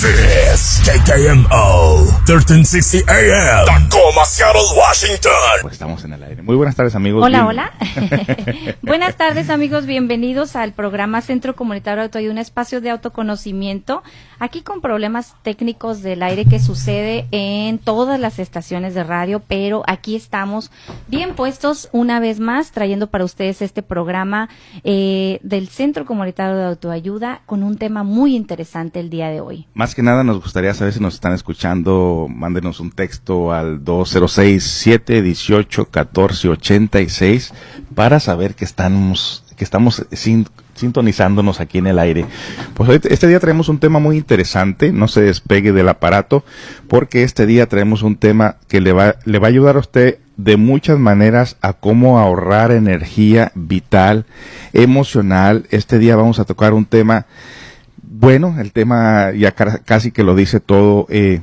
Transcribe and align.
This 0.00 0.80
is 0.80 0.88
KKMO 0.88 2.08
1360 2.24 3.04
AM 3.06 3.66
Tacoma, 3.66 4.24
Seattle, 4.24 4.64
Washington. 4.74 5.30
Pues 5.60 5.74
estamos 5.74 6.02
en. 6.04 6.09
Muy 6.50 6.56
buenas 6.56 6.74
tardes, 6.74 6.96
amigos. 6.96 7.22
Hola, 7.24 7.44
Bien- 7.44 7.48
hola. 7.48 7.72
Buenas 8.82 9.14
tardes, 9.14 9.50
amigos. 9.50 9.86
Bienvenidos 9.86 10.56
al 10.56 10.72
programa 10.72 11.20
Centro 11.20 11.54
Comunitario 11.54 11.98
de 11.98 12.06
Autoayuda, 12.06 12.32
un 12.32 12.38
espacio 12.38 12.80
de 12.80 12.90
autoconocimiento. 12.90 14.02
Aquí 14.40 14.62
con 14.62 14.80
problemas 14.80 15.36
técnicos 15.44 16.02
del 16.02 16.24
aire 16.24 16.46
que 16.46 16.58
sucede 16.58 17.28
en 17.30 17.78
todas 17.78 18.18
las 18.18 18.40
estaciones 18.40 18.94
de 18.94 19.04
radio, 19.04 19.40
pero 19.46 19.84
aquí 19.86 20.16
estamos 20.16 20.72
bien 21.06 21.34
puestos 21.36 21.88
una 21.92 22.18
vez 22.18 22.40
más, 22.40 22.72
trayendo 22.72 23.06
para 23.06 23.24
ustedes 23.24 23.62
este 23.62 23.84
programa 23.84 24.48
eh, 24.82 25.38
del 25.44 25.68
Centro 25.68 26.04
Comunitario 26.04 26.56
de 26.56 26.64
Autoayuda 26.64 27.42
con 27.46 27.62
un 27.62 27.76
tema 27.76 28.02
muy 28.02 28.34
interesante 28.34 28.98
el 28.98 29.08
día 29.08 29.28
de 29.28 29.40
hoy. 29.40 29.68
Más 29.74 29.94
que 29.94 30.02
nada 30.02 30.24
nos 30.24 30.42
gustaría 30.42 30.74
saber 30.74 30.94
si 30.94 31.00
nos 31.00 31.14
están 31.14 31.32
escuchando, 31.32 32.26
mándenos 32.28 32.80
un 32.80 32.90
texto 32.90 33.52
al 33.52 33.84
206-718-1486 36.44 37.52
para 37.94 38.20
saber 38.20 38.54
que 38.54 38.64
estamos, 38.64 39.44
que 39.56 39.64
estamos 39.64 40.04
sin- 40.12 40.46
sintonizándonos 40.74 41.60
aquí 41.60 41.78
en 41.78 41.86
el 41.86 41.98
aire. 41.98 42.24
Pues 42.74 43.00
este 43.04 43.26
día 43.26 43.40
traemos 43.40 43.68
un 43.68 43.78
tema 43.78 43.98
muy 43.98 44.16
interesante, 44.16 44.92
no 44.92 45.08
se 45.08 45.20
despegue 45.22 45.72
del 45.72 45.88
aparato, 45.88 46.44
porque 46.88 47.22
este 47.22 47.46
día 47.46 47.66
traemos 47.68 48.02
un 48.02 48.16
tema 48.16 48.56
que 48.68 48.80
le 48.80 48.92
va, 48.92 49.16
le 49.24 49.38
va 49.38 49.48
a 49.48 49.50
ayudar 49.50 49.76
a 49.76 49.80
usted 49.80 50.18
de 50.36 50.56
muchas 50.56 50.98
maneras 50.98 51.56
a 51.60 51.74
cómo 51.74 52.18
ahorrar 52.18 52.70
energía 52.72 53.52
vital, 53.54 54.24
emocional. 54.72 55.66
Este 55.70 55.98
día 55.98 56.16
vamos 56.16 56.38
a 56.38 56.44
tocar 56.46 56.72
un 56.72 56.86
tema 56.86 57.26
bueno, 58.02 58.56
el 58.58 58.72
tema 58.72 59.32
ya 59.32 59.52
ca- 59.52 59.78
casi 59.84 60.10
que 60.12 60.24
lo 60.24 60.34
dice 60.34 60.60
todo. 60.60 61.06
Eh, 61.10 61.40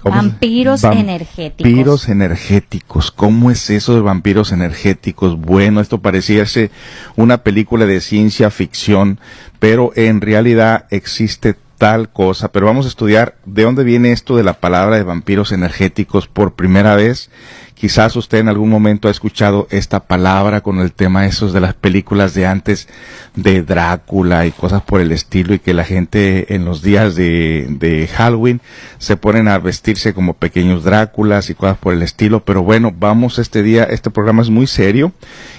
¿cómo 0.00 0.14
se- 0.14 0.26
Vampiros 0.28 0.84
energéticos. 0.84 1.70
Vampiros 1.72 2.08
energéticos. 2.08 3.10
¿Cómo 3.10 3.50
es 3.50 3.70
eso 3.70 3.94
de 3.94 4.00
vampiros 4.00 4.52
energéticos? 4.52 5.38
Bueno, 5.40 5.80
esto 5.80 6.00
pareciese 6.00 6.70
una 7.16 7.38
película 7.38 7.86
de 7.86 8.00
ciencia 8.00 8.50
ficción, 8.50 9.18
pero 9.58 9.92
en 9.96 10.20
realidad 10.20 10.86
existe 10.90 11.56
tal 11.78 12.08
cosa. 12.08 12.52
Pero 12.52 12.66
vamos 12.66 12.86
a 12.86 12.88
estudiar 12.88 13.36
de 13.44 13.62
dónde 13.64 13.84
viene 13.84 14.12
esto 14.12 14.36
de 14.36 14.44
la 14.44 14.54
palabra 14.54 14.96
de 14.96 15.02
vampiros 15.02 15.52
energéticos 15.52 16.26
por 16.26 16.54
primera 16.54 16.94
vez. 16.96 17.30
Quizás 17.76 18.16
usted 18.16 18.38
en 18.38 18.48
algún 18.48 18.70
momento 18.70 19.06
ha 19.06 19.10
escuchado 19.10 19.68
esta 19.70 20.00
palabra 20.00 20.62
con 20.62 20.80
el 20.80 20.92
tema 20.92 21.26
esos 21.26 21.52
de 21.52 21.60
las 21.60 21.74
películas 21.74 22.32
de 22.32 22.46
antes 22.46 22.88
de 23.34 23.62
Drácula 23.62 24.46
y 24.46 24.50
cosas 24.50 24.80
por 24.80 25.02
el 25.02 25.12
estilo 25.12 25.52
y 25.52 25.58
que 25.58 25.74
la 25.74 25.84
gente 25.84 26.54
en 26.54 26.64
los 26.64 26.80
días 26.80 27.16
de, 27.16 27.66
de 27.68 28.06
Halloween 28.06 28.62
se 28.96 29.18
ponen 29.18 29.46
a 29.46 29.58
vestirse 29.58 30.14
como 30.14 30.32
pequeños 30.32 30.84
Dráculas 30.84 31.50
y 31.50 31.54
cosas 31.54 31.76
por 31.76 31.92
el 31.92 32.00
estilo. 32.00 32.46
Pero 32.46 32.62
bueno, 32.62 32.94
vamos 32.98 33.38
este 33.38 33.62
día, 33.62 33.84
este 33.84 34.08
programa 34.08 34.40
es 34.40 34.48
muy 34.48 34.66
serio 34.66 35.12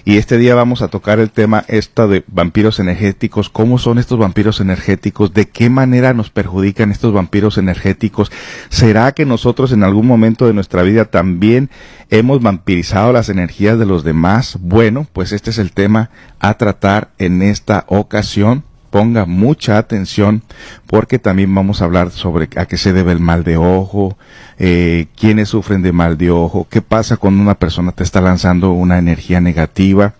y 0.03 0.17
este 0.17 0.39
día 0.39 0.55
vamos 0.55 0.81
a 0.81 0.87
tocar 0.87 1.19
el 1.19 1.29
tema 1.29 1.65
esta 1.67 2.07
de 2.07 2.23
vampiros 2.25 2.79
energéticos, 2.79 3.49
cómo 3.51 3.77
son 3.77 3.99
estos 3.99 4.17
vampiros 4.17 4.59
energéticos, 4.59 5.33
de 5.35 5.49
qué 5.49 5.69
manera 5.69 6.15
nos 6.15 6.31
perjudican 6.31 6.89
estos 6.89 7.13
vampiros 7.13 7.59
energéticos. 7.59 8.31
¿Será 8.69 9.11
que 9.11 9.25
nosotros 9.25 9.71
en 9.71 9.83
algún 9.83 10.07
momento 10.07 10.47
de 10.47 10.53
nuestra 10.53 10.81
vida 10.81 11.05
también 11.05 11.69
hemos 12.09 12.41
vampirizado 12.41 13.11
las 13.11 13.29
energías 13.29 13.79
de 13.79 13.85
los 13.85 14.03
demás? 14.03 14.57
Bueno, 14.61 15.07
pues 15.11 15.31
este 15.31 15.49
es 15.49 15.57
el 15.57 15.71
tema 15.71 16.09
a 16.39 16.55
tratar 16.55 17.09
en 17.17 17.41
esta 17.41 17.85
ocasión. 17.87 18.63
Ponga 18.89 19.25
mucha 19.25 19.77
atención 19.77 20.43
porque 20.87 21.19
también 21.19 21.53
vamos 21.53 21.81
a 21.81 21.85
hablar 21.85 22.09
sobre 22.11 22.49
a 22.55 22.65
qué 22.65 22.77
se 22.77 22.93
debe 22.93 23.11
el 23.11 23.19
mal 23.19 23.43
de 23.43 23.57
ojo, 23.57 24.17
eh, 24.57 25.07
quiénes 25.17 25.49
sufren 25.49 25.81
de 25.81 25.91
mal 25.91 26.17
de 26.17 26.31
ojo, 26.31 26.67
qué 26.69 26.81
pasa 26.81 27.17
cuando 27.17 27.41
una 27.41 27.55
persona 27.55 27.91
te 27.91 28.03
está 28.03 28.21
lanzando 28.21 28.71
una 28.71 28.97
energía 28.97 29.41
negativa, 29.41 30.13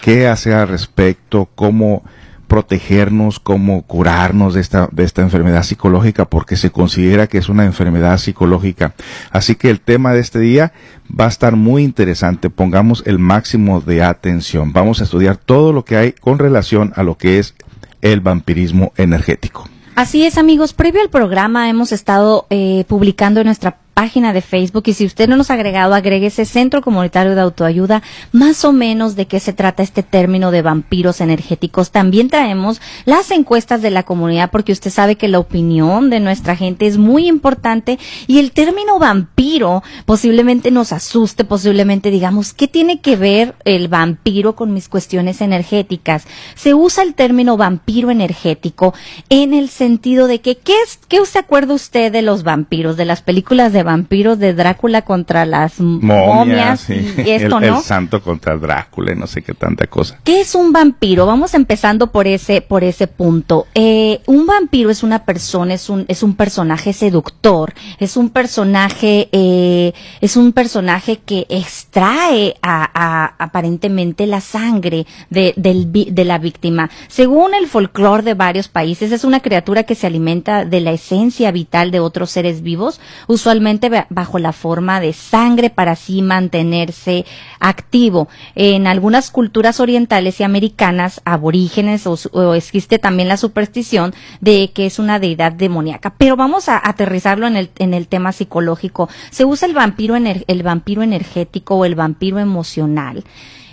qué 0.00 0.26
hacer 0.26 0.54
al 0.54 0.68
respecto, 0.68 1.50
cómo 1.54 2.02
protegernos, 2.46 3.40
cómo 3.40 3.82
curarnos 3.82 4.54
de 4.54 4.60
esta, 4.60 4.88
de 4.92 5.04
esta 5.04 5.22
enfermedad 5.22 5.62
psicológica, 5.62 6.24
porque 6.24 6.56
se 6.56 6.70
considera 6.70 7.26
que 7.26 7.38
es 7.38 7.48
una 7.48 7.64
enfermedad 7.64 8.18
psicológica. 8.18 8.94
Así 9.30 9.54
que 9.54 9.70
el 9.70 9.80
tema 9.80 10.12
de 10.12 10.20
este 10.20 10.38
día 10.38 10.72
va 11.08 11.26
a 11.26 11.28
estar 11.28 11.56
muy 11.56 11.82
interesante. 11.82 12.50
Pongamos 12.50 13.02
el 13.06 13.18
máximo 13.18 13.80
de 13.80 14.02
atención. 14.02 14.72
Vamos 14.72 15.00
a 15.00 15.04
estudiar 15.04 15.36
todo 15.36 15.72
lo 15.72 15.84
que 15.84 15.96
hay 15.96 16.12
con 16.12 16.38
relación 16.38 16.92
a 16.96 17.02
lo 17.02 17.16
que 17.16 17.38
es 17.38 17.54
el 18.02 18.20
vampirismo 18.20 18.92
energético. 18.96 19.68
Así 19.94 20.24
es, 20.24 20.38
amigos. 20.38 20.72
Previo 20.72 21.00
al 21.02 21.08
programa 21.08 21.70
hemos 21.70 21.92
estado 21.92 22.46
eh, 22.50 22.84
publicando 22.88 23.42
nuestra 23.44 23.78
página 23.94 24.32
de 24.32 24.42
Facebook 24.42 24.82
y 24.86 24.92
si 24.92 25.06
usted 25.06 25.28
no 25.28 25.36
nos 25.36 25.50
ha 25.50 25.54
agregado, 25.54 25.94
agréguese 25.94 26.44
Centro 26.44 26.82
Comunitario 26.82 27.34
de 27.34 27.40
Autoayuda, 27.40 28.02
más 28.32 28.64
o 28.64 28.72
menos 28.72 29.14
de 29.14 29.26
qué 29.26 29.40
se 29.40 29.52
trata 29.52 29.82
este 29.82 30.02
término 30.02 30.50
de 30.50 30.62
vampiros 30.62 31.20
energéticos. 31.20 31.92
También 31.92 32.28
traemos 32.28 32.80
las 33.04 33.30
encuestas 33.30 33.82
de 33.82 33.90
la 33.90 34.02
comunidad 34.02 34.50
porque 34.50 34.72
usted 34.72 34.90
sabe 34.90 35.16
que 35.16 35.28
la 35.28 35.38
opinión 35.38 36.10
de 36.10 36.20
nuestra 36.20 36.56
gente 36.56 36.86
es 36.86 36.98
muy 36.98 37.28
importante 37.28 37.98
y 38.26 38.40
el 38.40 38.52
término 38.52 38.98
vampiro 38.98 39.82
posiblemente 40.06 40.70
nos 40.72 40.92
asuste, 40.92 41.44
posiblemente 41.44 42.10
digamos, 42.10 42.52
¿qué 42.52 42.66
tiene 42.66 43.00
que 43.00 43.16
ver 43.16 43.54
el 43.64 43.88
vampiro 43.88 44.56
con 44.56 44.74
mis 44.74 44.88
cuestiones 44.88 45.40
energéticas? 45.40 46.26
Se 46.56 46.74
usa 46.74 47.04
el 47.04 47.14
término 47.14 47.56
vampiro 47.56 48.10
energético 48.10 48.92
en 49.28 49.54
el 49.54 49.68
sentido 49.68 50.26
de 50.26 50.40
que, 50.40 50.56
¿qué, 50.56 50.74
es, 50.84 50.98
qué 51.08 51.24
se 51.24 51.38
acuerda 51.38 51.74
usted 51.74 52.10
de 52.10 52.22
los 52.22 52.42
vampiros, 52.42 52.96
de 52.96 53.04
las 53.04 53.22
películas 53.22 53.72
de 53.72 53.83
vampiros 53.84 54.38
de 54.38 54.54
Drácula 54.54 55.02
contra 55.02 55.44
las 55.46 55.78
momias, 55.80 56.88
y 56.90 56.94
esto, 57.30 57.58
el, 57.58 57.66
¿no? 57.70 57.76
el 57.78 57.82
santo 57.82 58.20
contra 58.22 58.56
Drácula 58.56 59.12
y 59.12 59.16
no 59.16 59.26
sé 59.26 59.42
qué 59.42 59.54
tanta 59.54 59.86
cosa. 59.86 60.18
¿Qué 60.24 60.40
es 60.40 60.54
un 60.54 60.72
vampiro? 60.72 61.26
Vamos 61.26 61.54
empezando 61.54 62.10
por 62.10 62.26
ese, 62.26 62.60
por 62.60 62.82
ese 62.84 63.06
punto. 63.06 63.66
Eh, 63.74 64.20
un 64.26 64.46
vampiro 64.46 64.90
es 64.90 65.02
una 65.02 65.24
persona, 65.24 65.74
es 65.74 65.88
un, 65.88 66.04
es 66.08 66.22
un 66.22 66.34
personaje 66.34 66.92
seductor, 66.92 67.74
es 67.98 68.16
un 68.16 68.30
personaje, 68.30 69.28
eh, 69.32 69.92
es 70.20 70.36
un 70.36 70.52
personaje 70.52 71.18
que 71.18 71.46
extrae 71.48 72.56
a, 72.62 72.88
a- 72.94 73.34
aparentemente 73.38 74.26
la 74.26 74.40
sangre 74.40 75.06
de, 75.30 75.52
del 75.56 75.92
de 75.92 76.24
la 76.24 76.38
víctima. 76.38 76.88
Según 77.08 77.52
el 77.54 77.66
folclore 77.66 78.22
de 78.22 78.34
varios 78.34 78.68
países, 78.68 79.12
es 79.12 79.22
una 79.24 79.40
criatura 79.40 79.82
que 79.82 79.94
se 79.94 80.06
alimenta 80.06 80.64
de 80.64 80.80
la 80.80 80.92
esencia 80.92 81.50
vital 81.52 81.90
de 81.90 82.00
otros 82.00 82.30
seres 82.30 82.62
vivos, 82.62 83.00
usualmente 83.26 83.73
ba- 83.80 84.06
bajo 84.10 84.38
la 84.38 84.52
forma 84.52 85.00
de 85.00 85.12
sangre 85.12 85.70
para 85.70 85.92
así 85.92 86.22
mantenerse 86.22 87.24
activo. 87.60 88.28
En 88.54 88.86
algunas 88.86 89.30
culturas 89.30 89.80
orientales 89.80 90.40
y 90.40 90.44
americanas, 90.44 91.20
aborígenes, 91.24 92.06
o, 92.06 92.54
existe 92.54 92.98
también 92.98 93.28
la 93.28 93.36
superstición 93.36 94.14
de 94.40 94.70
que 94.74 94.86
es 94.86 94.98
una 94.98 95.18
deidad 95.18 95.52
demoníaca. 95.52 96.14
Pero 96.18 96.36
vamos 96.36 96.68
a 96.68 96.80
aterrizarlo 96.82 97.46
en 97.46 97.56
el, 97.56 97.70
en 97.78 97.94
el 97.94 98.08
tema 98.08 98.32
psicológico. 98.32 99.08
Se 99.30 99.44
usa 99.44 99.68
el 99.68 99.74
vampiro, 99.74 100.16
el 100.16 100.62
vampiro 100.62 101.02
energético 101.02 101.76
o 101.76 101.84
el 101.84 101.94
vampiro 101.94 102.38
emocional 102.38 103.24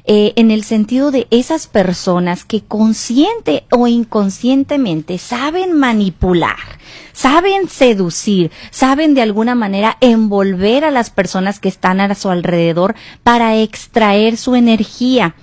eh, 0.06 0.34
en 0.36 0.52
el 0.52 0.64
sentido 0.64 1.12
de 1.12 1.28
esas 1.30 1.68
personas 1.68 2.44
que 2.46 2.62
consciente 2.62 3.66
o 3.72 3.88
inconscientemente 3.88 5.18
saben 5.18 5.74
manipular, 5.74 6.58
saben 7.14 7.70
seducir, 7.70 8.52
saben 8.72 9.14
de 9.14 9.22
alguna 9.22 9.56
manera 9.56 9.98
envolver 10.02 10.86
a 10.86 10.92
las 10.92 11.10
personas 11.10 11.60
que 11.60 11.70
están 11.70 12.02
a 12.02 12.16
su 12.16 12.30
alrededor 12.30 12.96
para 13.24 13.58
extraer 13.58 14.38
su 14.38 14.56
energía. 14.56 15.36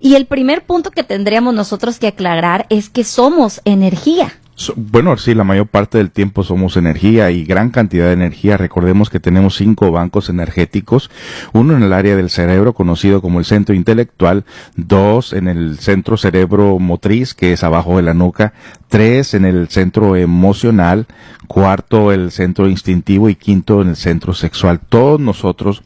Y 0.00 0.16
el 0.16 0.26
primer 0.26 0.64
punto 0.64 0.90
que 0.90 1.02
tendríamos 1.02 1.54
nosotros 1.54 1.98
que 1.98 2.08
aclarar 2.08 2.66
es 2.68 2.90
que 2.90 3.04
somos 3.04 3.62
energía. 3.64 4.38
Bueno, 4.76 5.16
sí, 5.16 5.34
la 5.34 5.42
mayor 5.42 5.66
parte 5.66 5.98
del 5.98 6.12
tiempo 6.12 6.44
somos 6.44 6.76
energía 6.76 7.30
y 7.32 7.44
gran 7.44 7.70
cantidad 7.70 8.06
de 8.06 8.12
energía. 8.12 8.56
Recordemos 8.56 9.10
que 9.10 9.18
tenemos 9.18 9.56
cinco 9.56 9.90
bancos 9.90 10.28
energéticos, 10.28 11.10
uno 11.52 11.76
en 11.76 11.82
el 11.82 11.92
área 11.92 12.14
del 12.14 12.30
cerebro 12.30 12.72
conocido 12.72 13.20
como 13.20 13.40
el 13.40 13.44
centro 13.44 13.74
intelectual, 13.74 14.44
dos 14.76 15.32
en 15.32 15.48
el 15.48 15.78
centro 15.78 16.16
cerebro 16.16 16.78
motriz 16.78 17.34
que 17.34 17.52
es 17.52 17.64
abajo 17.64 17.96
de 17.96 18.04
la 18.04 18.14
nuca, 18.14 18.52
tres 18.88 19.34
en 19.34 19.44
el 19.44 19.68
centro 19.70 20.14
emocional, 20.14 21.06
cuarto 21.48 22.12
el 22.12 22.30
centro 22.30 22.68
instintivo 22.68 23.28
y 23.28 23.34
quinto 23.34 23.82
en 23.82 23.88
el 23.88 23.96
centro 23.96 24.34
sexual. 24.34 24.78
Todos 24.78 25.18
nosotros 25.18 25.82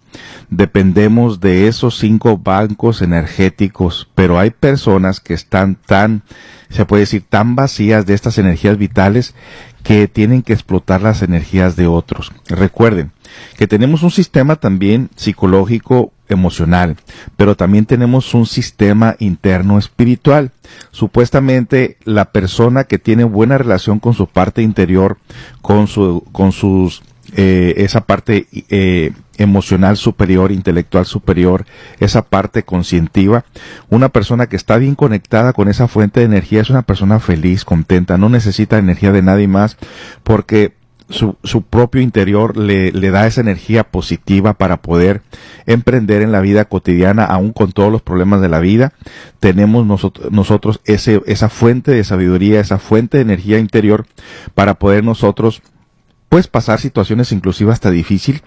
dependemos 0.51 1.41
de 1.41 1.69
esos 1.69 1.97
cinco 1.97 2.37
bancos 2.37 3.01
energéticos, 3.01 4.11
pero 4.15 4.39
hay 4.39 4.51
personas 4.51 5.21
que 5.21 5.33
están 5.33 5.77
tan, 5.87 6.23
se 6.71 6.85
puede 6.85 7.03
decir, 7.03 7.25
tan 7.29 7.57
vacías 7.57 8.07
de 8.07 8.15
estas 8.15 8.39
energías 8.39 8.79
vitales 8.79 9.35
que 9.83 10.09
tienen 10.09 10.43
que 10.43 10.53
explotar 10.53 11.03
las 11.03 11.23
energías 11.23 11.77
de 11.77 11.87
otros. 11.87 12.33
Recuerden 12.49 13.13
que 13.57 13.67
tenemos 13.67 14.03
un 14.03 14.11
sistema 14.11 14.57
también 14.57 15.11
psicológico 15.17 16.13
emocional, 16.29 16.97
pero 17.37 17.57
también 17.57 17.87
tenemos 17.87 18.35
un 18.35 18.47
sistema 18.47 19.17
interno 19.19 19.79
espiritual. 19.79 20.51
Supuestamente 20.91 21.97
la 22.05 22.27
persona 22.27 22.85
que 22.85 22.99
tiene 22.99 23.25
buena 23.25 23.57
relación 23.59 23.99
con 23.99 24.15
su 24.15 24.27
parte 24.27 24.63
interior, 24.63 25.19
con 25.63 25.87
su, 25.87 26.25
con 26.33 26.53
sus, 26.53 27.03
eh, 27.37 27.75
esa 27.79 28.03
parte 28.03 28.47
eh, 28.53 29.13
emocional 29.37 29.97
superior, 29.97 30.51
intelectual 30.53 31.07
superior, 31.07 31.67
esa 32.01 32.23
parte 32.23 32.63
conscientiva, 32.63 33.45
una 33.89 34.09
persona 34.09 34.47
que 34.47 34.57
está 34.57 34.79
bien 34.79 34.95
conectada 34.95 35.53
con 35.53 35.69
esa 35.69 35.89
fuente 35.89 36.21
de 36.21 36.27
energía 36.27 36.61
es 36.61 36.71
una 36.71 36.83
persona 36.83 37.21
feliz, 37.21 37.65
contenta, 37.65 38.19
no 38.19 38.29
necesita 38.29 38.79
energía 38.79 39.13
de 39.13 39.23
nadie 39.23 39.49
más, 39.49 39.77
porque 40.23 40.73
su, 41.09 41.37
su 41.43 41.63
propio 41.63 42.01
interior 42.03 42.57
le, 42.57 42.93
le, 42.93 43.11
da 43.11 43.27
esa 43.27 43.41
energía 43.41 43.85
positiva 43.85 44.55
para 44.55 44.83
poder 44.83 45.23
emprender 45.67 46.23
en 46.23 46.33
la 46.33 46.41
vida 46.41 46.67
cotidiana, 46.67 47.25
aún 47.25 47.53
con 47.53 47.73
todos 47.73 47.91
los 47.91 48.03
problemas 48.03 48.41
de 48.41 48.49
la 48.49 48.61
vida. 48.61 48.93
Tenemos 49.41 49.87
nosotros, 49.87 50.31
nosotros 50.31 50.81
ese, 50.85 51.23
esa 51.27 51.49
fuente 51.49 51.93
de 51.93 52.05
sabiduría, 52.05 52.61
esa 52.61 52.79
fuente 52.79 53.19
de 53.19 53.23
energía 53.23 53.59
interior 53.59 54.07
para 54.55 54.75
poder 54.75 55.05
nosotros, 55.05 55.63
pues, 56.29 56.49
pasar 56.49 56.81
situaciones 56.81 57.33
inclusive 57.33 57.73
hasta 57.73 57.91
difícil 57.91 58.43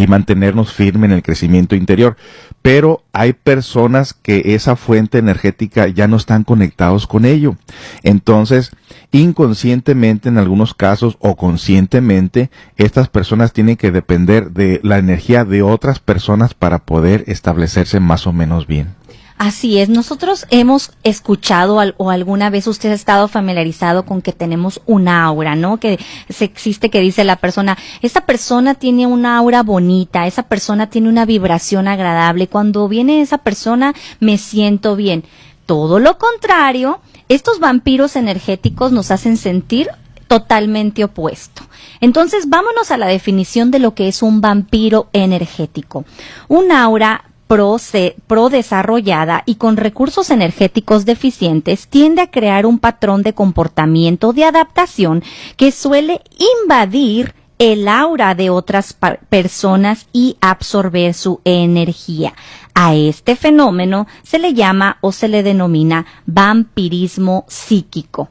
y 0.00 0.06
mantenernos 0.06 0.72
firme 0.72 1.06
en 1.06 1.12
el 1.12 1.22
crecimiento 1.22 1.76
interior. 1.76 2.16
Pero 2.62 3.02
hay 3.12 3.34
personas 3.34 4.14
que 4.14 4.54
esa 4.54 4.76
fuente 4.76 5.18
energética 5.18 5.88
ya 5.88 6.08
no 6.08 6.16
están 6.16 6.44
conectados 6.44 7.06
con 7.06 7.26
ello. 7.26 7.56
Entonces, 8.02 8.70
inconscientemente 9.12 10.30
en 10.30 10.38
algunos 10.38 10.72
casos 10.72 11.16
o 11.20 11.36
conscientemente, 11.36 12.50
estas 12.76 13.08
personas 13.08 13.52
tienen 13.52 13.76
que 13.76 13.90
depender 13.90 14.52
de 14.52 14.80
la 14.82 14.98
energía 14.98 15.44
de 15.44 15.62
otras 15.62 15.98
personas 15.98 16.54
para 16.54 16.78
poder 16.78 17.24
establecerse 17.26 18.00
más 18.00 18.26
o 18.26 18.32
menos 18.32 18.66
bien. 18.66 18.99
Así 19.40 19.78
es, 19.78 19.88
nosotros 19.88 20.44
hemos 20.50 20.92
escuchado 21.02 21.78
o 21.96 22.10
alguna 22.10 22.50
vez 22.50 22.66
usted 22.66 22.90
ha 22.90 22.94
estado 22.94 23.26
familiarizado 23.26 24.04
con 24.04 24.20
que 24.20 24.34
tenemos 24.34 24.82
un 24.84 25.08
aura, 25.08 25.54
¿no? 25.54 25.78
Que 25.78 25.98
se 26.28 26.44
existe 26.44 26.90
que 26.90 27.00
dice 27.00 27.24
la 27.24 27.36
persona, 27.36 27.78
esta 28.02 28.26
persona 28.26 28.74
tiene 28.74 29.06
una 29.06 29.38
aura 29.38 29.62
bonita, 29.62 30.26
esa 30.26 30.42
persona 30.42 30.90
tiene 30.90 31.08
una 31.08 31.24
vibración 31.24 31.88
agradable, 31.88 32.48
cuando 32.48 32.86
viene 32.86 33.22
esa 33.22 33.38
persona 33.38 33.94
me 34.20 34.36
siento 34.36 34.94
bien. 34.94 35.24
Todo 35.64 36.00
lo 36.00 36.18
contrario, 36.18 37.00
estos 37.30 37.60
vampiros 37.60 38.16
energéticos 38.16 38.92
nos 38.92 39.10
hacen 39.10 39.38
sentir 39.38 39.88
totalmente 40.26 41.02
opuesto. 41.02 41.62
Entonces, 42.02 42.50
vámonos 42.50 42.90
a 42.90 42.98
la 42.98 43.06
definición 43.06 43.70
de 43.70 43.78
lo 43.78 43.94
que 43.94 44.06
es 44.06 44.22
un 44.22 44.42
vampiro 44.42 45.08
energético. 45.14 46.04
Un 46.46 46.72
aura 46.72 47.24
pro, 47.50 48.48
desarrollada 48.48 49.42
y 49.44 49.56
con 49.56 49.76
recursos 49.76 50.30
energéticos 50.30 51.04
deficientes 51.04 51.88
tiende 51.88 52.22
a 52.22 52.30
crear 52.30 52.64
un 52.64 52.78
patrón 52.78 53.24
de 53.24 53.32
comportamiento 53.32 54.32
de 54.32 54.44
adaptación 54.44 55.24
que 55.56 55.72
suele 55.72 56.20
invadir 56.62 57.34
el 57.58 57.88
aura 57.88 58.36
de 58.36 58.50
otras 58.50 58.96
personas 59.28 60.06
y 60.12 60.36
absorber 60.40 61.12
su 61.12 61.40
energía. 61.44 62.34
A 62.72 62.94
este 62.94 63.34
fenómeno 63.34 64.06
se 64.22 64.38
le 64.38 64.54
llama 64.54 64.98
o 65.00 65.10
se 65.10 65.26
le 65.26 65.42
denomina 65.42 66.06
vampirismo 66.26 67.46
psíquico. 67.48 68.30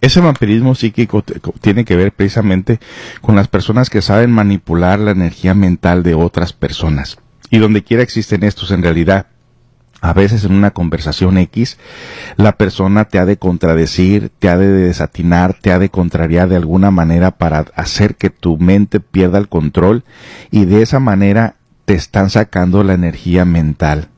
Ese 0.00 0.22
vampirismo 0.22 0.74
psíquico 0.74 1.22
tiene 1.60 1.84
que 1.84 1.94
ver 1.94 2.12
precisamente 2.12 2.80
con 3.20 3.36
las 3.36 3.48
personas 3.48 3.90
que 3.90 4.00
saben 4.00 4.30
manipular 4.32 4.98
la 4.98 5.10
energía 5.10 5.52
mental 5.52 6.02
de 6.02 6.14
otras 6.14 6.54
personas. 6.54 7.18
Y 7.50 7.58
donde 7.58 7.82
quiera 7.82 8.02
existen 8.02 8.44
estos 8.44 8.70
en 8.70 8.82
realidad. 8.82 9.26
A 10.00 10.14
veces 10.14 10.44
en 10.44 10.52
una 10.52 10.70
conversación 10.70 11.36
X, 11.36 11.76
la 12.36 12.52
persona 12.52 13.04
te 13.04 13.18
ha 13.18 13.26
de 13.26 13.36
contradecir, 13.36 14.30
te 14.38 14.48
ha 14.48 14.56
de 14.56 14.68
desatinar, 14.68 15.54
te 15.60 15.72
ha 15.72 15.78
de 15.78 15.90
contrariar 15.90 16.48
de 16.48 16.56
alguna 16.56 16.90
manera 16.90 17.32
para 17.32 17.66
hacer 17.74 18.16
que 18.16 18.30
tu 18.30 18.56
mente 18.56 19.00
pierda 19.00 19.38
el 19.38 19.48
control 19.48 20.04
y 20.50 20.64
de 20.64 20.80
esa 20.80 21.00
manera 21.00 21.56
te 21.84 21.94
están 21.94 22.30
sacando 22.30 22.82
la 22.82 22.94
energía 22.94 23.44
mental. 23.44 24.08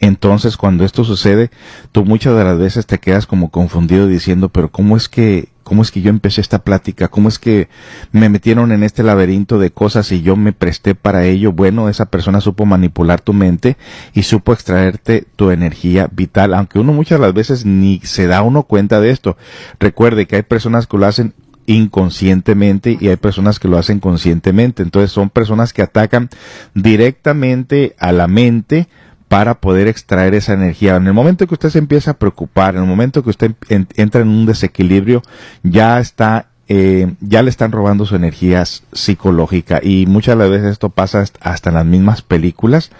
Entonces, 0.00 0.56
cuando 0.56 0.84
esto 0.84 1.04
sucede, 1.04 1.50
tú 1.92 2.06
muchas 2.06 2.34
de 2.34 2.42
las 2.42 2.58
veces 2.58 2.86
te 2.86 2.98
quedas 2.98 3.26
como 3.26 3.50
confundido 3.50 4.06
diciendo, 4.06 4.48
pero 4.48 4.70
¿cómo 4.70 4.96
es 4.96 5.10
que, 5.10 5.50
cómo 5.62 5.82
es 5.82 5.90
que 5.90 6.00
yo 6.00 6.08
empecé 6.08 6.40
esta 6.40 6.60
plática? 6.60 7.08
¿Cómo 7.08 7.28
es 7.28 7.38
que 7.38 7.68
me 8.10 8.30
metieron 8.30 8.72
en 8.72 8.82
este 8.82 9.02
laberinto 9.02 9.58
de 9.58 9.70
cosas 9.70 10.10
y 10.10 10.22
yo 10.22 10.36
me 10.36 10.54
presté 10.54 10.94
para 10.94 11.26
ello? 11.26 11.52
Bueno, 11.52 11.90
esa 11.90 12.06
persona 12.06 12.40
supo 12.40 12.64
manipular 12.64 13.20
tu 13.20 13.34
mente 13.34 13.76
y 14.14 14.22
supo 14.22 14.54
extraerte 14.54 15.26
tu 15.36 15.50
energía 15.50 16.08
vital, 16.10 16.54
aunque 16.54 16.78
uno 16.78 16.94
muchas 16.94 17.20
de 17.20 17.26
las 17.26 17.34
veces 17.34 17.66
ni 17.66 18.00
se 18.02 18.26
da 18.26 18.40
uno 18.40 18.62
cuenta 18.62 19.02
de 19.02 19.10
esto. 19.10 19.36
Recuerde 19.78 20.26
que 20.26 20.36
hay 20.36 20.42
personas 20.42 20.86
que 20.86 20.96
lo 20.96 21.06
hacen 21.06 21.34
inconscientemente 21.66 22.96
y 23.00 23.08
hay 23.08 23.16
personas 23.16 23.58
que 23.58 23.68
lo 23.68 23.78
hacen 23.78 24.00
conscientemente. 24.00 24.82
Entonces 24.82 25.12
son 25.12 25.30
personas 25.30 25.72
que 25.72 25.82
atacan 25.82 26.30
directamente 26.74 27.94
a 27.98 28.12
la 28.12 28.26
mente, 28.26 28.88
para 29.30 29.60
poder 29.60 29.86
extraer 29.86 30.34
esa 30.34 30.54
energía. 30.54 30.96
En 30.96 31.06
el 31.06 31.12
momento 31.12 31.46
que 31.46 31.54
usted 31.54 31.70
se 31.70 31.78
empieza 31.78 32.10
a 32.10 32.18
preocupar, 32.18 32.74
en 32.74 32.82
el 32.82 32.88
momento 32.88 33.22
que 33.22 33.30
usted 33.30 33.52
entra 33.68 34.22
en 34.22 34.28
un 34.28 34.44
desequilibrio, 34.44 35.22
ya 35.62 36.00
está 36.00 36.46
eh, 36.66 37.14
ya 37.20 37.44
le 37.44 37.50
están 37.50 37.70
robando 37.70 38.06
su 38.06 38.16
energía 38.16 38.64
psicológica 38.64 39.78
y 39.82 40.06
muchas 40.06 40.36
veces 40.36 40.64
esto 40.72 40.90
pasa 40.90 41.24
hasta 41.40 41.70
en 41.70 41.74
las 41.76 41.86
mismas 41.86 42.22
películas 42.22 42.90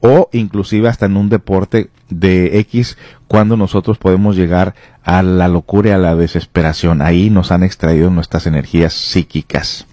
o 0.00 0.28
inclusive 0.32 0.88
hasta 0.88 1.06
en 1.06 1.16
un 1.16 1.30
deporte 1.30 1.88
de 2.10 2.58
X 2.60 2.98
cuando 3.26 3.56
nosotros 3.56 3.96
podemos 3.96 4.36
llegar 4.36 4.74
a 5.04 5.22
la 5.22 5.48
locura 5.48 5.88
y 5.88 5.92
a 5.92 5.98
la 5.98 6.16
desesperación. 6.16 7.00
Ahí 7.00 7.30
nos 7.30 7.50
han 7.50 7.62
extraído 7.62 8.10
nuestras 8.10 8.46
energías 8.46 8.92
psíquicas. 8.92 9.87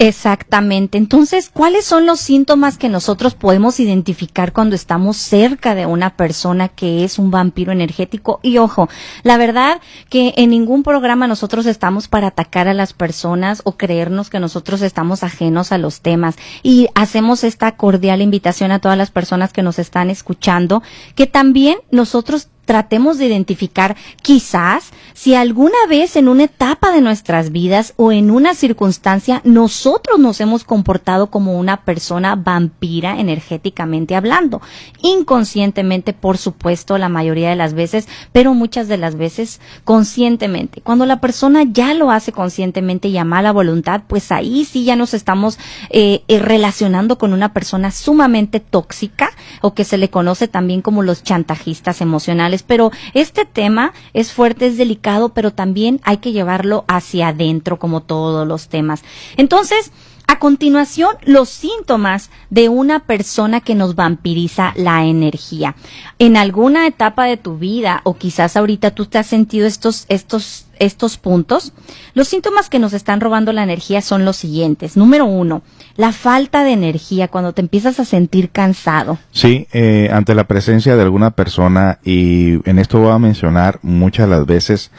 Exactamente. 0.00 0.96
Entonces, 0.96 1.50
¿cuáles 1.52 1.84
son 1.84 2.06
los 2.06 2.20
síntomas 2.20 2.78
que 2.78 2.88
nosotros 2.88 3.34
podemos 3.34 3.80
identificar 3.80 4.52
cuando 4.52 4.76
estamos 4.76 5.16
cerca 5.16 5.74
de 5.74 5.86
una 5.86 6.16
persona 6.16 6.68
que 6.68 7.02
es 7.02 7.18
un 7.18 7.32
vampiro 7.32 7.72
energético? 7.72 8.38
Y 8.44 8.58
ojo, 8.58 8.88
la 9.24 9.36
verdad 9.38 9.80
que 10.08 10.34
en 10.36 10.50
ningún 10.50 10.84
programa 10.84 11.26
nosotros 11.26 11.66
estamos 11.66 12.06
para 12.06 12.28
atacar 12.28 12.68
a 12.68 12.74
las 12.74 12.92
personas 12.92 13.60
o 13.64 13.76
creernos 13.76 14.30
que 14.30 14.38
nosotros 14.38 14.82
estamos 14.82 15.24
ajenos 15.24 15.72
a 15.72 15.78
los 15.78 16.00
temas. 16.00 16.36
Y 16.62 16.86
hacemos 16.94 17.42
esta 17.42 17.72
cordial 17.76 18.22
invitación 18.22 18.70
a 18.70 18.78
todas 18.78 18.98
las 18.98 19.10
personas 19.10 19.52
que 19.52 19.64
nos 19.64 19.80
están 19.80 20.10
escuchando, 20.10 20.80
que 21.16 21.26
también 21.26 21.78
nosotros 21.90 22.50
tratemos 22.68 23.16
de 23.16 23.24
identificar 23.24 23.96
quizás 24.20 24.90
si 25.14 25.34
alguna 25.34 25.78
vez 25.88 26.16
en 26.16 26.28
una 26.28 26.44
etapa 26.44 26.92
de 26.92 27.00
nuestras 27.00 27.50
vidas 27.50 27.94
o 27.96 28.12
en 28.12 28.30
una 28.30 28.52
circunstancia 28.52 29.40
nosotros 29.42 30.18
nos 30.18 30.38
hemos 30.42 30.64
comportado 30.64 31.28
como 31.28 31.58
una 31.58 31.78
persona 31.78 32.36
vampira 32.36 33.20
energéticamente 33.20 34.14
hablando. 34.16 34.60
Inconscientemente, 35.00 36.12
por 36.12 36.36
supuesto, 36.36 36.98
la 36.98 37.08
mayoría 37.08 37.48
de 37.48 37.56
las 37.56 37.72
veces, 37.72 38.06
pero 38.32 38.52
muchas 38.52 38.86
de 38.86 38.98
las 38.98 39.16
veces 39.16 39.62
conscientemente. 39.84 40.82
Cuando 40.82 41.06
la 41.06 41.22
persona 41.22 41.62
ya 41.64 41.94
lo 41.94 42.10
hace 42.10 42.32
conscientemente 42.32 43.08
y 43.08 43.16
a 43.16 43.24
mala 43.24 43.50
voluntad, 43.50 44.02
pues 44.06 44.30
ahí 44.30 44.66
sí 44.66 44.84
ya 44.84 44.94
nos 44.94 45.14
estamos 45.14 45.58
eh, 45.88 46.22
eh, 46.28 46.38
relacionando 46.38 47.16
con 47.16 47.32
una 47.32 47.54
persona 47.54 47.92
sumamente 47.92 48.60
tóxica 48.60 49.30
o 49.62 49.72
que 49.72 49.84
se 49.84 49.96
le 49.96 50.10
conoce 50.10 50.48
también 50.48 50.82
como 50.82 51.02
los 51.02 51.22
chantajistas 51.22 52.02
emocionales 52.02 52.57
pero 52.62 52.90
este 53.14 53.44
tema 53.44 53.92
es 54.12 54.32
fuerte, 54.32 54.66
es 54.66 54.76
delicado, 54.76 55.30
pero 55.30 55.52
también 55.52 56.00
hay 56.04 56.18
que 56.18 56.32
llevarlo 56.32 56.84
hacia 56.88 57.28
adentro 57.28 57.78
como 57.78 58.02
todos 58.02 58.46
los 58.46 58.68
temas. 58.68 59.02
Entonces, 59.36 59.92
a 60.30 60.38
continuación, 60.38 61.16
los 61.24 61.48
síntomas 61.48 62.30
de 62.50 62.68
una 62.68 63.00
persona 63.06 63.62
que 63.62 63.74
nos 63.74 63.94
vampiriza 63.94 64.74
la 64.76 65.06
energía. 65.06 65.74
En 66.18 66.36
alguna 66.36 66.86
etapa 66.86 67.24
de 67.24 67.38
tu 67.38 67.56
vida, 67.56 68.02
o 68.04 68.14
quizás 68.14 68.54
ahorita 68.54 68.90
tú 68.90 69.06
te 69.06 69.16
has 69.16 69.26
sentido 69.26 69.66
estos, 69.66 70.04
estos, 70.10 70.66
estos 70.78 71.16
puntos, 71.16 71.72
los 72.12 72.28
síntomas 72.28 72.68
que 72.68 72.78
nos 72.78 72.92
están 72.92 73.22
robando 73.22 73.54
la 73.54 73.62
energía 73.62 74.02
son 74.02 74.26
los 74.26 74.36
siguientes. 74.36 74.98
Número 74.98 75.24
uno, 75.24 75.62
la 75.98 76.12
falta 76.12 76.62
de 76.62 76.72
energía 76.72 77.26
cuando 77.26 77.52
te 77.52 77.60
empiezas 77.60 77.98
a 77.98 78.04
sentir 78.04 78.50
cansado. 78.50 79.18
Sí, 79.32 79.66
eh, 79.72 80.08
ante 80.12 80.36
la 80.36 80.44
presencia 80.44 80.94
de 80.94 81.02
alguna 81.02 81.32
persona, 81.32 81.98
y 82.04 82.60
en 82.70 82.78
esto 82.78 83.00
voy 83.00 83.10
a 83.10 83.18
mencionar 83.18 83.80
muchas 83.82 84.28
las 84.28 84.46
veces 84.46 84.92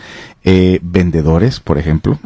eh, 0.44 0.80
vendedores, 0.84 1.62
por 1.62 1.78
ejemplo. 1.78 2.20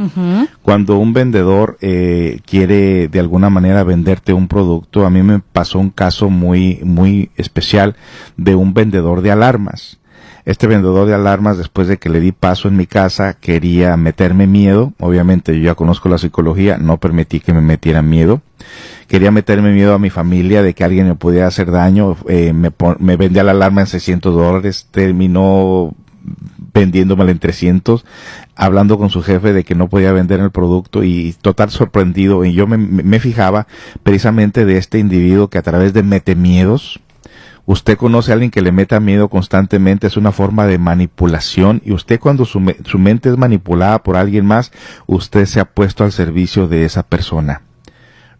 Cuando 0.64 0.98
un 0.98 1.14
vendedor 1.14 1.78
eh, 1.82 2.40
quiere 2.48 3.10
de 3.10 3.20
alguna 3.20 3.52
manera 3.52 3.84
venderte 3.84 4.34
un 4.34 4.48
producto, 4.48 5.06
a 5.06 5.12
mí 5.12 5.22
me 5.22 5.38
pasó 5.38 5.78
un 5.78 5.92
caso 5.92 6.32
muy, 6.32 6.80
muy 6.84 7.30
especial 7.38 7.96
de 8.38 8.56
un 8.56 8.74
vendedor 8.74 9.22
de 9.22 9.30
alarmas. 9.30 10.00
Este 10.46 10.68
vendedor 10.68 11.08
de 11.08 11.14
alarmas, 11.14 11.58
después 11.58 11.88
de 11.88 11.98
que 11.98 12.10
le 12.10 12.20
di 12.20 12.34
paso 12.34 12.68
en 12.68 12.76
mi 12.76 12.86
casa, 12.86 13.34
quería 13.34 13.96
meterme 13.96 14.46
miedo. 14.46 14.92
Obviamente 15.00 15.58
yo 15.58 15.64
ya 15.64 15.76
conozco 15.76 16.10
la 16.10 16.18
psicología, 16.18 16.78
no 16.78 16.98
permití 16.98 17.40
que 17.40 17.54
me 17.54 17.62
metieran 17.62 18.10
miedo. 18.10 18.42
Quería 19.08 19.32
meterme 19.32 19.72
miedo 19.72 19.94
a 19.94 20.00
mi 20.00 20.10
familia 20.10 20.62
de 20.62 20.74
que 20.74 20.84
alguien 20.84 21.08
me 21.08 21.16
pudiera 21.16 21.48
hacer 21.48 21.72
daño. 21.72 22.18
Eh, 22.28 22.52
me, 22.52 23.16
vendía 23.16 23.44
la 23.44 23.52
alarma 23.52 23.82
en 23.82 23.88
600 23.88 24.36
dólares. 24.36 24.88
Terminó 24.92 25.96
vendiéndomela 26.74 27.32
en 27.32 27.40
300, 27.40 28.04
hablando 28.56 28.98
con 28.98 29.10
su 29.10 29.22
jefe 29.22 29.54
de 29.54 29.64
que 29.64 29.76
no 29.76 29.88
podía 29.88 30.12
vender 30.12 30.40
el 30.40 30.52
producto 30.52 31.04
y 31.04 31.36
total 31.42 31.70
sorprendido. 31.70 32.44
Y 32.44 32.54
yo 32.54 32.68
me, 32.68 32.78
me 32.78 33.20
fijaba 33.20 33.68
precisamente 34.02 34.66
de 34.66 34.78
este 34.78 35.00
individuo 35.00 35.50
que 35.50 35.58
a 35.58 35.62
través 35.62 35.94
de 35.94 36.04
mete 36.04 36.36
miedos, 36.36 37.00
usted 37.66 37.98
conoce 37.98 38.32
a 38.32 38.34
alguien 38.34 38.52
que 38.52 38.62
le 38.62 38.72
meta 38.72 39.00
miedo 39.00 39.30
constantemente, 39.30 40.08
es 40.08 40.18
una 40.18 40.32
forma 40.32 40.66
de 40.66 40.78
manipulación 40.78 41.82
y 41.86 41.92
usted 41.92 42.20
cuando 42.20 42.46
su, 42.46 42.62
su 42.86 43.00
mente 43.00 43.30
es 43.30 43.38
manipulada 43.38 44.04
por 44.04 44.18
alguien 44.18 44.46
más, 44.46 44.72
usted 45.06 45.46
se 45.46 45.60
ha 45.60 45.66
puesto 45.66 46.04
al 46.04 46.12
servicio 46.12 46.68
de 46.68 46.86
esa 46.86 47.04
persona 47.04 47.62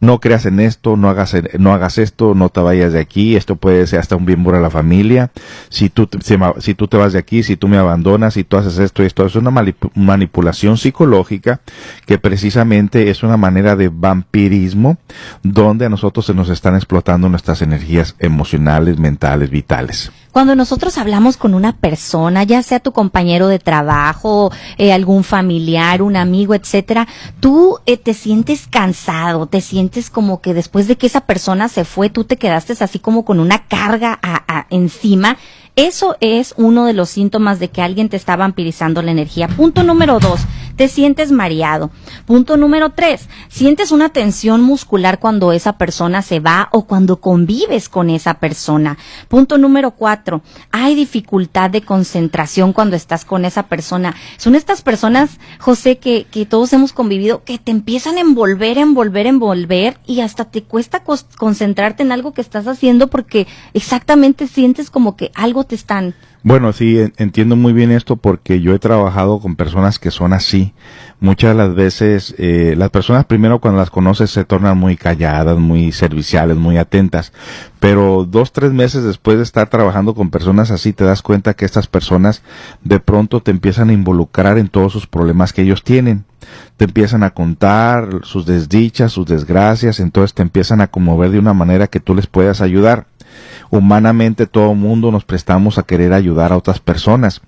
no 0.04 0.20
creas 0.20 0.46
en 0.46 0.60
esto, 0.60 0.98
no 0.98 1.10
hagas, 1.10 1.34
no 1.58 1.74
hagas 1.74 1.98
esto, 1.98 2.36
no 2.36 2.50
te 2.50 2.60
vayas 2.60 2.92
de 2.92 3.00
aquí, 3.00 3.38
esto 3.38 3.56
puede 3.56 3.88
ser 3.88 4.00
hasta 4.00 4.18
un 4.18 4.26
bien 4.26 4.44
a 4.54 4.60
la 4.60 4.70
familia, 4.70 5.32
si 5.70 5.90
tú, 5.90 6.10
si, 6.60 6.74
tú 6.74 6.88
te 6.88 6.98
vas 6.98 7.14
de 7.14 7.20
aquí, 7.20 7.42
si 7.42 7.56
tú 7.56 7.70
me 7.70 7.78
abandonas, 7.78 8.34
si 8.34 8.44
tú 8.44 8.58
haces 8.58 8.78
esto 8.80 9.02
y 9.02 9.06
esto, 9.06 9.26
es 9.26 9.36
una 9.36 9.52
manipulación 9.96 10.78
psicológica 10.78 11.62
que 12.06 12.20
precisamente 12.20 13.10
es 13.10 13.24
una 13.24 13.38
manera 13.38 13.78
de 13.78 13.88
vampirismo 13.88 14.98
donde 15.42 15.86
a 15.86 15.90
nosotros 15.90 16.26
se 16.26 16.34
nos 16.34 16.50
están 16.50 16.76
explotando 16.76 17.30
nuestras 17.30 17.62
energías 17.62 18.16
emocionales, 18.20 19.00
mentales, 19.00 19.50
vitales. 19.50 20.12
Cuando 20.34 20.56
nosotros 20.56 20.98
hablamos 20.98 21.38
con 21.38 21.54
una 21.54 21.78
persona, 21.78 22.42
ya 22.42 22.64
sea 22.64 22.80
tu 22.80 22.92
compañero 22.92 23.48
de 23.50 23.60
trabajo, 23.60 24.52
eh, 24.80 24.92
algún 24.92 25.24
familiar, 25.24 26.02
un 26.02 26.16
amigo, 26.16 26.56
etcétera, 26.56 27.08
tú 27.40 27.78
eh, 27.86 27.98
te 27.98 28.16
sientes 28.16 28.66
cansado, 28.68 29.46
te 29.46 29.62
sientes 29.62 30.10
como 30.10 30.42
que 30.42 30.56
después 30.56 30.88
de 30.88 30.96
que 30.98 31.06
esa 31.06 31.22
persona 31.22 31.70
se 31.70 31.86
fue, 31.86 32.10
tú 32.10 32.24
te 32.24 32.38
quedaste 32.38 32.74
así 32.80 32.98
como 32.98 33.26
con 33.26 33.40
una 33.40 33.68
carga 33.68 34.20
encima. 34.72 35.38
Eso 35.76 36.18
es 36.20 36.56
uno 36.58 36.86
de 36.86 36.94
los 36.94 37.10
síntomas 37.10 37.60
de 37.60 37.70
que 37.70 37.84
alguien 37.84 38.10
te 38.10 38.18
está 38.18 38.36
vampirizando 38.36 39.04
la 39.04 39.12
energía. 39.12 39.48
Punto 39.48 39.84
número 39.84 40.20
dos, 40.20 40.42
te 40.76 40.88
sientes 40.88 41.32
mareado. 41.32 41.92
Punto 42.26 42.58
número 42.58 42.92
tres, 42.92 43.30
sientes 43.50 43.92
una 43.92 44.10
tensión 44.10 44.62
muscular 44.62 45.20
cuando 45.20 45.52
esa 45.52 45.78
persona 45.78 46.22
se 46.22 46.40
va 46.40 46.70
o 46.72 46.86
cuando 46.86 47.20
convives 47.20 47.90
con 47.90 48.10
esa 48.10 48.36
persona. 48.36 48.98
Punto 49.28 49.58
número 49.58 49.92
cuatro, 49.92 50.42
hay 50.72 50.96
dificultad 50.96 51.70
de 51.70 51.82
concentración 51.82 52.74
cuando 52.74 52.96
estás 52.96 53.26
con 53.26 53.46
esa 53.46 53.64
persona. 53.64 54.16
Son 54.38 54.56
estas 54.56 54.82
personas, 54.82 55.40
José, 55.60 55.98
que, 55.98 56.26
que 56.30 56.46
todos 56.46 56.74
hemos 56.74 56.94
convivido, 56.94 57.44
que 57.44 57.58
te 57.58 57.72
empiezan 57.72 58.18
a 58.18 58.22
envolver, 58.22 58.78
envolver, 58.78 59.28
envolver 59.28 59.98
y 60.06 60.22
hasta 60.22 60.46
te 60.46 60.64
cuesta 60.64 61.04
concentrarte 61.38 62.04
en 62.04 62.12
algo 62.12 62.34
que 62.34 62.42
estás 62.42 62.68
haciendo 62.68 63.08
porque 63.08 63.48
exactamente 63.74 64.48
sientes 64.48 64.90
como 64.90 65.16
que 65.16 65.32
algo 65.36 65.64
te 65.64 65.76
están 65.76 66.16
bueno, 66.44 66.74
sí, 66.74 67.00
entiendo 67.16 67.56
muy 67.56 67.72
bien 67.72 67.90
esto 67.90 68.18
porque 68.18 68.60
yo 68.60 68.76
he 68.76 68.80
trabajado 68.80 69.40
con 69.40 69.56
personas 69.56 69.98
que 69.98 70.12
son 70.12 70.34
así. 70.34 70.74
Muchas 71.22 71.52
de 71.52 71.56
las 71.56 71.74
veces 71.74 72.36
eh, 72.38 72.76
las 72.78 72.90
personas 72.90 73.24
primero 73.24 73.60
cuando 73.60 73.80
las 73.80 73.90
conoces 73.90 74.30
se 74.30 74.44
tornan 74.44 74.78
muy 74.78 74.98
calladas, 74.98 75.58
muy 75.58 75.94
serviciales, 75.94 76.58
muy 76.58 76.78
atentas, 76.78 77.32
pero 77.80 78.28
dos, 78.30 78.52
tres 78.52 78.74
meses 78.74 79.04
después 79.04 79.38
de 79.38 79.44
estar 79.44 79.70
trabajando 79.70 80.16
con 80.16 80.32
personas 80.32 80.70
así 80.70 80.92
te 80.92 81.06
das 81.06 81.22
cuenta 81.22 81.54
que 81.54 81.64
estas 81.64 81.88
personas 81.88 82.42
de 82.84 83.00
pronto 83.00 83.42
te 83.42 83.52
empiezan 83.52 83.90
a 83.90 83.94
involucrar 83.94 84.58
en 84.58 84.68
todos 84.68 84.92
sus 84.92 85.08
problemas 85.08 85.54
que 85.54 85.62
ellos 85.62 85.82
tienen. 85.84 86.26
Te 86.76 86.86
empiezan 86.86 87.24
a 87.24 87.30
contar 87.30 88.20
sus 88.24 88.46
desdichas, 88.46 89.14
sus 89.14 89.26
desgracias, 89.26 90.02
entonces 90.02 90.34
te 90.34 90.42
empiezan 90.42 90.82
a 90.82 90.88
conmover 90.88 91.32
de 91.32 91.40
una 91.40 91.54
manera 91.54 91.88
que 91.88 92.02
tú 92.02 92.14
les 92.16 92.28
puedas 92.28 92.60
ayudar 92.60 93.06
humanamente 93.74 94.46
todo 94.46 94.76
mundo 94.76 95.12
nos 95.12 95.26
prestamos 95.26 95.80
a 95.80 95.84
querer 95.84 96.14
ayudar 96.14 96.54
a 96.54 96.58
otras 96.58 96.80
personas. 96.80 97.42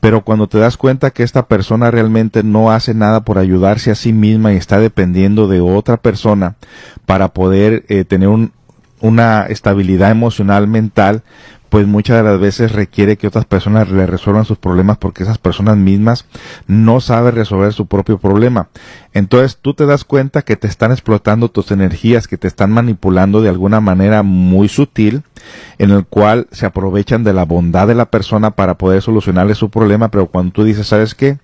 Pero 0.00 0.20
cuando 0.22 0.46
te 0.46 0.58
das 0.58 0.76
cuenta 0.76 1.12
que 1.12 1.22
esta 1.22 1.46
persona 1.46 1.90
realmente 1.90 2.42
no 2.42 2.70
hace 2.70 2.92
nada 2.92 3.22
por 3.22 3.38
ayudarse 3.38 3.90
a 3.90 3.94
sí 3.94 4.12
misma 4.12 4.52
y 4.52 4.56
está 4.56 4.78
dependiendo 4.78 5.48
de 5.48 5.62
otra 5.62 5.96
persona 5.96 6.56
para 7.06 7.28
poder 7.28 7.86
eh, 7.88 8.04
tener 8.04 8.28
una 9.00 9.46
estabilidad 9.46 10.10
emocional 10.10 10.68
mental, 10.68 11.22
pues 11.72 11.86
muchas 11.86 12.18
de 12.18 12.22
las 12.22 12.38
veces 12.38 12.72
requiere 12.72 13.16
que 13.16 13.26
otras 13.26 13.46
personas 13.46 13.88
le 13.88 14.06
resuelvan 14.06 14.44
sus 14.44 14.58
problemas 14.58 14.98
porque 14.98 15.22
esas 15.22 15.38
personas 15.38 15.78
mismas 15.78 16.26
no 16.66 17.00
saben 17.00 17.34
resolver 17.34 17.72
su 17.72 17.86
propio 17.86 18.18
problema. 18.18 18.68
Entonces 19.14 19.56
tú 19.56 19.72
te 19.72 19.86
das 19.86 20.04
cuenta 20.04 20.42
que 20.42 20.56
te 20.56 20.66
están 20.66 20.92
explotando 20.92 21.48
tus 21.48 21.70
energías, 21.70 22.28
que 22.28 22.36
te 22.36 22.46
están 22.46 22.72
manipulando 22.72 23.40
de 23.40 23.48
alguna 23.48 23.80
manera 23.80 24.22
muy 24.22 24.68
sutil, 24.68 25.22
en 25.78 25.92
el 25.92 26.04
cual 26.04 26.46
se 26.52 26.66
aprovechan 26.66 27.24
de 27.24 27.32
la 27.32 27.46
bondad 27.46 27.88
de 27.88 27.94
la 27.94 28.10
persona 28.10 28.50
para 28.50 28.76
poder 28.76 29.00
solucionarle 29.00 29.54
su 29.54 29.70
problema, 29.70 30.10
pero 30.10 30.26
cuando 30.26 30.52
tú 30.52 30.64
dices, 30.64 30.88
¿sabes 30.88 31.14
qué? 31.14 31.38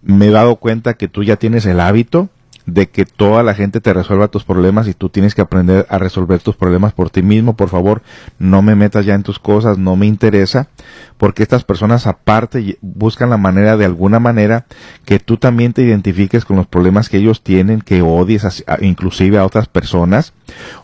Me 0.00 0.28
he 0.28 0.30
dado 0.30 0.56
cuenta 0.56 0.94
que 0.94 1.08
tú 1.08 1.24
ya 1.24 1.36
tienes 1.36 1.66
el 1.66 1.80
hábito 1.80 2.30
de 2.66 2.88
que 2.88 3.04
toda 3.04 3.42
la 3.42 3.54
gente 3.54 3.80
te 3.80 3.92
resuelva 3.92 4.28
tus 4.28 4.44
problemas 4.44 4.86
y 4.88 4.94
tú 4.94 5.08
tienes 5.08 5.34
que 5.34 5.42
aprender 5.42 5.86
a 5.88 5.98
resolver 5.98 6.40
tus 6.40 6.56
problemas 6.56 6.92
por 6.92 7.10
ti 7.10 7.22
mismo. 7.22 7.56
Por 7.56 7.68
favor, 7.68 8.02
no 8.38 8.62
me 8.62 8.74
metas 8.74 9.04
ya 9.04 9.14
en 9.14 9.22
tus 9.22 9.38
cosas, 9.38 9.78
no 9.78 9.96
me 9.96 10.06
interesa, 10.06 10.68
porque 11.16 11.42
estas 11.42 11.64
personas 11.64 12.06
aparte 12.06 12.78
buscan 12.80 13.30
la 13.30 13.36
manera 13.36 13.76
de 13.76 13.84
alguna 13.84 14.20
manera 14.20 14.66
que 15.04 15.18
tú 15.18 15.36
también 15.36 15.72
te 15.72 15.82
identifiques 15.82 16.44
con 16.44 16.56
los 16.56 16.66
problemas 16.66 17.08
que 17.08 17.18
ellos 17.18 17.42
tienen, 17.42 17.80
que 17.80 18.02
odies 18.02 18.64
inclusive 18.80 19.38
a 19.38 19.46
otras 19.46 19.68
personas, 19.68 20.32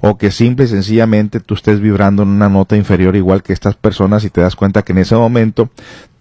o 0.00 0.18
que 0.18 0.30
simple 0.30 0.64
y 0.64 0.68
sencillamente 0.68 1.40
tú 1.40 1.54
estés 1.54 1.80
vibrando 1.80 2.22
en 2.22 2.30
una 2.30 2.48
nota 2.48 2.76
inferior 2.76 3.16
igual 3.16 3.42
que 3.42 3.52
estas 3.52 3.76
personas 3.76 4.24
y 4.24 4.30
te 4.30 4.40
das 4.40 4.56
cuenta 4.56 4.82
que 4.82 4.92
en 4.92 4.98
ese 4.98 5.16
momento 5.16 5.70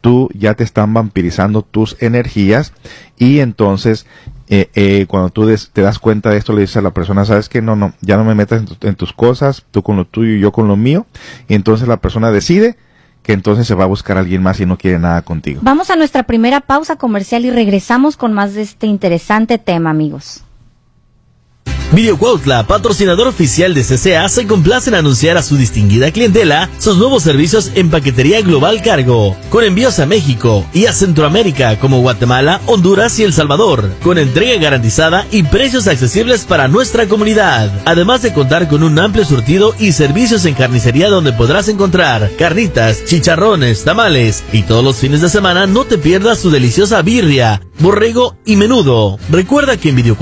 tú 0.01 0.29
ya 0.33 0.53
te 0.53 0.63
están 0.63 0.93
vampirizando 0.93 1.63
tus 1.63 1.97
energías 1.99 2.73
y 3.17 3.39
entonces 3.39 4.05
eh, 4.49 4.69
eh, 4.75 5.05
cuando 5.07 5.29
tú 5.29 5.47
te 5.73 5.81
das 5.81 5.99
cuenta 5.99 6.29
de 6.29 6.37
esto, 6.37 6.53
le 6.53 6.61
dices 6.61 6.77
a 6.77 6.81
la 6.81 6.91
persona, 6.91 7.25
sabes 7.25 7.49
que 7.49 7.61
no, 7.61 7.75
no, 7.75 7.93
ya 8.01 8.17
no 8.17 8.23
me 8.23 8.33
metas 8.33 8.63
en, 8.81 8.95
tus 8.95 9.11
cosas, 9.11 9.65
tú 9.71 9.83
con 9.83 9.97
lo 9.97 10.05
tuyo 10.05 10.33
y 10.33 10.39
yo 10.39 10.51
con 10.51 10.67
lo 10.67 10.77
mío, 10.77 11.05
y 11.47 11.55
entonces 11.55 11.87
la 11.87 11.97
persona 11.97 12.31
decide 12.31 12.77
que 13.23 13.33
entonces 13.33 13.67
se 13.67 13.75
va 13.75 13.83
a 13.83 13.87
buscar 13.87 14.15
a 14.15 14.21
alguien 14.21 14.41
más 14.41 14.59
y 14.61 14.65
no 14.65 14.77
quiere 14.77 14.99
nada 14.99 15.21
contigo. 15.21 15.59
Vamos 15.63 15.89
a 15.89 15.97
nuestra 15.97 16.23
primera 16.23 16.61
pausa 16.61 16.95
comercial 16.95 17.43
y 17.43 17.51
regresamos 17.51 18.15
con 18.15 18.31
más 18.31 18.53
de 18.53 18.61
este 18.61 18.87
interesante 18.87 19.57
tema, 19.57 19.89
amigos. 19.89 20.43
Video 21.93 22.19
patrocinador 22.67 23.27
oficial 23.27 23.73
de 23.73 23.81
CCA, 23.81 24.27
se 24.27 24.45
complace 24.45 24.89
en 24.89 24.95
anunciar 24.95 25.37
a 25.37 25.41
su 25.41 25.55
distinguida 25.55 26.11
clientela 26.11 26.69
sus 26.79 26.97
nuevos 26.97 27.23
servicios 27.23 27.71
en 27.75 27.89
paquetería 27.89 28.41
global 28.41 28.81
cargo, 28.81 29.37
con 29.49 29.63
envíos 29.63 29.97
a 29.99 30.05
México 30.05 30.65
y 30.73 30.85
a 30.85 30.91
Centroamérica 30.91 31.79
como 31.79 32.01
Guatemala, 32.01 32.59
Honduras 32.65 33.17
y 33.19 33.23
El 33.23 33.31
Salvador, 33.31 33.89
con 34.03 34.17
entrega 34.17 34.59
garantizada 34.61 35.25
y 35.31 35.43
precios 35.43 35.87
accesibles 35.87 36.43
para 36.43 36.67
nuestra 36.67 37.07
comunidad. 37.07 37.71
Además 37.85 38.21
de 38.21 38.33
contar 38.33 38.67
con 38.67 38.83
un 38.83 38.99
amplio 38.99 39.23
surtido 39.23 39.73
y 39.79 39.93
servicios 39.93 40.43
en 40.45 40.55
carnicería 40.55 41.07
donde 41.07 41.31
podrás 41.31 41.69
encontrar 41.69 42.31
carnitas, 42.37 43.05
chicharrones, 43.05 43.85
tamales 43.85 44.43
y 44.51 44.63
todos 44.63 44.83
los 44.83 44.97
fines 44.97 45.21
de 45.21 45.29
semana 45.29 45.67
no 45.67 45.85
te 45.85 45.97
pierdas 45.97 46.39
su 46.39 46.51
deliciosa 46.51 47.01
birria, 47.01 47.61
borrego 47.79 48.35
y 48.45 48.55
menudo. 48.55 49.17
Recuerda 49.29 49.77
que 49.77 49.89
en 49.89 49.95
Video 49.95 50.17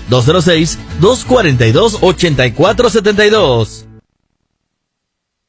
206-242-8472. 2.20 3.86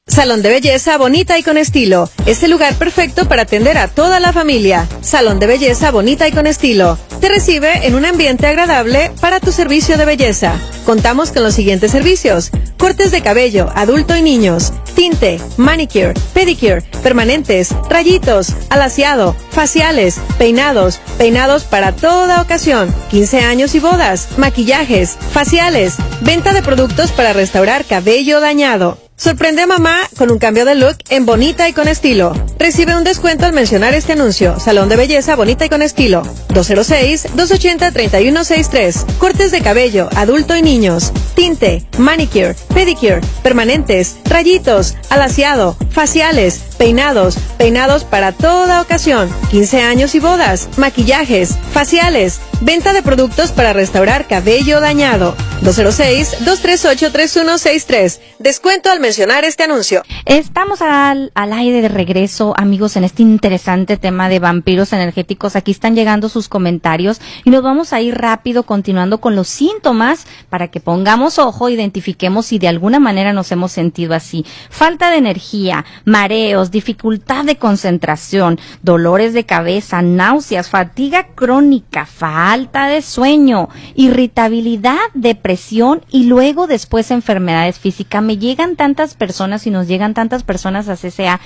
Salón 0.06 0.42
de 0.42 0.48
belleza 0.48 0.98
bonita 0.98 1.38
y 1.38 1.42
con 1.42 1.56
estilo. 1.56 2.10
Es 2.26 2.42
el 2.42 2.50
lugar 2.50 2.74
perfecto 2.74 3.28
para 3.28 3.42
atender 3.42 3.78
a 3.78 3.86
toda 3.88 4.18
la 4.18 4.32
familia. 4.32 4.88
Salón 5.02 5.38
de 5.38 5.46
belleza 5.46 5.90
bonita 5.92 6.26
y 6.26 6.32
con 6.32 6.46
estilo 6.46 6.98
te 7.20 7.28
recibe 7.28 7.86
en 7.86 7.94
un 7.94 8.06
ambiente 8.06 8.46
agradable 8.46 9.12
para 9.20 9.40
tu 9.40 9.52
servicio 9.52 9.98
de 9.98 10.06
belleza. 10.06 10.54
Contamos 10.84 11.32
con 11.32 11.42
los 11.42 11.54
siguientes 11.54 11.92
servicios. 11.92 12.50
Cortes 12.78 13.10
de 13.10 13.20
cabello, 13.20 13.70
adulto 13.74 14.16
y 14.16 14.22
niños, 14.22 14.72
tinte, 14.94 15.38
manicure, 15.58 16.14
pedicure, 16.32 16.82
permanentes, 17.02 17.74
rayitos, 17.90 18.54
alaciado, 18.70 19.36
faciales, 19.50 20.18
peinados, 20.38 20.98
peinados 21.18 21.64
para 21.64 21.92
toda 21.92 22.40
ocasión, 22.40 22.94
15 23.10 23.40
años 23.40 23.74
y 23.74 23.80
bodas, 23.80 24.28
maquillajes, 24.38 25.18
faciales, 25.32 25.96
venta 26.22 26.54
de 26.54 26.62
productos 26.62 27.12
para 27.12 27.34
restaurar 27.34 27.84
cabello 27.84 28.40
dañado. 28.40 28.98
Sorprende 29.20 29.60
a 29.60 29.66
mamá 29.66 30.08
con 30.16 30.32
un 30.32 30.38
cambio 30.38 30.64
de 30.64 30.74
look 30.74 30.96
en 31.10 31.26
Bonita 31.26 31.68
y 31.68 31.74
con 31.74 31.88
estilo. 31.88 32.32
Recibe 32.58 32.96
un 32.96 33.04
descuento 33.04 33.44
al 33.44 33.52
mencionar 33.52 33.92
este 33.92 34.14
anuncio. 34.14 34.58
Salón 34.58 34.88
de 34.88 34.96
belleza 34.96 35.36
Bonita 35.36 35.66
y 35.66 35.68
con 35.68 35.82
estilo. 35.82 36.22
206-280-3163. 36.54 39.18
Cortes 39.18 39.50
de 39.50 39.60
cabello, 39.60 40.08
adulto 40.16 40.56
y 40.56 40.62
niños. 40.62 41.12
Tinte, 41.34 41.84
manicure, 41.98 42.56
pedicure, 42.72 43.20
permanentes, 43.42 44.16
rayitos, 44.24 44.96
alaciado, 45.10 45.76
faciales, 45.90 46.62
peinados, 46.78 47.36
peinados 47.58 48.04
para 48.04 48.32
toda 48.32 48.80
ocasión. 48.80 49.28
15 49.50 49.82
años 49.82 50.14
y 50.14 50.20
bodas, 50.20 50.70
maquillajes, 50.78 51.58
faciales, 51.74 52.40
venta 52.62 52.94
de 52.94 53.02
productos 53.02 53.52
para 53.52 53.74
restaurar 53.74 54.26
cabello 54.26 54.80
dañado. 54.80 55.36
206-238-3163. 55.62 58.18
Descuento 58.38 58.90
al 58.90 59.00
mencionar 59.00 59.09
este 59.18 59.64
anuncio. 59.64 60.02
Estamos 60.24 60.80
al, 60.82 61.32
al 61.34 61.52
aire 61.52 61.82
de 61.82 61.88
regreso, 61.88 62.54
amigos, 62.56 62.96
en 62.96 63.04
este 63.04 63.22
interesante 63.22 63.96
tema 63.96 64.28
de 64.28 64.38
vampiros 64.38 64.92
energéticos. 64.92 65.56
Aquí 65.56 65.72
están 65.72 65.96
llegando 65.96 66.28
sus 66.28 66.48
comentarios 66.48 67.20
y 67.44 67.50
nos 67.50 67.62
vamos 67.62 67.92
a 67.92 68.00
ir 68.00 68.16
rápido 68.16 68.62
continuando 68.62 69.20
con 69.20 69.34
los 69.34 69.48
síntomas 69.48 70.26
para 70.48 70.68
que 70.68 70.78
pongamos 70.80 71.38
ojo, 71.38 71.68
identifiquemos 71.68 72.46
si 72.46 72.58
de 72.58 72.68
alguna 72.68 73.00
manera 73.00 73.32
nos 73.32 73.50
hemos 73.50 73.72
sentido 73.72 74.14
así. 74.14 74.44
Falta 74.68 75.10
de 75.10 75.16
energía, 75.16 75.84
mareos, 76.04 76.70
dificultad 76.70 77.44
de 77.44 77.56
concentración, 77.56 78.60
dolores 78.82 79.32
de 79.32 79.44
cabeza, 79.44 80.02
náuseas, 80.02 80.70
fatiga 80.70 81.28
crónica, 81.34 82.06
falta 82.06 82.86
de 82.86 83.02
sueño, 83.02 83.68
irritabilidad, 83.96 84.98
depresión 85.14 86.04
y 86.10 86.24
luego 86.24 86.68
después 86.68 87.10
enfermedades 87.10 87.78
físicas. 87.78 88.22
Me 88.22 88.38
llegan 88.38 88.76
tantas 88.76 88.99
personas 89.14 89.66
y 89.66 89.70
nos 89.70 89.86
llegan 89.88 90.14
tantas 90.14 90.42
personas 90.42 90.88
a 90.88 90.96
CCA 90.96 91.40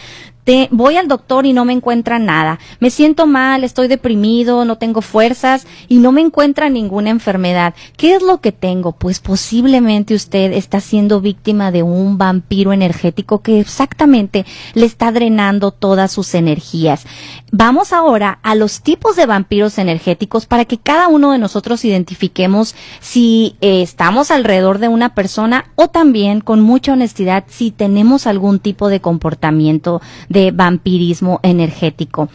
te, 0.45 0.69
voy 0.71 0.97
al 0.97 1.09
doctor 1.09 1.47
y 1.47 1.53
no 1.53 1.65
me 1.65 1.73
encuentra 1.73 2.19
nada. 2.19 2.59
Me 2.79 2.91
siento 2.91 3.27
mal, 3.27 3.65
estoy 3.65 3.89
deprimido, 3.89 4.65
no 4.65 4.77
tengo 4.77 5.01
fuerzas 5.01 5.67
y 5.89 5.99
no 5.99 6.13
me 6.13 6.21
encuentra 6.21 6.69
ninguna 6.69 7.11
enfermedad. 7.11 7.75
¿Qué 7.97 8.15
es 8.15 8.23
lo 8.23 8.41
que 8.41 8.53
tengo? 8.53 8.93
Pues 8.93 9.21
posiblemente 9.21 10.15
usted 10.15 10.53
está 10.53 10.81
siendo 10.81 11.21
víctima 11.21 11.71
de 11.71 11.83
un 11.83 12.19
vampiro 12.19 12.73
energético 12.73 13.41
que 13.41 13.61
exactamente 13.61 14.45
le 14.75 14.87
está 14.87 15.11
drenando 15.13 15.71
todas 15.71 16.13
sus 16.13 16.35
energías. 16.35 17.07
Vamos 17.51 17.93
ahora 17.93 18.39
a 18.43 18.55
los 18.55 18.83
tipos 18.83 19.17
de 19.17 19.27
vampiros 19.27 19.79
energéticos 19.79 20.47
para 20.47 20.65
que 20.65 20.79
cada 20.79 21.09
uno 21.09 21.33
de 21.33 21.39
nosotros 21.39 21.85
identifiquemos 21.85 22.75
si 23.01 23.57
eh, 23.61 23.81
estamos 23.81 24.31
alrededor 24.31 24.79
de 24.79 24.89
una 24.89 25.15
persona 25.15 25.67
o 25.75 25.89
también 25.89 26.41
con 26.41 26.61
mucha 26.61 26.93
honestidad 26.93 27.45
si 27.49 27.71
tenemos 27.71 28.27
algún 28.27 28.59
tipo 28.59 28.89
de 28.89 29.01
comportamiento 29.01 30.03
de 30.35 30.51
vampirismo 30.51 31.41
energético. 31.43 32.29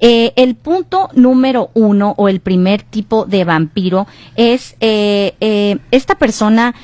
Eh, 0.00 0.32
el 0.36 0.56
punto 0.56 1.08
número 1.14 1.70
uno 1.74 2.14
o 2.18 2.28
el 2.28 2.40
primer 2.40 2.82
tipo 2.82 3.24
de 3.24 3.44
vampiro 3.44 4.06
es 4.34 4.76
eh, 4.80 5.34
eh, 5.40 5.78
esta 5.90 6.16
persona 6.16 6.74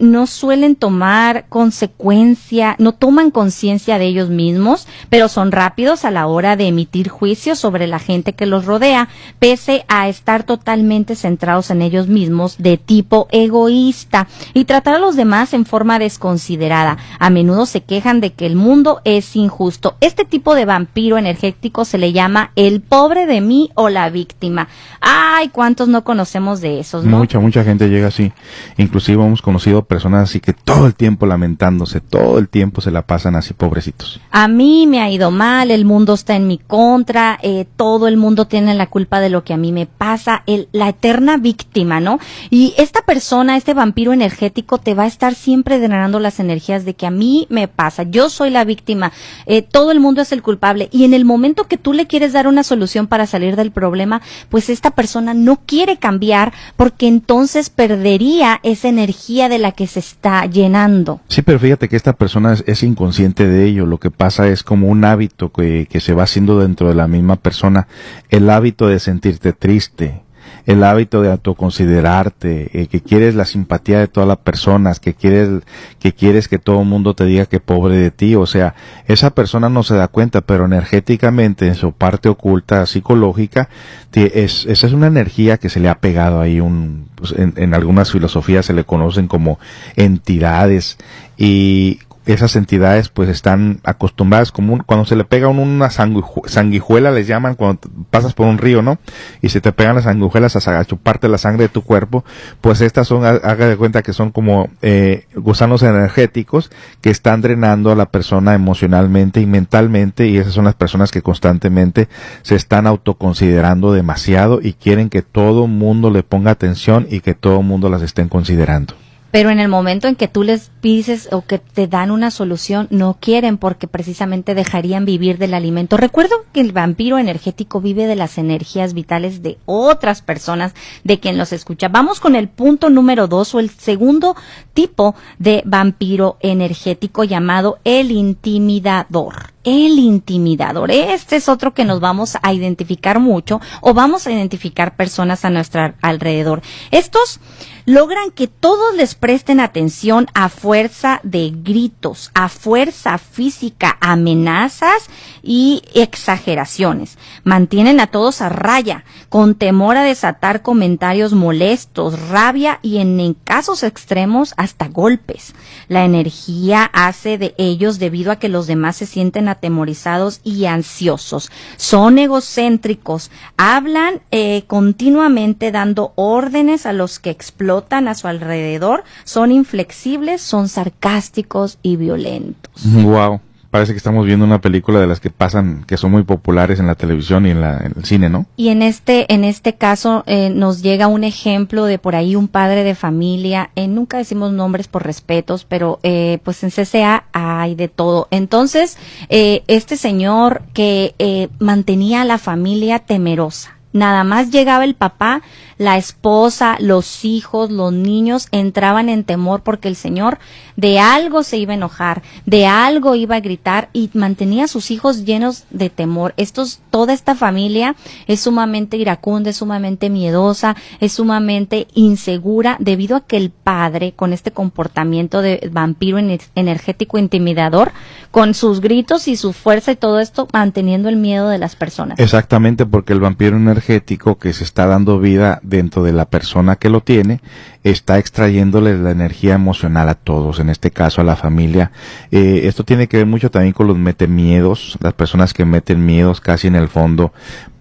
no 0.00 0.26
suelen 0.26 0.74
tomar 0.74 1.46
consecuencia, 1.48 2.76
no 2.78 2.92
toman 2.92 3.30
conciencia 3.30 3.98
de 3.98 4.06
ellos 4.06 4.30
mismos, 4.30 4.88
pero 5.10 5.28
son 5.28 5.52
rápidos 5.52 6.04
a 6.04 6.10
la 6.10 6.26
hora 6.26 6.56
de 6.56 6.68
emitir 6.68 7.08
juicios 7.08 7.58
sobre 7.58 7.86
la 7.86 7.98
gente 7.98 8.32
que 8.32 8.46
los 8.46 8.64
rodea, 8.64 9.08
pese 9.38 9.84
a 9.88 10.08
estar 10.08 10.44
totalmente 10.44 11.14
centrados 11.14 11.70
en 11.70 11.82
ellos 11.82 12.08
mismos 12.08 12.56
de 12.58 12.78
tipo 12.78 13.28
egoísta 13.30 14.28
y 14.54 14.64
tratar 14.64 14.94
a 14.94 14.98
los 14.98 15.14
demás 15.14 15.52
en 15.52 15.66
forma 15.66 15.98
desconsiderada. 15.98 16.96
A 17.18 17.30
menudo 17.30 17.66
se 17.66 17.82
quejan 17.82 18.20
de 18.20 18.32
que 18.32 18.46
el 18.46 18.56
mundo 18.56 19.00
es 19.04 19.36
injusto. 19.36 19.96
Este 20.00 20.24
tipo 20.24 20.54
de 20.54 20.64
vampiro 20.64 21.18
energético 21.18 21.84
se 21.84 21.98
le 21.98 22.12
llama 22.12 22.23
llama 22.24 22.52
El 22.56 22.80
pobre 22.80 23.26
de 23.26 23.40
mí 23.40 23.70
o 23.74 23.90
la 23.90 24.08
víctima. 24.08 24.68
Ay, 25.00 25.48
¿cuántos 25.48 25.88
no 25.88 26.04
conocemos 26.04 26.60
de 26.62 26.80
esos? 26.80 27.04
¿no? 27.04 27.18
Mucha, 27.18 27.38
mucha 27.38 27.64
gente 27.64 27.88
llega 27.88 28.08
así. 28.08 28.32
Inclusive 28.78 29.22
hemos 29.22 29.42
conocido 29.42 29.84
personas 29.84 30.30
así 30.30 30.40
que 30.40 30.54
todo 30.54 30.86
el 30.86 30.94
tiempo 30.94 31.26
lamentándose, 31.26 32.00
todo 32.00 32.38
el 32.38 32.48
tiempo 32.48 32.80
se 32.80 32.90
la 32.90 33.02
pasan 33.02 33.36
así, 33.36 33.52
pobrecitos. 33.52 34.20
A 34.30 34.48
mí 34.48 34.86
me 34.86 35.02
ha 35.02 35.10
ido 35.10 35.30
mal, 35.30 35.70
el 35.70 35.84
mundo 35.84 36.14
está 36.14 36.34
en 36.34 36.46
mi 36.46 36.56
contra, 36.56 37.38
eh, 37.42 37.66
todo 37.76 38.08
el 38.08 38.16
mundo 38.16 38.46
tiene 38.46 38.74
la 38.74 38.86
culpa 38.86 39.20
de 39.20 39.28
lo 39.28 39.44
que 39.44 39.52
a 39.52 39.58
mí 39.58 39.70
me 39.72 39.86
pasa, 39.86 40.42
el, 40.46 40.68
la 40.72 40.88
eterna 40.88 41.36
víctima, 41.36 42.00
¿no? 42.00 42.18
Y 42.48 42.72
esta 42.78 43.02
persona, 43.02 43.56
este 43.56 43.74
vampiro 43.74 44.14
energético, 44.14 44.78
te 44.78 44.94
va 44.94 45.02
a 45.02 45.08
estar 45.08 45.34
siempre 45.34 45.78
drenando 45.78 46.20
las 46.20 46.40
energías 46.40 46.86
de 46.86 46.94
que 46.94 47.06
a 47.06 47.10
mí 47.10 47.46
me 47.50 47.68
pasa, 47.68 48.04
yo 48.04 48.30
soy 48.30 48.48
la 48.48 48.64
víctima, 48.64 49.12
eh, 49.44 49.60
todo 49.60 49.92
el 49.92 50.00
mundo 50.00 50.22
es 50.22 50.32
el 50.32 50.42
culpable. 50.42 50.88
Y 50.90 51.04
en 51.04 51.12
el 51.12 51.24
momento 51.24 51.64
que 51.64 51.76
tú 51.76 51.92
le 51.92 52.06
quieres 52.14 52.32
dar 52.32 52.46
una 52.46 52.62
solución 52.62 53.08
para 53.08 53.26
salir 53.26 53.56
del 53.56 53.72
problema, 53.72 54.22
pues 54.48 54.70
esta 54.70 54.92
persona 54.92 55.34
no 55.34 55.56
quiere 55.66 55.96
cambiar 55.96 56.52
porque 56.76 57.08
entonces 57.08 57.70
perdería 57.70 58.60
esa 58.62 58.86
energía 58.86 59.48
de 59.48 59.58
la 59.58 59.72
que 59.72 59.88
se 59.88 59.98
está 59.98 60.46
llenando. 60.46 61.20
Sí, 61.26 61.42
pero 61.42 61.58
fíjate 61.58 61.88
que 61.88 61.96
esta 61.96 62.12
persona 62.12 62.54
es, 62.66 62.82
inconsciente 62.84 63.48
de 63.48 63.64
ello. 63.64 63.84
Lo 63.84 63.98
que 63.98 64.12
pasa 64.12 64.46
es 64.46 64.62
como 64.62 64.86
un 64.86 65.04
hábito 65.04 65.50
que, 65.50 65.88
que 65.90 65.98
se 65.98 66.14
va 66.14 66.22
haciendo 66.22 66.60
dentro 66.60 66.86
de 66.88 66.94
la 66.94 67.08
misma 67.08 67.34
persona. 67.34 67.88
El 68.28 68.48
hábito 68.48 68.86
de 68.86 69.00
sentirte 69.00 69.52
triste, 69.52 70.22
el 70.66 70.82
hábito 70.82 71.20
de 71.22 71.30
autoconsiderarte, 71.30 72.70
eh, 72.72 72.86
que 72.86 73.00
quieres 73.00 73.34
la 73.34 73.44
simpatía 73.44 73.98
de 73.98 74.08
todas 74.08 74.28
las 74.28 74.38
personas, 74.38 75.00
que 75.00 75.14
quieres, 75.14 75.62
que 75.98 76.12
quieres 76.12 76.48
que 76.48 76.58
todo 76.58 76.80
el 76.80 76.86
mundo 76.86 77.14
te 77.14 77.24
diga 77.24 77.46
que 77.46 77.60
pobre 77.60 77.96
de 77.96 78.10
ti, 78.10 78.34
o 78.34 78.46
sea, 78.46 78.74
esa 79.06 79.30
persona 79.30 79.68
no 79.68 79.82
se 79.82 79.94
da 79.94 80.08
cuenta, 80.08 80.40
pero 80.40 80.64
energéticamente, 80.64 81.66
en 81.66 81.74
su 81.74 81.92
parte 81.92 82.28
oculta 82.28 82.86
psicológica, 82.86 83.68
es, 84.14 84.64
esa 84.66 84.86
es 84.86 84.92
una 84.92 85.08
energía 85.08 85.58
que 85.58 85.68
se 85.68 85.80
le 85.80 85.88
ha 85.88 85.98
pegado 85.98 86.40
ahí 86.40 86.60
un, 86.60 87.08
pues, 87.14 87.32
en, 87.36 87.54
en 87.56 87.74
algunas 87.74 88.10
filosofías 88.10 88.66
se 88.66 88.72
le 88.72 88.84
conocen 88.84 89.28
como 89.28 89.58
entidades. 89.96 90.98
Y 91.36 91.98
esas 92.26 92.56
entidades 92.56 93.08
pues 93.08 93.28
están 93.28 93.80
acostumbradas 93.84 94.52
como 94.52 94.82
cuando 94.84 95.04
se 95.04 95.16
le 95.16 95.24
pega 95.24 95.48
una 95.48 95.90
sanguijuela 95.90 97.10
les 97.10 97.26
llaman 97.26 97.54
cuando 97.54 97.80
pasas 98.10 98.32
por 98.34 98.46
un 98.46 98.58
río 98.58 98.82
no 98.82 98.98
y 99.42 99.50
se 99.50 99.60
te 99.60 99.72
pegan 99.72 99.96
las 99.96 100.04
sanguijuelas 100.04 100.56
a, 100.56 100.84
chuparte 100.84 101.28
la 101.28 101.38
sangre 101.38 101.64
de 101.64 101.68
tu 101.68 101.82
cuerpo 101.82 102.24
pues 102.60 102.80
estas 102.80 103.08
son 103.08 103.24
haga 103.24 103.68
de 103.68 103.76
cuenta 103.76 104.02
que 104.02 104.12
son 104.12 104.30
como 104.30 104.70
eh, 104.82 105.26
gusanos 105.34 105.82
energéticos 105.82 106.70
que 107.00 107.10
están 107.10 107.40
drenando 107.40 107.92
a 107.92 107.94
la 107.96 108.06
persona 108.06 108.54
emocionalmente 108.54 109.40
y 109.40 109.46
mentalmente 109.46 110.26
y 110.26 110.38
esas 110.38 110.54
son 110.54 110.64
las 110.64 110.74
personas 110.74 111.10
que 111.10 111.22
constantemente 111.22 112.08
se 112.42 112.54
están 112.54 112.86
autoconsiderando 112.86 113.92
demasiado 113.92 114.60
y 114.62 114.74
quieren 114.74 115.10
que 115.10 115.22
todo 115.22 115.66
mundo 115.66 116.10
le 116.10 116.22
ponga 116.22 116.50
atención 116.50 117.06
y 117.10 117.20
que 117.20 117.34
todo 117.34 117.62
mundo 117.62 117.88
las 117.88 118.02
estén 118.02 118.28
considerando 118.28 118.94
pero 119.34 119.50
en 119.50 119.58
el 119.58 119.66
momento 119.66 120.06
en 120.06 120.14
que 120.14 120.28
tú 120.28 120.44
les 120.44 120.70
pides 120.80 121.28
o 121.32 121.42
que 121.42 121.58
te 121.58 121.88
dan 121.88 122.12
una 122.12 122.30
solución, 122.30 122.86
no 122.90 123.16
quieren 123.18 123.58
porque 123.58 123.88
precisamente 123.88 124.54
dejarían 124.54 125.04
vivir 125.04 125.38
del 125.38 125.54
alimento. 125.54 125.96
Recuerdo 125.96 126.44
que 126.52 126.60
el 126.60 126.70
vampiro 126.70 127.18
energético 127.18 127.80
vive 127.80 128.06
de 128.06 128.14
las 128.14 128.38
energías 128.38 128.94
vitales 128.94 129.42
de 129.42 129.58
otras 129.66 130.22
personas, 130.22 130.72
de 131.02 131.18
quien 131.18 131.36
los 131.36 131.52
escucha. 131.52 131.88
Vamos 131.88 132.20
con 132.20 132.36
el 132.36 132.46
punto 132.46 132.90
número 132.90 133.26
dos 133.26 133.56
o 133.56 133.58
el 133.58 133.70
segundo 133.70 134.36
tipo 134.72 135.16
de 135.40 135.64
vampiro 135.66 136.36
energético 136.40 137.24
llamado 137.24 137.80
el 137.82 138.12
intimidador 138.12 139.53
el 139.64 139.98
intimidador. 139.98 140.90
Este 140.90 141.36
es 141.36 141.48
otro 141.48 141.74
que 141.74 141.84
nos 141.84 142.00
vamos 142.00 142.36
a 142.42 142.52
identificar 142.52 143.18
mucho 143.18 143.60
o 143.80 143.94
vamos 143.94 144.26
a 144.26 144.32
identificar 144.32 144.96
personas 144.96 145.44
a 145.44 145.50
nuestro 145.50 145.94
alrededor. 146.02 146.62
Estos 146.90 147.40
logran 147.86 148.30
que 148.30 148.48
todos 148.48 148.94
les 148.96 149.14
presten 149.14 149.60
atención 149.60 150.26
a 150.34 150.48
fuerza 150.48 151.20
de 151.22 151.52
gritos, 151.54 152.30
a 152.34 152.48
fuerza 152.48 153.18
física, 153.18 153.98
amenazas 154.00 155.08
y 155.42 155.82
exageraciones. 155.94 157.18
Mantienen 157.42 158.00
a 158.00 158.06
todos 158.06 158.40
a 158.40 158.48
raya, 158.48 159.04
con 159.28 159.54
temor 159.54 159.96
a 159.96 160.02
desatar 160.02 160.62
comentarios 160.62 161.32
molestos, 161.32 162.28
rabia 162.28 162.78
y 162.82 162.98
en 162.98 163.14
casos 163.44 163.82
extremos 163.82 164.54
hasta 164.56 164.88
golpes. 164.88 165.54
La 165.88 166.04
energía 166.04 166.90
hace 166.92 167.38
de 167.38 167.54
ellos 167.58 167.98
debido 167.98 168.32
a 168.32 168.36
que 168.36 168.48
los 168.48 168.66
demás 168.66 168.96
se 168.96 169.06
sienten 169.06 169.48
atemorizados 169.54 170.40
y 170.44 170.66
ansiosos. 170.66 171.50
Son 171.76 172.18
egocéntricos, 172.18 173.30
hablan 173.56 174.20
eh, 174.30 174.64
continuamente 174.66 175.72
dando 175.72 176.12
órdenes 176.16 176.86
a 176.86 176.92
los 176.92 177.18
que 177.18 177.30
explotan 177.30 178.08
a 178.08 178.14
su 178.14 178.28
alrededor, 178.28 179.04
son 179.24 179.50
inflexibles, 179.50 180.42
son 180.42 180.68
sarcásticos 180.68 181.78
y 181.82 181.96
violentos. 181.96 182.72
Wow 182.84 183.40
parece 183.74 183.92
que 183.92 183.96
estamos 183.96 184.24
viendo 184.24 184.44
una 184.44 184.60
película 184.60 185.00
de 185.00 185.08
las 185.08 185.18
que 185.18 185.30
pasan, 185.30 185.82
que 185.84 185.96
son 185.96 186.12
muy 186.12 186.22
populares 186.22 186.78
en 186.78 186.86
la 186.86 186.94
televisión 186.94 187.44
y 187.44 187.50
en, 187.50 187.60
la, 187.60 187.78
el 187.78 188.04
cine, 188.04 188.30
¿no? 188.30 188.46
Y 188.56 188.68
en 188.68 188.82
este, 188.82 189.34
en 189.34 189.42
este 189.42 189.72
caso 189.72 190.22
eh, 190.28 190.48
nos 190.48 190.80
llega 190.80 191.08
un 191.08 191.24
ejemplo 191.24 191.84
de 191.84 191.98
por 191.98 192.14
ahí 192.14 192.36
un 192.36 192.46
padre 192.46 192.84
de 192.84 192.94
familia, 192.94 193.70
eh, 193.74 193.88
nunca 193.88 194.16
decimos 194.16 194.52
nombres 194.52 194.86
por 194.86 195.02
respetos, 195.02 195.64
pero 195.64 195.98
eh, 196.04 196.38
pues 196.44 196.62
en 196.62 196.70
CCA 196.70 197.24
hay 197.32 197.74
de 197.74 197.88
todo. 197.88 198.28
Entonces, 198.30 198.96
este 199.28 199.96
señor 199.96 200.62
que 200.72 201.50
mantenía 201.58 202.22
a 202.22 202.24
la 202.24 202.38
familia 202.38 203.00
temerosa, 203.00 203.74
nada 203.92 204.22
más 204.22 204.50
llegaba 204.50 204.84
el 204.84 204.94
papá, 204.94 205.42
la 205.78 205.96
esposa, 205.96 206.76
los 206.80 207.24
hijos, 207.24 207.70
los 207.70 207.92
niños 207.92 208.48
entraban 208.52 209.08
en 209.08 209.24
temor 209.24 209.62
porque 209.62 209.88
el 209.88 209.96
Señor 209.96 210.38
de 210.76 210.98
algo 210.98 211.42
se 211.42 211.56
iba 211.56 211.72
a 211.72 211.76
enojar, 211.76 212.22
de 212.46 212.66
algo 212.66 213.14
iba 213.14 213.36
a 213.36 213.40
gritar 213.40 213.88
y 213.92 214.10
mantenía 214.14 214.64
a 214.64 214.68
sus 214.68 214.90
hijos 214.90 215.24
llenos 215.24 215.64
de 215.70 215.90
temor. 215.90 216.34
Estos, 216.36 216.80
toda 216.90 217.12
esta 217.12 217.34
familia 217.34 217.94
es 218.26 218.40
sumamente 218.40 218.96
iracunda, 218.96 219.50
es 219.50 219.56
sumamente 219.56 220.10
miedosa, 220.10 220.76
es 221.00 221.12
sumamente 221.12 221.86
insegura 221.94 222.76
debido 222.80 223.16
a 223.16 223.24
que 223.24 223.36
el 223.36 223.50
padre, 223.50 224.12
con 224.12 224.32
este 224.32 224.50
comportamiento 224.50 225.42
de 225.42 225.68
vampiro 225.72 226.18
energético 226.18 227.18
intimidador, 227.18 227.92
con 228.30 228.54
sus 228.54 228.80
gritos 228.80 229.28
y 229.28 229.36
su 229.36 229.52
fuerza 229.52 229.92
y 229.92 229.96
todo 229.96 230.20
esto, 230.20 230.48
manteniendo 230.52 231.08
el 231.08 231.16
miedo 231.16 231.48
de 231.48 231.58
las 231.58 231.76
personas. 231.76 232.18
Exactamente, 232.18 232.86
porque 232.86 233.12
el 233.12 233.20
vampiro 233.20 233.56
energético 233.56 234.38
que 234.38 234.52
se 234.52 234.64
está 234.64 234.86
dando 234.86 235.18
vida 235.18 235.60
dentro 235.64 236.02
de 236.02 236.12
la 236.12 236.26
persona 236.26 236.76
que 236.76 236.90
lo 236.90 237.00
tiene 237.00 237.40
está 237.82 238.18
extrayéndole 238.18 238.96
la 238.96 239.10
energía 239.10 239.54
emocional 239.54 240.08
a 240.08 240.14
todos, 240.14 240.60
en 240.60 240.70
este 240.70 240.90
caso 240.90 241.20
a 241.20 241.24
la 241.24 241.36
familia. 241.36 241.90
Eh, 242.30 242.62
esto 242.64 242.84
tiene 242.84 243.08
que 243.08 243.18
ver 243.18 243.26
mucho 243.26 243.50
también 243.50 243.72
con 243.72 243.86
los 243.86 243.98
metemiedos, 243.98 244.96
las 245.00 245.14
personas 245.14 245.52
que 245.52 245.64
meten 245.64 246.04
miedos 246.04 246.40
casi 246.40 246.68
en 246.68 246.76
el 246.76 246.88
fondo, 246.88 247.32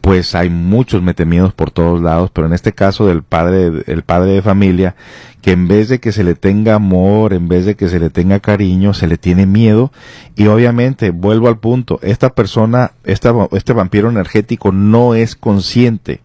pues 0.04 0.36
hay 0.36 0.50
muchos 0.50 1.02
metemiedos 1.02 1.54
por 1.54 1.72
todos 1.72 2.02
lados, 2.02 2.30
pero 2.34 2.48
en 2.48 2.54
este 2.54 2.74
caso 2.74 3.06
del 3.06 3.24
padre, 3.24 3.84
el 3.88 4.04
padre 4.04 4.32
de 4.34 4.42
familia, 4.42 4.96
que 5.42 5.52
en 5.52 5.70
vez 5.70 5.88
de 5.88 6.02
que 6.02 6.12
se 6.12 6.26
le 6.26 6.36
tenga 6.36 6.76
amor, 6.76 7.34
en 7.34 7.48
vez 7.48 7.66
de 7.66 7.76
que 7.76 7.88
se 7.88 8.02
le 8.02 8.10
tenga 8.10 8.42
cariño, 8.42 8.94
se 8.94 9.08
le 9.08 9.18
tiene 9.18 9.46
miedo, 9.46 9.94
y 10.36 10.48
obviamente, 10.48 11.12
vuelvo 11.12 11.48
al 11.48 11.60
punto, 11.60 12.00
esta 12.02 12.36
persona, 12.36 12.92
esta, 13.06 13.34
este 13.54 13.72
vampiro 13.72 14.10
energético 14.10 14.74
no 14.74 15.16
es 15.16 15.38
consciente 15.38 16.20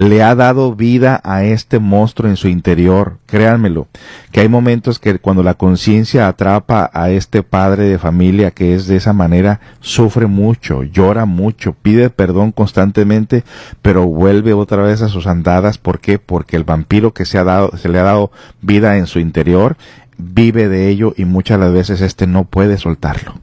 le 0.00 0.22
ha 0.22 0.34
dado 0.34 0.74
vida 0.74 1.20
a 1.24 1.44
este 1.44 1.78
monstruo 1.78 2.30
en 2.30 2.38
su 2.38 2.48
interior. 2.48 3.18
Créanmelo, 3.26 3.86
que 4.32 4.40
hay 4.40 4.48
momentos 4.48 4.98
que 4.98 5.18
cuando 5.18 5.42
la 5.42 5.52
conciencia 5.54 6.26
atrapa 6.26 6.90
a 6.94 7.10
este 7.10 7.42
padre 7.42 7.84
de 7.84 7.98
familia 7.98 8.50
que 8.50 8.74
es 8.74 8.86
de 8.86 8.96
esa 8.96 9.12
manera, 9.12 9.60
sufre 9.80 10.26
mucho, 10.26 10.84
llora 10.84 11.26
mucho, 11.26 11.74
pide 11.74 12.08
perdón 12.08 12.50
constantemente, 12.50 13.44
pero 13.82 14.06
vuelve 14.06 14.54
otra 14.54 14.82
vez 14.82 15.02
a 15.02 15.10
sus 15.10 15.26
andadas. 15.26 15.76
¿Por 15.76 16.00
qué? 16.00 16.18
Porque 16.18 16.56
el 16.56 16.64
vampiro 16.64 17.12
que 17.12 17.26
se, 17.26 17.36
ha 17.36 17.44
dado, 17.44 17.76
se 17.76 17.90
le 17.90 17.98
ha 17.98 18.04
dado 18.04 18.32
vida 18.62 18.96
en 18.96 19.06
su 19.06 19.18
interior 19.18 19.76
vive 20.16 20.68
de 20.68 20.88
ello 20.88 21.14
y 21.16 21.24
muchas 21.24 21.58
las 21.58 21.72
veces 21.72 22.00
este 22.00 22.26
no 22.26 22.44
puede 22.44 22.78
soltarlo. 22.78 23.34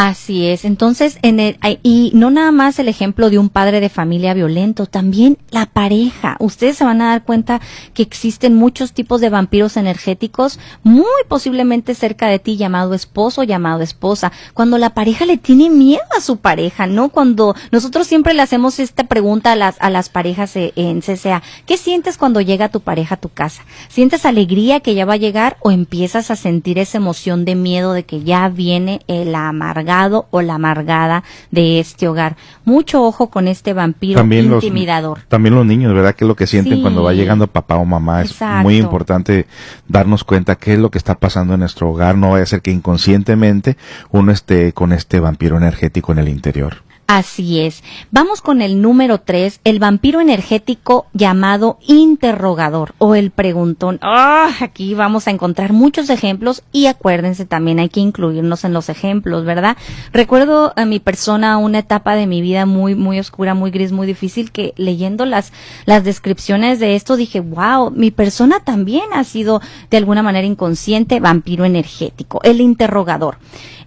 Así 0.00 0.46
es. 0.46 0.64
Entonces, 0.64 1.18
en 1.22 1.40
el, 1.40 1.58
y 1.82 2.12
no 2.14 2.30
nada 2.30 2.52
más 2.52 2.78
el 2.78 2.86
ejemplo 2.86 3.30
de 3.30 3.38
un 3.40 3.48
padre 3.48 3.80
de 3.80 3.88
familia 3.88 4.32
violento, 4.32 4.86
también 4.86 5.38
la 5.50 5.66
pareja. 5.66 6.36
Ustedes 6.38 6.76
se 6.76 6.84
van 6.84 7.02
a 7.02 7.08
dar 7.08 7.24
cuenta 7.24 7.60
que 7.94 8.04
existen 8.04 8.54
muchos 8.54 8.92
tipos 8.92 9.20
de 9.20 9.28
vampiros 9.28 9.76
energéticos, 9.76 10.60
muy 10.84 11.04
posiblemente 11.26 11.96
cerca 11.96 12.28
de 12.28 12.38
ti, 12.38 12.56
llamado 12.56 12.94
esposo, 12.94 13.42
llamado 13.42 13.82
esposa. 13.82 14.30
Cuando 14.54 14.78
la 14.78 14.90
pareja 14.90 15.26
le 15.26 15.36
tiene 15.36 15.68
miedo 15.68 16.04
a 16.16 16.20
su 16.20 16.36
pareja, 16.36 16.86
¿no? 16.86 17.08
Cuando 17.08 17.56
nosotros 17.72 18.06
siempre 18.06 18.34
le 18.34 18.42
hacemos 18.42 18.78
esta 18.78 19.02
pregunta 19.02 19.50
a 19.50 19.56
las, 19.56 19.78
a 19.80 19.90
las 19.90 20.10
parejas 20.10 20.54
e, 20.54 20.74
en 20.76 21.00
CCA, 21.00 21.42
¿qué 21.66 21.76
sientes 21.76 22.18
cuando 22.18 22.40
llega 22.40 22.68
tu 22.68 22.82
pareja 22.82 23.16
a 23.16 23.20
tu 23.20 23.30
casa? 23.30 23.64
¿Sientes 23.88 24.24
alegría 24.26 24.78
que 24.78 24.94
ya 24.94 25.06
va 25.06 25.14
a 25.14 25.16
llegar 25.16 25.56
o 25.58 25.72
empiezas 25.72 26.30
a 26.30 26.36
sentir 26.36 26.78
esa 26.78 26.98
emoción 26.98 27.44
de 27.44 27.56
miedo 27.56 27.94
de 27.94 28.04
que 28.04 28.22
ya 28.22 28.48
viene 28.48 29.00
el 29.08 29.34
amarga? 29.34 29.87
O 30.30 30.42
la 30.42 30.54
amargada 30.54 31.24
de 31.50 31.80
este 31.80 32.08
hogar. 32.08 32.36
Mucho 32.64 33.02
ojo 33.02 33.28
con 33.30 33.48
este 33.48 33.72
vampiro 33.72 34.20
intimidador. 34.22 35.20
también 35.28 35.54
los 35.54 35.64
niños, 35.64 35.94
¿verdad? 35.94 36.14
¿Qué 36.14 36.24
es 36.24 36.28
lo 36.28 36.36
que 36.36 36.46
sienten 36.46 36.82
cuando 36.82 37.02
va 37.02 37.12
llegando 37.14 37.46
papá 37.46 37.76
o 37.76 37.84
mamá? 37.84 38.22
Es 38.22 38.36
muy 38.62 38.76
importante 38.76 39.46
darnos 39.86 40.24
cuenta 40.24 40.56
qué 40.56 40.74
es 40.74 40.78
lo 40.78 40.90
que 40.90 40.98
está 40.98 41.14
pasando 41.14 41.54
en 41.54 41.60
nuestro 41.60 41.90
hogar. 41.90 42.16
No 42.16 42.30
vaya 42.30 42.42
a 42.42 42.46
ser 42.46 42.60
que 42.60 42.70
inconscientemente 42.70 43.76
uno 44.10 44.32
esté 44.32 44.72
con 44.72 44.92
este 44.92 45.20
vampiro 45.20 45.56
energético 45.56 46.12
en 46.12 46.18
el 46.18 46.28
interior. 46.28 46.87
Así 47.10 47.60
es. 47.60 47.82
Vamos 48.10 48.42
con 48.42 48.60
el 48.60 48.82
número 48.82 49.18
tres, 49.18 49.62
el 49.64 49.78
vampiro 49.78 50.20
energético 50.20 51.06
llamado 51.14 51.78
interrogador 51.86 52.92
o 52.98 53.14
el 53.14 53.30
preguntón. 53.30 53.98
Ah, 54.02 54.50
aquí 54.60 54.92
vamos 54.92 55.26
a 55.26 55.30
encontrar 55.30 55.72
muchos 55.72 56.10
ejemplos 56.10 56.62
y 56.70 56.84
acuérdense 56.84 57.46
también 57.46 57.78
hay 57.78 57.88
que 57.88 58.00
incluirnos 58.00 58.64
en 58.64 58.74
los 58.74 58.90
ejemplos, 58.90 59.46
¿verdad? 59.46 59.78
Recuerdo 60.12 60.74
a 60.76 60.84
mi 60.84 61.00
persona 61.00 61.56
una 61.56 61.78
etapa 61.78 62.14
de 62.14 62.26
mi 62.26 62.42
vida 62.42 62.66
muy, 62.66 62.94
muy 62.94 63.18
oscura, 63.18 63.54
muy 63.54 63.70
gris, 63.70 63.90
muy 63.90 64.06
difícil 64.06 64.52
que 64.52 64.74
leyendo 64.76 65.24
las, 65.24 65.54
las 65.86 66.04
descripciones 66.04 66.78
de 66.78 66.94
esto 66.94 67.16
dije, 67.16 67.40
wow, 67.40 67.90
mi 67.90 68.10
persona 68.10 68.60
también 68.60 69.04
ha 69.14 69.24
sido 69.24 69.62
de 69.88 69.96
alguna 69.96 70.22
manera 70.22 70.46
inconsciente 70.46 71.20
vampiro 71.20 71.64
energético, 71.64 72.40
el 72.42 72.60
interrogador. 72.60 73.38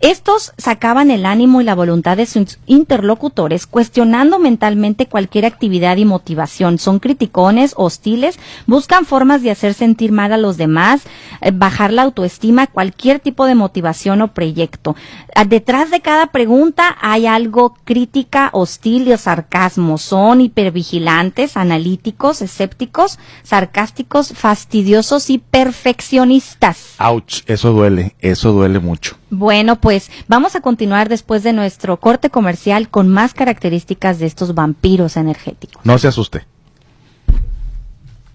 Estos 0.01 0.53
sacaban 0.57 1.11
el 1.11 1.27
ánimo 1.27 1.61
y 1.61 1.63
la 1.63 1.75
voluntad 1.75 2.17
de 2.17 2.25
sus 2.25 2.57
interlocutores, 2.65 3.67
cuestionando 3.67 4.39
mentalmente 4.39 5.05
cualquier 5.05 5.45
actividad 5.45 5.97
y 5.97 6.05
motivación. 6.05 6.79
Son 6.79 6.97
criticones, 6.97 7.75
hostiles, 7.77 8.39
buscan 8.65 9.05
formas 9.05 9.43
de 9.43 9.51
hacer 9.51 9.75
sentir 9.75 10.11
mal 10.11 10.33
a 10.33 10.37
los 10.37 10.57
demás, 10.57 11.03
eh, 11.41 11.51
bajar 11.53 11.93
la 11.93 12.01
autoestima, 12.01 12.65
cualquier 12.65 13.19
tipo 13.19 13.45
de 13.45 13.53
motivación 13.53 14.23
o 14.23 14.29
proyecto. 14.29 14.95
Ah, 15.35 15.45
detrás 15.45 15.91
de 15.91 16.01
cada 16.01 16.31
pregunta 16.31 16.97
hay 16.99 17.27
algo 17.27 17.75
crítica, 17.83 18.49
hostil 18.53 19.07
y 19.07 19.15
sarcasmo. 19.17 19.99
Son 19.99 20.41
hipervigilantes, 20.41 21.57
analíticos, 21.57 22.41
escépticos, 22.41 23.19
sarcásticos, 23.43 24.33
fastidiosos 24.33 25.29
y 25.29 25.37
perfeccionistas. 25.37 26.95
Ouch, 26.97 27.43
eso 27.45 27.71
duele, 27.71 28.15
eso 28.19 28.51
duele 28.51 28.79
mucho. 28.79 29.20
Bueno, 29.31 29.77
pues 29.77 30.11
vamos 30.27 30.57
a 30.57 30.61
continuar 30.61 31.07
después 31.07 31.41
de 31.41 31.53
nuestro 31.53 31.97
corte 31.97 32.29
comercial 32.29 32.89
con 32.89 33.07
más 33.07 33.33
características 33.33 34.19
de 34.19 34.25
estos 34.25 34.53
vampiros 34.53 35.15
energéticos. 35.15 35.85
No 35.85 35.97
se 35.97 36.09
asuste. 36.09 36.45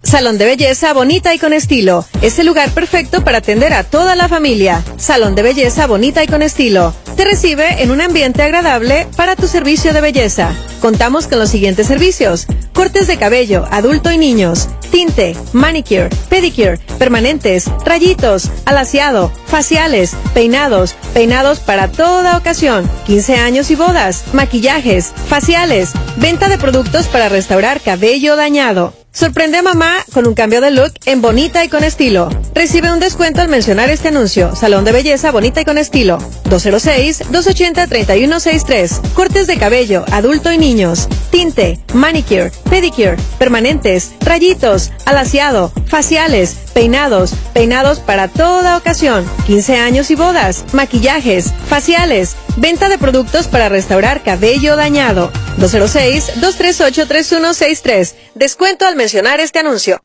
Salón 0.07 0.39
de 0.39 0.45
belleza 0.45 0.93
bonita 0.93 1.35
y 1.35 1.39
con 1.41 1.53
estilo. 1.53 2.07
Es 2.23 2.39
el 2.39 2.47
lugar 2.47 2.71
perfecto 2.71 3.25
para 3.25 3.39
atender 3.39 3.73
a 3.73 3.83
toda 3.83 4.15
la 4.15 4.29
familia. 4.29 4.85
Salón 4.97 5.35
de 5.35 5.43
belleza 5.43 5.89
bonita 5.89 6.23
y 6.23 6.29
con 6.29 6.43
estilo. 6.43 6.95
Te 7.17 7.25
recibe 7.25 7.83
en 7.83 7.91
un 7.91 8.01
ambiente 8.01 8.43
agradable 8.45 9.09
para 9.17 9.35
tu 9.35 9.49
servicio 9.49 9.93
de 9.93 10.01
belleza. 10.01 10.55
Contamos 10.81 11.27
con 11.27 11.41
los 11.41 11.51
siguientes 11.51 11.89
servicios. 11.89 12.47
Cortes 12.73 13.09
de 13.09 13.17
cabello, 13.17 13.65
adulto 13.73 14.13
y 14.13 14.19
niños. 14.19 14.69
Tinte, 14.93 15.35
manicure, 15.53 16.11
pedicure, 16.29 16.79
permanentes, 16.99 17.65
rayitos, 17.85 18.49
alaciado, 18.65 19.33
faciales, 19.47 20.13
peinados, 20.35 20.95
peinados 21.15 21.59
para 21.59 21.91
toda 21.91 22.37
ocasión, 22.37 22.89
15 23.07 23.37
años 23.37 23.73
y 23.73 23.75
bodas, 23.75 24.23
maquillajes, 24.33 25.13
faciales, 25.29 25.91
venta 26.17 26.49
de 26.49 26.59
productos 26.59 27.09
para 27.09 27.29
restaurar 27.29 27.81
cabello 27.81 28.37
dañado. 28.37 28.95
Sorprende 29.17 29.57
a 29.57 29.63
mamá 29.63 30.05
con 30.13 30.29
un 30.29 30.35
cambio 30.35 30.61
de 30.61 30.71
look 30.71 30.93
en 31.07 31.23
bonita 31.23 31.65
y 31.65 31.71
con 31.71 31.83
estilo. 31.85 32.29
Recibe 32.55 32.93
un 32.93 33.01
descuento 33.01 33.41
al 33.41 33.49
mencionar 33.49 33.89
este 33.89 34.09
anuncio. 34.09 34.55
Salón 34.55 34.85
de 34.85 34.93
belleza 34.93 35.33
bonita 35.33 35.63
y 35.63 35.65
con 35.65 35.79
estilo. 35.79 36.19
206-280-3163. 36.51 39.15
Cortes 39.15 39.47
de 39.47 39.57
cabello, 39.57 40.05
adulto 40.13 40.53
y 40.53 40.59
niños. 40.59 41.09
Tinte, 41.31 41.81
manicure, 41.95 42.53
pedicure, 42.69 43.17
permanentes, 43.39 44.13
rayitos, 44.21 44.93
alaciado, 45.07 45.73
faciales, 45.87 46.55
peinados, 46.75 47.33
peinados 47.55 48.01
para 48.01 48.29
toda 48.29 48.77
ocasión. 48.77 49.25
15 49.47 49.79
años 49.79 50.11
y 50.11 50.15
bodas, 50.15 50.67
maquillajes, 50.75 51.55
faciales, 51.71 52.37
venta 52.57 52.89
de 52.89 52.99
productos 52.99 53.49
para 53.49 53.69
restaurar 53.69 54.23
cabello 54.23 54.77
dañado. 54.77 55.31
206-238-3163. 55.59 58.15
Descuento 58.35 58.87
al 58.87 58.95
mencionar 58.97 59.41
este 59.41 59.59
anuncio. 59.59 60.01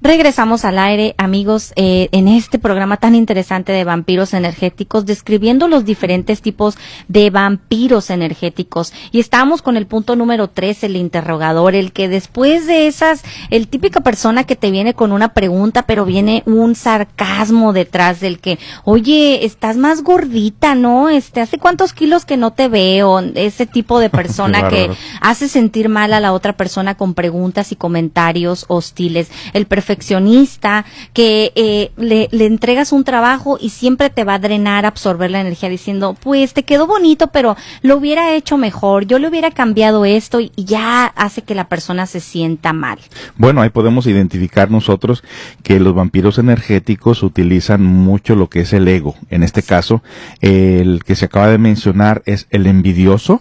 Regresamos 0.00 0.64
al 0.64 0.78
aire, 0.78 1.16
amigos, 1.18 1.72
eh, 1.74 2.08
en 2.12 2.28
este 2.28 2.60
programa 2.60 2.98
tan 2.98 3.16
interesante 3.16 3.72
de 3.72 3.82
vampiros 3.82 4.32
energéticos, 4.32 5.06
describiendo 5.06 5.66
los 5.66 5.84
diferentes 5.84 6.40
tipos 6.40 6.78
de 7.08 7.30
vampiros 7.30 8.10
energéticos. 8.10 8.92
Y 9.10 9.18
estamos 9.18 9.60
con 9.60 9.76
el 9.76 9.88
punto 9.88 10.14
número 10.14 10.46
tres, 10.50 10.84
el 10.84 10.94
interrogador, 10.94 11.74
el 11.74 11.90
que 11.90 12.08
después 12.08 12.68
de 12.68 12.86
esas, 12.86 13.24
el 13.50 13.66
típica 13.66 14.00
persona 14.00 14.44
que 14.44 14.54
te 14.54 14.70
viene 14.70 14.94
con 14.94 15.10
una 15.10 15.34
pregunta, 15.34 15.82
pero 15.82 16.04
viene 16.04 16.44
un 16.46 16.76
sarcasmo 16.76 17.72
detrás 17.72 18.20
del 18.20 18.38
que, 18.38 18.60
oye, 18.84 19.44
estás 19.44 19.76
más 19.76 20.04
gordita, 20.04 20.76
¿no? 20.76 21.08
Este, 21.08 21.40
¿hace 21.40 21.58
cuántos 21.58 21.92
kilos 21.92 22.24
que 22.24 22.36
no 22.36 22.52
te 22.52 22.68
veo? 22.68 23.18
Ese 23.34 23.66
tipo 23.66 23.98
de 23.98 24.10
persona 24.18 24.68
que 24.68 24.90
hace 25.20 25.48
sentir 25.48 25.88
mal 25.88 26.12
a 26.12 26.20
la 26.20 26.32
otra 26.32 26.56
persona 26.56 26.94
con 26.94 27.14
preguntas 27.14 27.72
y 27.72 27.76
comentarios 27.76 28.64
hostiles. 28.68 29.32
El 29.54 29.66
perfeccionista, 29.88 30.84
que 31.14 31.52
eh, 31.54 31.90
le, 31.96 32.28
le, 32.30 32.44
entregas 32.44 32.92
un 32.92 33.04
trabajo 33.04 33.56
y 33.58 33.70
siempre 33.70 34.10
te 34.10 34.24
va 34.24 34.34
a 34.34 34.38
drenar, 34.38 34.84
absorber 34.84 35.30
la 35.30 35.40
energía 35.40 35.70
diciendo, 35.70 36.14
pues 36.20 36.52
te 36.52 36.62
quedó 36.62 36.86
bonito, 36.86 37.28
pero 37.28 37.56
lo 37.80 37.96
hubiera 37.96 38.34
hecho 38.34 38.58
mejor, 38.58 39.06
yo 39.06 39.18
le 39.18 39.28
hubiera 39.28 39.50
cambiado 39.50 40.04
esto 40.04 40.40
y 40.40 40.52
ya 40.56 41.06
hace 41.06 41.40
que 41.40 41.54
la 41.54 41.68
persona 41.68 42.04
se 42.04 42.20
sienta 42.20 42.74
mal. 42.74 42.98
Bueno, 43.36 43.62
ahí 43.62 43.70
podemos 43.70 44.06
identificar 44.06 44.70
nosotros 44.70 45.24
que 45.62 45.80
los 45.80 45.94
vampiros 45.94 46.38
energéticos 46.38 47.22
utilizan 47.22 47.82
mucho 47.82 48.36
lo 48.36 48.50
que 48.50 48.60
es 48.60 48.74
el 48.74 48.86
ego. 48.88 49.14
En 49.30 49.42
este 49.42 49.62
caso, 49.62 50.02
el 50.42 51.02
que 51.04 51.16
se 51.16 51.24
acaba 51.24 51.48
de 51.48 51.58
mencionar 51.58 52.22
es 52.26 52.46
el 52.50 52.66
envidioso, 52.66 53.40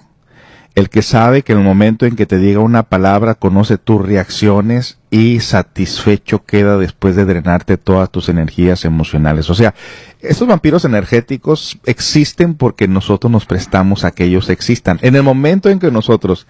el 0.78 0.92
que 0.92 1.02
sabe 1.02 1.42
que 1.42 1.54
en 1.54 1.58
el 1.58 1.64
momento 1.64 2.06
en 2.06 2.16
que 2.16 2.28
te 2.28 2.38
diga 2.38 2.60
una 2.60 2.84
palabra 2.84 3.34
conoce 3.34 3.80
tus 3.80 4.00
reacciones 4.00 5.00
y 5.10 5.40
satisfecho 5.40 6.44
queda 6.46 6.78
después 6.78 7.16
de 7.16 7.26
drenarte 7.26 7.78
todas 7.78 8.12
tus 8.12 8.30
energías 8.30 8.86
emocionales. 8.86 9.50
O 9.50 9.56
sea, 9.56 9.74
estos 10.22 10.48
vampiros 10.48 10.86
energéticos 10.86 11.80
existen 11.88 12.54
porque 12.54 12.88
nosotros 12.88 13.32
nos 13.32 13.48
prestamos 13.48 14.06
a 14.06 14.12
que 14.12 14.26
ellos 14.26 14.52
existan. 14.52 15.00
En 15.02 15.16
el 15.16 15.24
momento 15.24 15.72
en 15.72 15.80
que 15.80 15.90
nosotros 15.90 16.46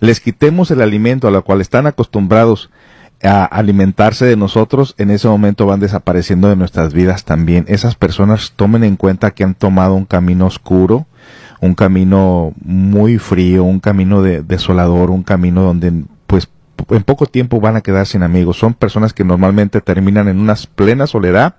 les 0.00 0.20
quitemos 0.20 0.70
el 0.70 0.82
alimento 0.82 1.26
a 1.26 1.30
lo 1.30 1.42
cual 1.42 1.62
están 1.62 1.86
acostumbrados 1.86 2.68
a 3.22 3.46
alimentarse 3.46 4.26
de 4.26 4.36
nosotros, 4.36 4.94
en 4.98 5.10
ese 5.10 5.28
momento 5.28 5.64
van 5.64 5.80
desapareciendo 5.80 6.50
de 6.50 6.56
nuestras 6.56 6.92
vidas 6.92 7.24
también. 7.24 7.64
Esas 7.68 7.94
personas 7.94 8.52
tomen 8.54 8.84
en 8.84 8.96
cuenta 8.96 9.30
que 9.30 9.44
han 9.44 9.54
tomado 9.54 9.94
un 9.94 10.04
camino 10.04 10.44
oscuro, 10.44 11.06
un 11.62 11.74
camino 11.74 12.52
muy 12.64 13.18
frío, 13.18 13.62
un 13.62 13.78
camino 13.78 14.20
de, 14.20 14.42
desolador, 14.42 15.12
un 15.12 15.22
camino 15.22 15.62
donde 15.62 15.92
pues 16.26 16.48
en 16.90 17.04
poco 17.04 17.26
tiempo 17.26 17.60
van 17.60 17.76
a 17.76 17.82
quedar 17.82 18.04
sin 18.08 18.24
amigos. 18.24 18.58
Son 18.58 18.74
personas 18.74 19.12
que 19.12 19.22
normalmente 19.22 19.80
terminan 19.80 20.26
en 20.26 20.40
una 20.40 20.56
plena 20.74 21.06
soledad 21.06 21.54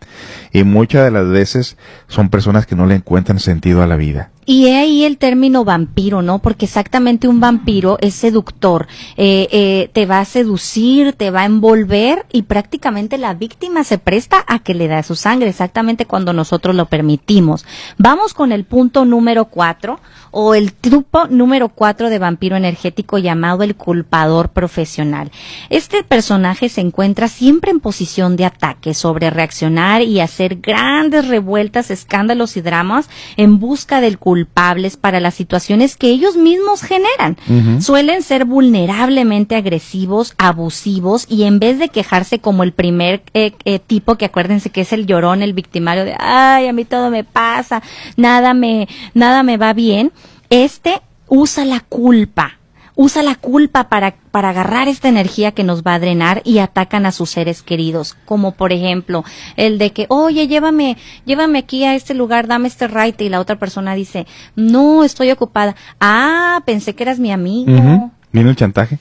y 0.51 0.65
muchas 0.65 1.05
de 1.05 1.11
las 1.11 1.29
veces 1.29 1.77
son 2.07 2.27
personas 2.27 2.65
que 2.65 2.75
no 2.75 2.85
le 2.85 2.95
encuentran 2.95 3.39
sentido 3.39 3.81
a 3.81 3.87
la 3.87 3.95
vida. 3.95 4.31
Y 4.45 4.67
he 4.67 4.77
ahí 4.77 5.03
el 5.03 5.17
término 5.17 5.63
vampiro, 5.63 6.21
¿no? 6.21 6.39
Porque 6.39 6.65
exactamente 6.65 7.27
un 7.27 7.39
vampiro 7.39 7.97
es 8.01 8.13
seductor. 8.13 8.87
Eh, 9.17 9.47
eh, 9.51 9.89
te 9.93 10.05
va 10.05 10.19
a 10.19 10.25
seducir, 10.25 11.13
te 11.13 11.31
va 11.31 11.41
a 11.41 11.45
envolver 11.45 12.25
y 12.31 12.43
prácticamente 12.43 13.17
la 13.17 13.33
víctima 13.33 13.83
se 13.83 13.97
presta 13.97 14.43
a 14.47 14.59
que 14.59 14.73
le 14.73 14.87
da 14.87 15.03
su 15.03 15.15
sangre, 15.15 15.49
exactamente 15.49 16.05
cuando 16.05 16.33
nosotros 16.33 16.75
lo 16.75 16.87
permitimos. 16.87 17.65
Vamos 17.97 18.33
con 18.33 18.51
el 18.51 18.65
punto 18.65 19.05
número 19.05 19.45
cuatro 19.45 19.99
o 20.31 20.55
el 20.55 20.73
trupo 20.73 21.27
número 21.27 21.69
cuatro 21.69 22.09
de 22.09 22.19
vampiro 22.19 22.55
energético 22.55 23.17
llamado 23.17 23.63
el 23.63 23.75
culpador 23.75 24.49
profesional. 24.49 25.31
Este 25.69 26.03
personaje 26.03 26.69
se 26.69 26.81
encuentra 26.81 27.27
siempre 27.27 27.71
en 27.71 27.79
posición 27.79 28.35
de 28.35 28.45
ataque, 28.45 28.93
sobre 28.93 29.29
reaccionar 29.29 30.01
y 30.01 30.19
hacer 30.19 30.57
grandes 30.57 31.27
revueltas, 31.27 31.91
escándalos 31.91 32.57
y 32.57 32.61
dramas 32.61 33.09
en 33.37 33.59
busca 33.59 34.01
del 34.01 34.17
culpable 34.17 34.32
culpables 34.33 34.97
para 34.97 35.19
las 35.19 35.35
situaciones 35.35 35.95
que 35.95 36.07
ellos 36.07 36.37
mismos 36.37 36.81
generan. 36.81 37.37
Suelen 37.79 38.23
ser 38.23 38.45
vulnerablemente 38.45 39.55
agresivos, 39.55 40.33
abusivos 40.39 41.27
y 41.29 41.43
en 41.43 41.59
vez 41.59 41.77
de 41.77 41.89
quejarse 41.89 42.39
como 42.39 42.63
el 42.63 42.71
primer 42.71 43.21
eh, 43.35 43.51
eh, 43.63 43.77
tipo 43.77 44.15
que 44.15 44.25
acuérdense 44.25 44.71
que 44.71 44.81
es 44.81 44.91
el 44.91 45.05
llorón, 45.05 45.43
el 45.43 45.53
victimario 45.53 46.03
de 46.03 46.15
ay, 46.17 46.65
a 46.65 46.73
mí 46.73 46.83
todo 46.83 47.11
me 47.11 47.23
pasa, 47.23 47.83
nada 48.17 48.55
me 48.55 48.87
nada 49.13 49.43
me 49.43 49.57
va 49.57 49.73
bien, 49.73 50.11
este 50.49 50.99
usa 51.27 51.63
la 51.63 51.81
culpa 51.81 52.57
usa 52.95 53.23
la 53.23 53.35
culpa 53.35 53.89
para, 53.89 54.15
para 54.31 54.49
agarrar 54.49 54.87
esta 54.87 55.09
energía 55.09 55.51
que 55.51 55.63
nos 55.63 55.83
va 55.83 55.95
a 55.95 55.99
drenar 55.99 56.41
y 56.45 56.59
atacan 56.59 57.05
a 57.05 57.11
sus 57.11 57.31
seres 57.31 57.63
queridos, 57.63 58.15
como 58.25 58.53
por 58.53 58.71
ejemplo 58.71 59.23
el 59.57 59.77
de 59.77 59.91
que, 59.91 60.05
oye, 60.09 60.47
llévame, 60.47 60.97
llévame 61.25 61.59
aquí 61.59 61.83
a 61.83 61.95
este 61.95 62.13
lugar, 62.13 62.47
dame 62.47 62.67
este 62.67 62.87
right 62.87 63.19
y 63.21 63.29
la 63.29 63.39
otra 63.39 63.57
persona 63.57 63.95
dice, 63.95 64.27
no, 64.55 65.03
estoy 65.03 65.31
ocupada. 65.31 65.75
Ah, 65.99 66.61
pensé 66.65 66.95
que 66.95 67.03
eras 67.03 67.19
mi 67.19 67.31
amigo. 67.31 68.11
Viene 68.31 68.49
el 68.49 68.55
chantaje. 68.55 68.99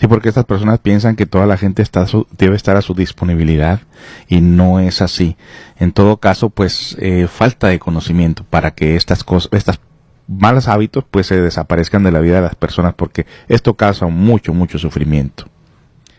Sí, 0.00 0.06
porque 0.06 0.30
estas 0.30 0.46
personas 0.46 0.78
piensan 0.78 1.14
que 1.14 1.26
toda 1.26 1.44
la 1.44 1.58
gente 1.58 1.82
está 1.82 2.06
debe 2.38 2.56
estar 2.56 2.74
a 2.74 2.80
su 2.80 2.94
disponibilidad 2.94 3.80
y 4.28 4.40
no 4.40 4.80
es 4.80 5.02
así. 5.02 5.36
En 5.78 5.92
todo 5.92 6.16
caso, 6.16 6.48
pues 6.48 6.96
eh, 7.00 7.26
falta 7.26 7.68
de 7.68 7.78
conocimiento 7.78 8.42
para 8.48 8.70
que 8.70 8.96
estas 8.96 9.24
cosas, 9.24 9.50
estas 9.52 9.78
malos 10.30 10.68
hábitos 10.68 11.04
pues 11.10 11.26
se 11.26 11.40
desaparezcan 11.40 12.04
de 12.04 12.12
la 12.12 12.20
vida 12.20 12.36
de 12.36 12.42
las 12.42 12.54
personas 12.54 12.94
porque 12.94 13.26
esto 13.48 13.74
causa 13.74 14.06
mucho, 14.06 14.54
mucho 14.54 14.78
sufrimiento. 14.78 15.46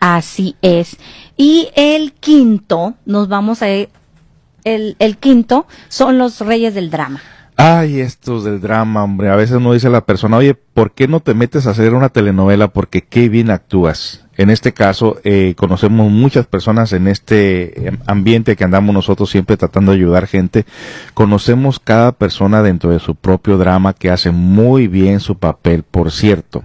Así 0.00 0.56
es. 0.62 0.96
Y 1.36 1.70
el 1.74 2.12
quinto, 2.12 2.94
nos 3.06 3.28
vamos 3.28 3.62
a... 3.62 3.68
El, 3.68 4.96
el 4.98 5.16
quinto 5.16 5.66
son 5.88 6.18
los 6.18 6.40
reyes 6.40 6.74
del 6.74 6.90
drama. 6.90 7.20
Ay, 7.56 8.00
estos 8.00 8.44
del 8.44 8.60
drama, 8.60 9.04
hombre. 9.04 9.28
A 9.28 9.36
veces 9.36 9.56
uno 9.56 9.72
dice 9.72 9.90
la 9.90 10.06
persona, 10.06 10.38
oye, 10.38 10.54
¿por 10.54 10.92
qué 10.92 11.06
no 11.06 11.20
te 11.20 11.34
metes 11.34 11.66
a 11.66 11.70
hacer 11.70 11.94
una 11.94 12.08
telenovela? 12.08 12.68
Porque 12.68 13.02
qué 13.02 13.28
bien 13.28 13.50
actúas. 13.50 14.24
En 14.38 14.48
este 14.48 14.72
caso, 14.72 15.18
eh, 15.24 15.54
conocemos 15.56 16.10
muchas 16.10 16.46
personas 16.46 16.94
en 16.94 17.06
este 17.06 17.88
em, 17.88 17.98
ambiente 18.06 18.56
que 18.56 18.64
andamos 18.64 18.94
nosotros 18.94 19.28
siempre 19.30 19.58
tratando 19.58 19.92
de 19.92 19.98
ayudar 19.98 20.26
gente. 20.26 20.64
Conocemos 21.12 21.78
cada 21.78 22.12
persona 22.12 22.62
dentro 22.62 22.90
de 22.90 22.98
su 22.98 23.14
propio 23.14 23.58
drama 23.58 23.92
que 23.92 24.10
hace 24.10 24.30
muy 24.30 24.88
bien 24.88 25.20
su 25.20 25.36
papel, 25.36 25.82
por 25.82 26.10
cierto. 26.10 26.64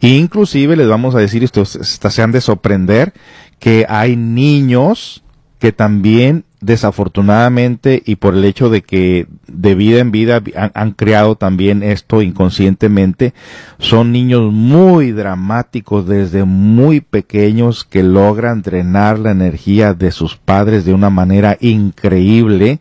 E 0.00 0.08
inclusive 0.08 0.76
les 0.76 0.88
vamos 0.88 1.14
a 1.14 1.18
decir, 1.18 1.44
esto 1.44 1.66
se 1.66 2.22
han 2.22 2.32
de 2.32 2.40
sorprender, 2.40 3.12
que 3.58 3.84
hay 3.88 4.16
niños 4.16 5.22
que 5.58 5.72
también 5.72 6.44
desafortunadamente 6.64 8.02
y 8.04 8.16
por 8.16 8.34
el 8.34 8.44
hecho 8.44 8.70
de 8.70 8.82
que 8.82 9.26
de 9.46 9.74
vida 9.74 9.98
en 10.00 10.10
vida 10.10 10.42
han, 10.74 10.92
creado 10.92 11.36
también 11.36 11.82
esto 11.82 12.22
inconscientemente, 12.22 13.34
son 13.78 14.12
niños 14.12 14.52
muy 14.52 15.12
dramáticos 15.12 16.06
desde 16.06 16.44
muy 16.44 17.00
pequeños 17.00 17.84
que 17.84 18.02
logran 18.02 18.62
drenar 18.62 19.18
la 19.18 19.32
energía 19.32 19.94
de 19.94 20.10
sus 20.10 20.36
padres 20.36 20.84
de 20.84 20.94
una 20.94 21.10
manera 21.10 21.58
increíble 21.60 22.80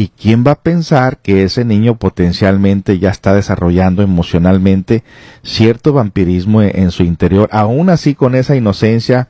¿Y 0.00 0.10
quién 0.10 0.44
va 0.46 0.52
a 0.52 0.62
pensar 0.62 1.18
que 1.18 1.42
ese 1.42 1.64
niño 1.64 1.96
potencialmente 1.96 3.00
ya 3.00 3.10
está 3.10 3.34
desarrollando 3.34 4.00
emocionalmente 4.00 5.02
cierto 5.42 5.92
vampirismo 5.92 6.62
en 6.62 6.92
su 6.92 7.02
interior, 7.02 7.48
aún 7.50 7.90
así 7.90 8.14
con 8.14 8.36
esa 8.36 8.54
inocencia 8.54 9.26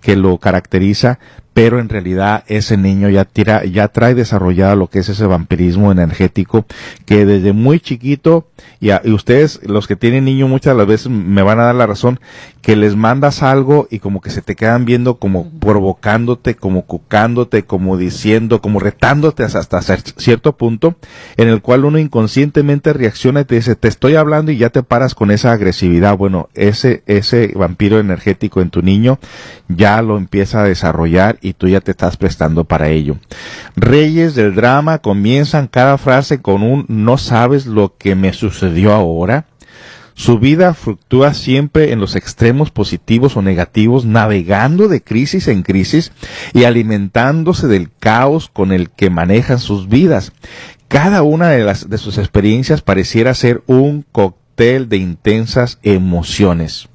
que 0.00 0.14
lo 0.14 0.38
caracteriza, 0.38 1.18
pero 1.54 1.80
en 1.80 1.88
realidad 1.88 2.44
ese 2.46 2.76
niño 2.76 3.08
ya 3.08 3.24
tira, 3.24 3.64
ya 3.64 3.88
trae 3.88 4.14
desarrollado 4.14 4.76
lo 4.76 4.86
que 4.88 5.00
es 5.00 5.08
ese 5.08 5.26
vampirismo 5.26 5.92
energético 5.92 6.66
que 7.04 7.26
desde 7.26 7.52
muy 7.52 7.80
chiquito 7.80 8.48
y, 8.80 8.90
y, 8.90 9.12
ustedes 9.12 9.60
los 9.64 9.86
que 9.86 9.96
tienen 9.96 10.24
niños 10.24 10.48
muchas 10.48 10.74
de 10.74 10.78
las 10.78 10.86
veces 10.86 11.08
me 11.10 11.42
van 11.42 11.60
a 11.60 11.64
dar 11.64 11.74
la 11.74 11.86
razón 11.86 12.20
que 12.62 12.76
les 12.76 12.96
mandas 12.96 13.42
algo 13.42 13.86
y 13.90 13.98
como 13.98 14.20
que 14.20 14.30
se 14.30 14.40
te 14.40 14.56
quedan 14.56 14.84
viendo 14.84 15.16
como 15.16 15.50
provocándote, 15.58 16.54
como 16.54 16.86
cucándote, 16.86 17.64
como 17.64 17.96
diciendo, 17.96 18.62
como 18.62 18.78
retándote 18.78 19.42
hasta 19.42 19.82
cierto 20.16 20.56
punto 20.56 20.96
en 21.36 21.48
el 21.48 21.62
cual 21.62 21.84
uno 21.84 21.98
inconscientemente 21.98 22.92
reacciona 22.92 23.40
y 23.40 23.44
te 23.44 23.56
dice 23.56 23.76
te 23.76 23.88
estoy 23.88 24.16
hablando 24.16 24.52
y 24.52 24.56
ya 24.56 24.70
te 24.70 24.82
paras 24.82 25.14
con 25.14 25.30
esa 25.30 25.52
agresividad. 25.52 26.16
Bueno, 26.16 26.48
ese 26.54 27.02
ese 27.06 27.52
vampiro 27.54 27.98
energético 27.98 28.60
en 28.60 28.70
tu 28.70 28.82
niño 28.82 29.18
ya 29.68 30.02
lo 30.02 30.16
empieza 30.16 30.62
a 30.62 30.64
desarrollar 30.64 31.38
y 31.40 31.54
tú 31.54 31.68
ya 31.68 31.80
te 31.80 31.90
estás 31.90 32.16
prestando 32.16 32.64
para 32.64 32.88
ello. 32.88 33.16
Reyes 33.76 34.34
del 34.34 34.54
drama 34.54 34.98
comienzan 34.98 35.68
cada 35.68 35.98
frase 35.98 36.40
con 36.40 36.62
un 36.62 36.84
no 36.88 37.18
sabes 37.18 37.66
lo 37.66 37.96
que 37.96 38.14
me 38.14 38.32
sucedió 38.32 38.92
ahora. 38.92 39.46
Su 40.14 40.38
vida 40.38 40.74
fluctúa 40.74 41.34
siempre 41.34 41.92
en 41.92 42.00
los 42.00 42.16
extremos 42.16 42.70
positivos 42.70 43.36
o 43.36 43.42
negativos, 43.42 44.04
navegando 44.04 44.88
de 44.88 45.02
crisis 45.02 45.48
en 45.48 45.62
crisis 45.62 46.12
y 46.52 46.64
alimentándose 46.64 47.66
del 47.66 47.90
caos 47.98 48.48
con 48.52 48.72
el 48.72 48.90
que 48.90 49.10
manejan 49.10 49.58
sus 49.58 49.88
vidas. 49.88 50.32
Cada 50.88 51.22
una 51.22 51.48
de, 51.48 51.64
las, 51.64 51.88
de 51.88 51.98
sus 51.98 52.18
experiencias 52.18 52.82
pareciera 52.82 53.34
ser 53.34 53.62
un 53.66 54.04
cóctel 54.12 54.88
de 54.88 54.98
intensas 54.98 55.78
emociones. 55.82 56.88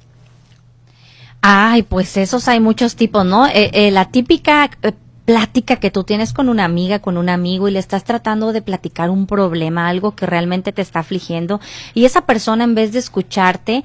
Ay, 1.40 1.82
pues 1.82 2.16
esos 2.16 2.48
hay 2.48 2.60
muchos 2.60 2.96
tipos, 2.96 3.24
¿no? 3.24 3.46
Eh, 3.46 3.70
eh, 3.72 3.90
la 3.90 4.10
típica 4.10 4.70
eh, 4.82 4.92
plática 5.28 5.76
que 5.76 5.90
tú 5.90 6.04
tienes 6.04 6.32
con 6.32 6.48
una 6.48 6.64
amiga, 6.64 7.00
con 7.00 7.18
un 7.18 7.28
amigo 7.28 7.68
y 7.68 7.72
le 7.72 7.80
estás 7.80 8.02
tratando 8.02 8.54
de 8.54 8.62
platicar 8.62 9.10
un 9.10 9.26
problema, 9.26 9.86
algo 9.86 10.12
que 10.12 10.24
realmente 10.24 10.72
te 10.72 10.80
está 10.80 11.00
afligiendo 11.00 11.60
y 11.92 12.06
esa 12.06 12.22
persona 12.22 12.64
en 12.64 12.74
vez 12.74 12.92
de 12.92 12.98
escucharte, 12.98 13.84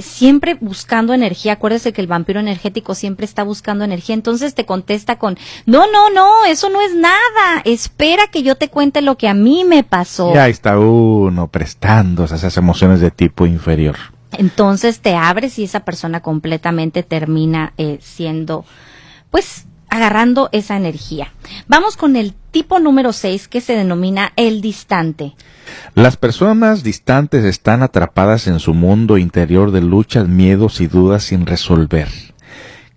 siempre 0.00 0.54
buscando 0.54 1.12
energía, 1.12 1.54
acuérdese 1.54 1.92
que 1.92 2.00
el 2.00 2.06
vampiro 2.06 2.38
energético 2.38 2.94
siempre 2.94 3.26
está 3.26 3.42
buscando 3.42 3.82
energía, 3.82 4.14
entonces 4.14 4.54
te 4.54 4.64
contesta 4.64 5.18
con, 5.18 5.36
no, 5.66 5.90
no, 5.90 6.08
no, 6.10 6.44
eso 6.44 6.70
no 6.70 6.80
es 6.80 6.94
nada, 6.94 7.62
espera 7.64 8.28
que 8.28 8.44
yo 8.44 8.54
te 8.54 8.68
cuente 8.68 9.02
lo 9.02 9.18
que 9.18 9.28
a 9.28 9.34
mí 9.34 9.64
me 9.64 9.82
pasó. 9.82 10.32
Ya 10.34 10.46
está 10.46 10.78
uno 10.78 11.48
prestando 11.48 12.26
esas 12.26 12.56
emociones 12.56 13.00
de 13.00 13.10
tipo 13.10 13.44
inferior 13.44 13.96
entonces 14.38 15.00
te 15.00 15.14
abres 15.14 15.58
y 15.58 15.64
esa 15.64 15.80
persona 15.80 16.20
completamente 16.20 17.02
termina 17.02 17.72
eh, 17.78 17.98
siendo, 18.02 18.64
pues, 19.30 19.66
agarrando 19.88 20.48
esa 20.52 20.76
energía. 20.76 21.32
Vamos 21.68 21.96
con 21.96 22.16
el 22.16 22.34
tipo 22.50 22.78
número 22.78 23.12
6 23.12 23.48
que 23.48 23.60
se 23.60 23.74
denomina 23.74 24.32
el 24.36 24.60
distante. 24.60 25.34
Las 25.94 26.16
personas 26.16 26.82
distantes 26.82 27.44
están 27.44 27.82
atrapadas 27.82 28.46
en 28.46 28.60
su 28.60 28.74
mundo 28.74 29.18
interior 29.18 29.70
de 29.70 29.80
luchas, 29.80 30.28
miedos 30.28 30.80
y 30.80 30.86
dudas 30.86 31.24
sin 31.24 31.46
resolver. 31.46 32.08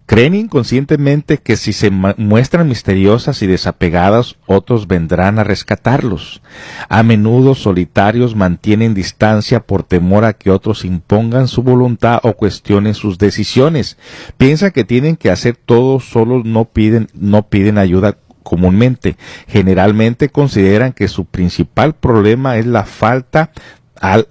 Creen 0.09 0.33
inconscientemente 0.33 1.37
que 1.37 1.55
si 1.55 1.71
se 1.71 1.91
muestran 1.91 2.67
misteriosas 2.67 3.43
y 3.43 3.45
desapegadas, 3.45 4.37
otros 4.47 4.87
vendrán 4.87 5.37
a 5.37 5.43
rescatarlos. 5.43 6.41
A 6.89 7.03
menudo 7.03 7.53
solitarios 7.53 8.35
mantienen 8.35 8.95
distancia 8.95 9.59
por 9.59 9.83
temor 9.83 10.25
a 10.25 10.33
que 10.33 10.49
otros 10.49 10.83
impongan 10.83 11.47
su 11.47 11.61
voluntad 11.61 12.21
o 12.23 12.33
cuestionen 12.33 12.95
sus 12.95 13.19
decisiones. 13.19 13.99
Piensan 14.37 14.71
que 14.71 14.83
tienen 14.83 15.15
que 15.15 15.29
hacer 15.29 15.55
todo 15.55 15.99
solos, 15.99 16.43
no 16.43 16.65
piden, 16.65 17.09
no 17.13 17.47
piden 17.47 17.77
ayuda 17.77 18.17
comúnmente. 18.41 19.15
Generalmente 19.47 20.29
consideran 20.29 20.93
que 20.93 21.07
su 21.07 21.25
principal 21.25 21.93
problema 21.93 22.57
es 22.57 22.65
la 22.65 22.85
falta 22.85 23.51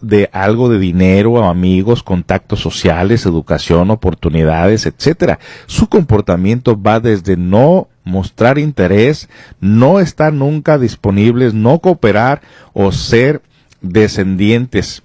de 0.01 0.31
algo 0.33 0.69
de 0.69 0.79
dinero, 0.79 1.45
amigos, 1.45 2.03
contactos 2.03 2.61
sociales, 2.61 3.27
educación, 3.27 3.91
oportunidades, 3.91 4.87
etcétera. 4.87 5.39
Su 5.67 5.89
comportamiento 5.89 6.81
va 6.81 7.01
desde 7.01 7.37
no 7.37 7.89
mostrar 8.05 8.59
interés, 8.59 9.29
no 9.61 10.01
estar 10.01 10.33
nunca 10.33 10.79
disponibles, 10.79 11.53
no 11.55 11.81
cooperar 11.81 12.41
o 12.73 12.93
ser 12.93 13.43
descendientes. 13.81 15.03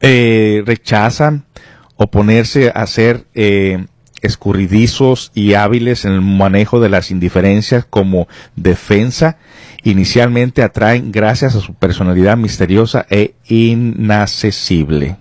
Eh, 0.00 0.62
rechazan 0.66 1.44
oponerse 1.96 2.72
a 2.74 2.86
ser 2.86 3.26
eh, 3.34 3.86
escurridizos 4.22 5.30
y 5.34 5.54
hábiles 5.54 6.04
en 6.04 6.12
el 6.12 6.22
manejo 6.22 6.80
de 6.80 6.88
las 6.88 7.10
indiferencias 7.10 7.84
como 7.88 8.28
defensa 8.56 9.36
inicialmente 9.82 10.62
atraen 10.62 11.10
gracias 11.12 11.56
a 11.56 11.60
su 11.60 11.74
personalidad 11.74 12.36
misteriosa 12.36 13.06
e 13.10 13.34
inaccesible. 13.48 15.16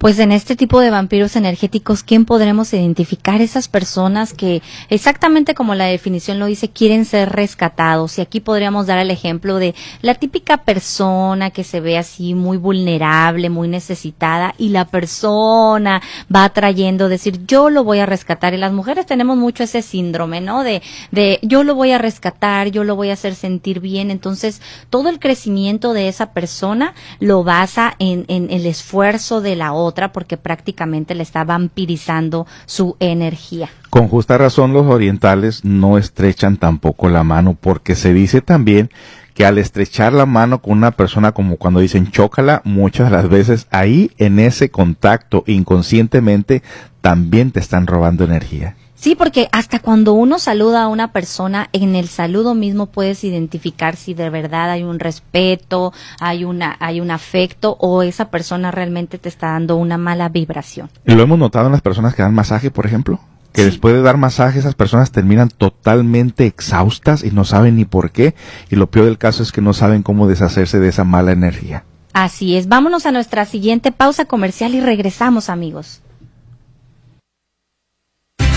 Pues 0.00 0.18
en 0.18 0.32
este 0.32 0.56
tipo 0.56 0.80
de 0.80 0.88
vampiros 0.88 1.36
energéticos, 1.36 2.02
¿quién 2.02 2.24
podremos 2.24 2.72
identificar? 2.72 3.42
Esas 3.42 3.68
personas 3.68 4.32
que, 4.32 4.62
exactamente 4.88 5.54
como 5.54 5.74
la 5.74 5.84
definición 5.84 6.38
lo 6.38 6.46
dice, 6.46 6.70
quieren 6.70 7.04
ser 7.04 7.28
rescatados. 7.28 8.16
Y 8.16 8.22
aquí 8.22 8.40
podríamos 8.40 8.86
dar 8.86 8.98
el 8.98 9.10
ejemplo 9.10 9.56
de 9.56 9.74
la 10.00 10.14
típica 10.14 10.64
persona 10.64 11.50
que 11.50 11.64
se 11.64 11.80
ve 11.80 11.98
así 11.98 12.32
muy 12.32 12.56
vulnerable, 12.56 13.50
muy 13.50 13.68
necesitada, 13.68 14.54
y 14.56 14.70
la 14.70 14.86
persona 14.86 16.00
va 16.34 16.44
atrayendo, 16.44 17.10
decir, 17.10 17.44
yo 17.46 17.68
lo 17.68 17.84
voy 17.84 17.98
a 17.98 18.06
rescatar. 18.06 18.54
Y 18.54 18.56
las 18.56 18.72
mujeres 18.72 19.04
tenemos 19.04 19.36
mucho 19.36 19.64
ese 19.64 19.82
síndrome, 19.82 20.40
¿no? 20.40 20.64
De, 20.64 20.80
de 21.10 21.40
yo 21.42 21.62
lo 21.62 21.74
voy 21.74 21.90
a 21.90 21.98
rescatar, 21.98 22.68
yo 22.68 22.84
lo 22.84 22.96
voy 22.96 23.10
a 23.10 23.12
hacer 23.12 23.34
sentir 23.34 23.80
bien. 23.80 24.10
Entonces, 24.10 24.62
todo 24.88 25.10
el 25.10 25.18
crecimiento 25.18 25.92
de 25.92 26.08
esa 26.08 26.32
persona 26.32 26.94
lo 27.18 27.44
basa 27.44 27.96
en, 27.98 28.24
en 28.28 28.50
el 28.50 28.64
esfuerzo 28.64 29.42
de 29.42 29.56
la 29.56 29.74
otra 29.74 29.89
otra 29.90 30.12
porque 30.12 30.36
prácticamente 30.36 31.14
le 31.14 31.22
está 31.22 31.44
vampirizando 31.44 32.46
su 32.66 32.96
energía. 33.00 33.68
Con 33.90 34.08
justa 34.08 34.38
razón 34.38 34.72
los 34.72 34.86
orientales 34.86 35.64
no 35.64 35.98
estrechan 35.98 36.56
tampoco 36.56 37.08
la 37.08 37.22
mano 37.22 37.56
porque 37.60 37.94
se 37.94 38.14
dice 38.14 38.40
también 38.40 38.90
que 39.34 39.44
al 39.46 39.58
estrechar 39.58 40.12
la 40.12 40.26
mano 40.26 40.60
con 40.60 40.72
una 40.78 40.90
persona 40.92 41.32
como 41.32 41.56
cuando 41.56 41.80
dicen 41.80 42.10
chócala, 42.10 42.62
muchas 42.64 43.10
de 43.10 43.16
las 43.16 43.28
veces 43.28 43.66
ahí 43.70 44.10
en 44.18 44.38
ese 44.38 44.70
contacto 44.70 45.44
inconscientemente 45.46 46.62
también 47.00 47.50
te 47.50 47.60
están 47.60 47.86
robando 47.86 48.24
energía. 48.24 48.76
Sí, 49.00 49.14
porque 49.14 49.48
hasta 49.50 49.78
cuando 49.78 50.12
uno 50.12 50.38
saluda 50.38 50.82
a 50.82 50.88
una 50.88 51.10
persona, 51.10 51.70
en 51.72 51.96
el 51.96 52.06
saludo 52.06 52.54
mismo 52.54 52.84
puedes 52.84 53.24
identificar 53.24 53.96
si 53.96 54.12
de 54.12 54.28
verdad 54.28 54.70
hay 54.70 54.82
un 54.82 54.98
respeto, 54.98 55.94
hay 56.20 56.44
una, 56.44 56.76
hay 56.80 57.00
un 57.00 57.10
afecto 57.10 57.78
o 57.80 58.02
esa 58.02 58.30
persona 58.30 58.70
realmente 58.70 59.16
te 59.16 59.30
está 59.30 59.52
dando 59.52 59.76
una 59.76 59.96
mala 59.96 60.28
vibración. 60.28 60.90
Y 61.06 61.14
lo 61.14 61.22
hemos 61.22 61.38
notado 61.38 61.64
en 61.64 61.72
las 61.72 61.80
personas 61.80 62.14
que 62.14 62.20
dan 62.20 62.34
masaje, 62.34 62.70
por 62.70 62.84
ejemplo, 62.84 63.20
que 63.54 63.64
después 63.64 63.94
de 63.94 64.02
dar 64.02 64.18
masaje 64.18 64.58
esas 64.58 64.74
personas 64.74 65.12
terminan 65.12 65.48
totalmente 65.48 66.44
exhaustas 66.44 67.24
y 67.24 67.30
no 67.30 67.46
saben 67.46 67.76
ni 67.76 67.86
por 67.86 68.10
qué. 68.10 68.34
Y 68.68 68.76
lo 68.76 68.90
peor 68.90 69.06
del 69.06 69.16
caso 69.16 69.42
es 69.42 69.50
que 69.50 69.62
no 69.62 69.72
saben 69.72 70.02
cómo 70.02 70.28
deshacerse 70.28 70.78
de 70.78 70.88
esa 70.88 71.04
mala 71.04 71.32
energía. 71.32 71.84
Así 72.12 72.54
es. 72.54 72.68
Vámonos 72.68 73.06
a 73.06 73.12
nuestra 73.12 73.46
siguiente 73.46 73.92
pausa 73.92 74.26
comercial 74.26 74.74
y 74.74 74.80
regresamos, 74.82 75.48
amigos. 75.48 76.02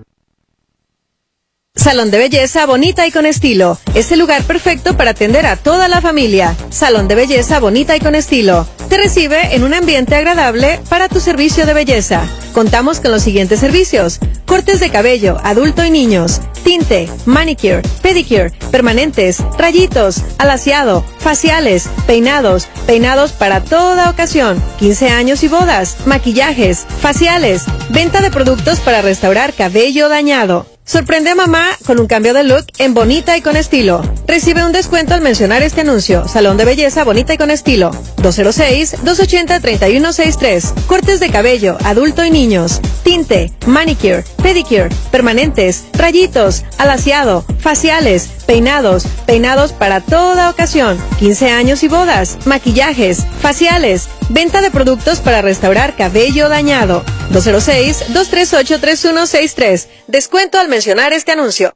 Salón 1.82 2.10
de 2.10 2.18
Belleza 2.18 2.64
Bonita 2.66 3.06
y 3.06 3.10
con 3.10 3.26
Estilo. 3.26 3.78
Es 3.94 4.12
el 4.12 4.20
lugar 4.20 4.44
perfecto 4.44 4.96
para 4.96 5.10
atender 5.10 5.46
a 5.46 5.56
toda 5.56 5.88
la 5.88 6.00
familia. 6.00 6.54
Salón 6.70 7.08
de 7.08 7.14
Belleza 7.14 7.58
Bonita 7.60 7.96
y 7.96 8.00
con 8.00 8.14
Estilo. 8.14 8.68
Te 8.88 8.98
recibe 8.98 9.56
en 9.56 9.64
un 9.64 9.74
ambiente 9.74 10.14
agradable 10.14 10.80
para 10.88 11.08
tu 11.08 11.18
servicio 11.18 11.66
de 11.66 11.74
belleza. 11.74 12.24
Contamos 12.52 13.00
con 13.00 13.10
los 13.10 13.22
siguientes 13.22 13.58
servicios. 13.58 14.20
Cortes 14.46 14.78
de 14.78 14.90
cabello, 14.90 15.38
adulto 15.42 15.84
y 15.84 15.90
niños. 15.90 16.40
Tinte, 16.62 17.08
manicure, 17.24 17.82
pedicure, 18.00 18.52
permanentes, 18.70 19.42
rayitos, 19.58 20.22
alaciado, 20.38 21.04
faciales, 21.18 21.88
peinados, 22.06 22.68
peinados 22.86 23.32
para 23.32 23.64
toda 23.64 24.08
ocasión, 24.08 24.62
15 24.78 25.08
años 25.08 25.42
y 25.42 25.48
bodas, 25.48 25.96
maquillajes, 26.06 26.86
faciales, 27.00 27.64
venta 27.88 28.20
de 28.20 28.30
productos 28.30 28.78
para 28.78 29.02
restaurar 29.02 29.52
cabello 29.52 30.08
dañado. 30.08 30.71
Sorprende 30.92 31.30
a 31.30 31.34
mamá 31.34 31.70
con 31.86 31.98
un 31.98 32.06
cambio 32.06 32.34
de 32.34 32.44
look 32.44 32.66
en 32.76 32.92
Bonita 32.92 33.34
y 33.38 33.40
con 33.40 33.56
estilo. 33.56 34.02
Recibe 34.26 34.62
un 34.62 34.72
descuento 34.72 35.14
al 35.14 35.22
mencionar 35.22 35.62
este 35.62 35.80
anuncio. 35.80 36.28
Salón 36.28 36.58
de 36.58 36.66
belleza 36.66 37.02
Bonita 37.02 37.32
y 37.32 37.38
con 37.38 37.50
estilo. 37.50 37.92
206-280-3163. 38.18 40.84
Cortes 40.84 41.18
de 41.18 41.30
cabello, 41.30 41.78
adulto 41.84 42.26
y 42.26 42.30
niños. 42.30 42.82
Tinte, 43.04 43.50
manicure, 43.64 44.22
pedicure, 44.42 44.90
permanentes, 45.10 45.84
rayitos, 45.94 46.62
alaciado, 46.76 47.42
faciales, 47.58 48.28
peinados, 48.46 49.06
peinados 49.24 49.72
para 49.72 50.02
toda 50.02 50.50
ocasión. 50.50 51.02
15 51.18 51.48
años 51.48 51.82
y 51.84 51.88
bodas, 51.88 52.36
maquillajes, 52.44 53.24
faciales, 53.40 54.10
venta 54.28 54.60
de 54.60 54.70
productos 54.70 55.20
para 55.20 55.40
restaurar 55.40 55.96
cabello 55.96 56.50
dañado. 56.50 57.02
206-238-3163. 57.32 59.86
Descuento 60.06 60.58
al 60.58 60.68
mencionar 60.68 60.81
este 60.86 61.32
anuncio. 61.32 61.72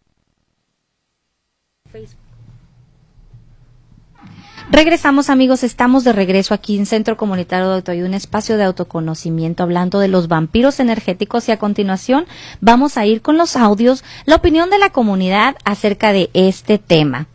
Regresamos 4.68 5.30
amigos, 5.30 5.62
estamos 5.62 6.02
de 6.02 6.12
regreso 6.12 6.52
aquí 6.52 6.76
en 6.76 6.86
Centro 6.86 7.16
Comunitario 7.16 7.68
de 7.68 7.74
Autoayuda, 7.76 8.09
un 8.09 8.14
espacio 8.14 8.57
de 8.57 8.64
autoconocimiento 8.64 9.62
hablando 9.62 10.00
de 10.00 10.09
los 10.09 10.26
vampiros 10.26 10.80
energéticos 10.80 11.48
y 11.48 11.52
a 11.52 11.59
continuación 11.59 12.26
vamos 12.61 12.96
a 12.96 13.07
ir 13.07 13.22
con 13.22 13.38
los 13.38 13.54
audios, 13.54 14.02
la 14.24 14.34
opinión 14.36 14.68
de 14.68 14.78
la 14.78 14.90
comunidad 14.90 15.54
acerca 15.64 16.12
de 16.12 16.30
este 16.34 16.78
tema. 16.78 17.28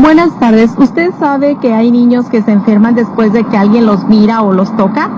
Buenas 0.00 0.38
tardes, 0.40 0.70
¿usted 0.78 1.10
sabe 1.20 1.58
que 1.60 1.74
hay 1.74 1.90
niños 1.90 2.30
que 2.30 2.42
se 2.42 2.52
enferman 2.52 2.94
después 2.94 3.32
de 3.34 3.44
que 3.44 3.58
alguien 3.58 3.84
los 3.84 4.04
mira 4.04 4.40
o 4.40 4.54
los 4.54 4.74
toca? 4.78 5.10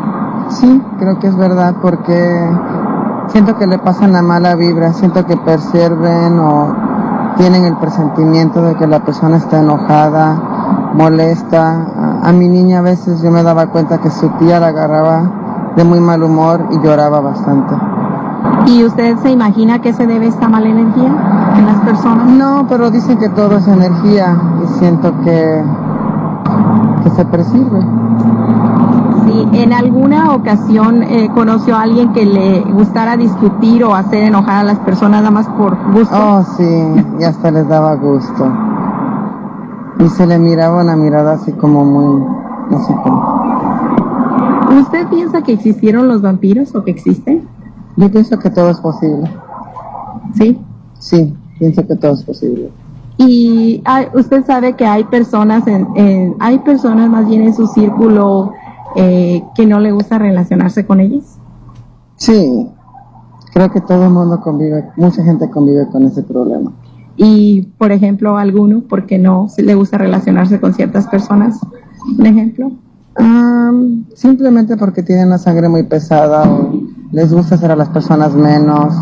Sí, 0.50 0.80
creo 0.98 1.20
que 1.20 1.28
es 1.28 1.36
verdad 1.36 1.76
porque 1.80 2.12
siento 3.32 3.56
que 3.56 3.66
le 3.66 3.78
pasan 3.78 4.12
la 4.12 4.22
mala 4.22 4.54
vibra, 4.54 4.92
siento 4.92 5.24
que 5.26 5.36
perciben 5.36 6.38
o 6.38 6.74
tienen 7.36 7.64
el 7.64 7.76
presentimiento 7.76 8.62
de 8.62 8.74
que 8.74 8.86
la 8.86 9.00
persona 9.00 9.36
está 9.36 9.60
enojada, 9.60 10.90
molesta. 10.94 12.20
A, 12.22 12.32
mi 12.32 12.48
niña 12.48 12.80
a 12.80 12.82
veces 12.82 13.22
yo 13.22 13.30
me 13.30 13.42
daba 13.42 13.68
cuenta 13.68 13.98
que 13.98 14.10
su 14.10 14.28
tía 14.38 14.60
la 14.60 14.68
agarraba 14.68 15.72
de 15.76 15.84
muy 15.84 16.00
mal 16.00 16.22
humor 16.22 16.66
y 16.70 16.80
lloraba 16.84 17.20
bastante. 17.20 17.74
¿Y 18.66 18.84
usted 18.84 19.16
se 19.18 19.30
imagina 19.30 19.80
que 19.80 19.92
se 19.92 20.06
debe 20.06 20.26
esta 20.26 20.48
mala 20.48 20.68
energía 20.68 21.12
en 21.56 21.66
las 21.66 21.80
personas? 21.80 22.26
No, 22.26 22.66
pero 22.68 22.90
dicen 22.90 23.18
que 23.18 23.28
todo 23.30 23.56
es 23.56 23.66
energía 23.66 24.36
y 24.62 24.66
siento 24.78 25.12
que, 25.22 25.64
que 27.04 27.10
se 27.10 27.24
percibe. 27.24 27.80
En 29.52 29.72
alguna 29.72 30.34
ocasión 30.34 31.02
eh, 31.02 31.30
conoció 31.34 31.76
a 31.76 31.82
alguien 31.82 32.12
que 32.12 32.24
le 32.26 32.60
gustara 32.72 33.16
discutir 33.16 33.84
o 33.84 33.94
hacer 33.94 34.24
enojar 34.24 34.56
a 34.58 34.64
las 34.64 34.78
personas 34.80 35.20
nada 35.22 35.30
más 35.30 35.46
por 35.48 35.76
gusto. 35.92 36.14
Oh, 36.16 36.42
sí, 36.56 36.64
y 37.18 37.24
hasta 37.24 37.50
les 37.50 37.68
daba 37.68 37.94
gusto. 37.96 38.52
Y 40.00 40.08
se 40.08 40.26
le 40.26 40.38
miraba 40.38 40.82
una 40.82 40.96
mirada 40.96 41.32
así 41.32 41.52
como 41.52 41.84
muy, 41.84 42.24
no 42.70 42.78
sé 42.86 42.94
cómo. 43.04 43.40
¿Usted 44.80 45.06
piensa 45.08 45.42
que 45.42 45.52
existieron 45.52 46.08
los 46.08 46.22
vampiros 46.22 46.74
o 46.74 46.82
que 46.84 46.90
existen? 46.92 47.46
Yo 47.96 48.10
pienso 48.10 48.38
que 48.38 48.50
todo 48.50 48.70
es 48.70 48.80
posible. 48.80 49.30
Sí. 50.34 50.58
Sí, 50.98 51.34
pienso 51.58 51.86
que 51.86 51.96
todo 51.96 52.12
es 52.12 52.22
posible. 52.24 52.70
Y 53.18 53.82
hay- 53.84 54.06
usted 54.14 54.44
sabe 54.46 54.74
que 54.74 54.86
hay 54.86 55.04
personas, 55.04 55.66
en, 55.66 55.86
en- 55.96 56.34
hay 56.40 56.58
personas 56.60 57.10
más 57.10 57.26
bien 57.28 57.42
en 57.42 57.54
su 57.54 57.66
círculo 57.66 58.52
eh, 58.96 59.42
que 59.54 59.66
no 59.66 59.80
le 59.80 59.92
gusta 59.92 60.18
relacionarse 60.18 60.86
con 60.86 61.00
ellas. 61.00 61.38
Sí, 62.16 62.68
creo 63.52 63.70
que 63.70 63.80
todo 63.80 64.04
el 64.04 64.10
mundo 64.10 64.40
convive, 64.40 64.90
mucha 64.96 65.22
gente 65.22 65.48
convive 65.50 65.88
con 65.88 66.04
ese 66.04 66.22
problema. 66.22 66.72
Y, 67.16 67.62
por 67.78 67.92
ejemplo, 67.92 68.38
alguno, 68.38 68.82
porque 68.88 69.18
no 69.18 69.48
le 69.58 69.74
gusta 69.74 69.98
relacionarse 69.98 70.60
con 70.60 70.72
ciertas 70.74 71.06
personas. 71.06 71.58
Un 72.18 72.26
ejemplo. 72.26 72.72
Simplemente 74.14 74.76
porque 74.76 75.02
tienen 75.02 75.28
la 75.30 75.38
sangre 75.38 75.68
muy 75.68 75.82
pesada 75.82 76.50
o 76.50 76.72
les 77.12 77.32
gusta 77.32 77.56
hacer 77.56 77.70
a 77.70 77.76
las 77.76 77.88
personas 77.90 78.34
menos. 78.34 78.94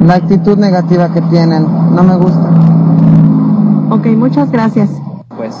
La 0.00 0.14
actitud 0.14 0.56
negativa 0.58 1.12
que 1.12 1.20
tienen 1.22 1.64
no 1.94 2.02
me 2.04 2.16
gusta. 2.16 2.50
Ok, 3.90 4.06
muchas 4.16 4.50
gracias. 4.50 4.90
Pues, 5.36 5.56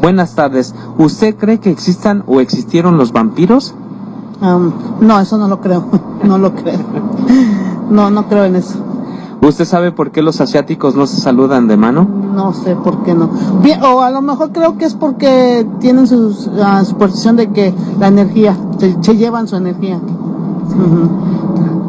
buenas 0.00 0.34
tardes. 0.34 0.74
¿Usted 0.98 1.36
cree 1.36 1.58
que 1.58 1.70
existan 1.70 2.22
o 2.26 2.40
existieron 2.40 2.96
los 2.96 3.12
vampiros? 3.12 3.74
Am, 4.40 4.72
no, 5.00 5.18
eso 5.20 5.38
no 5.38 5.48
lo 5.48 5.60
creo. 5.60 5.84
No 6.24 6.38
lo 6.38 6.54
creo. 6.54 6.80
No, 7.88 8.10
no 8.10 8.26
creo 8.26 8.44
en 8.44 8.56
eso. 8.56 8.80
¿Usted 9.42 9.64
sabe 9.64 9.92
por 9.92 10.10
qué 10.10 10.22
los 10.22 10.40
asiáticos 10.40 10.96
no 10.96 11.06
se 11.06 11.20
saludan 11.20 11.68
de 11.68 11.76
mano? 11.76 12.04
No 12.34 12.52
sé 12.52 12.74
por 12.74 13.04
qué 13.04 13.14
no. 13.14 13.30
Bien, 13.62 13.80
o 13.84 14.00
a 14.00 14.10
lo 14.10 14.22
mejor 14.22 14.50
creo 14.50 14.76
que 14.76 14.86
es 14.86 14.94
porque 14.94 15.64
tienen 15.78 16.08
sus, 16.08 16.50
ah, 16.60 16.82
su 16.84 16.96
posición 16.96 17.36
de 17.36 17.50
que 17.50 17.72
la 18.00 18.08
energía, 18.08 18.56
se, 18.78 18.96
se 19.00 19.16
llevan 19.16 19.46
su 19.46 19.54
energía. 19.56 20.00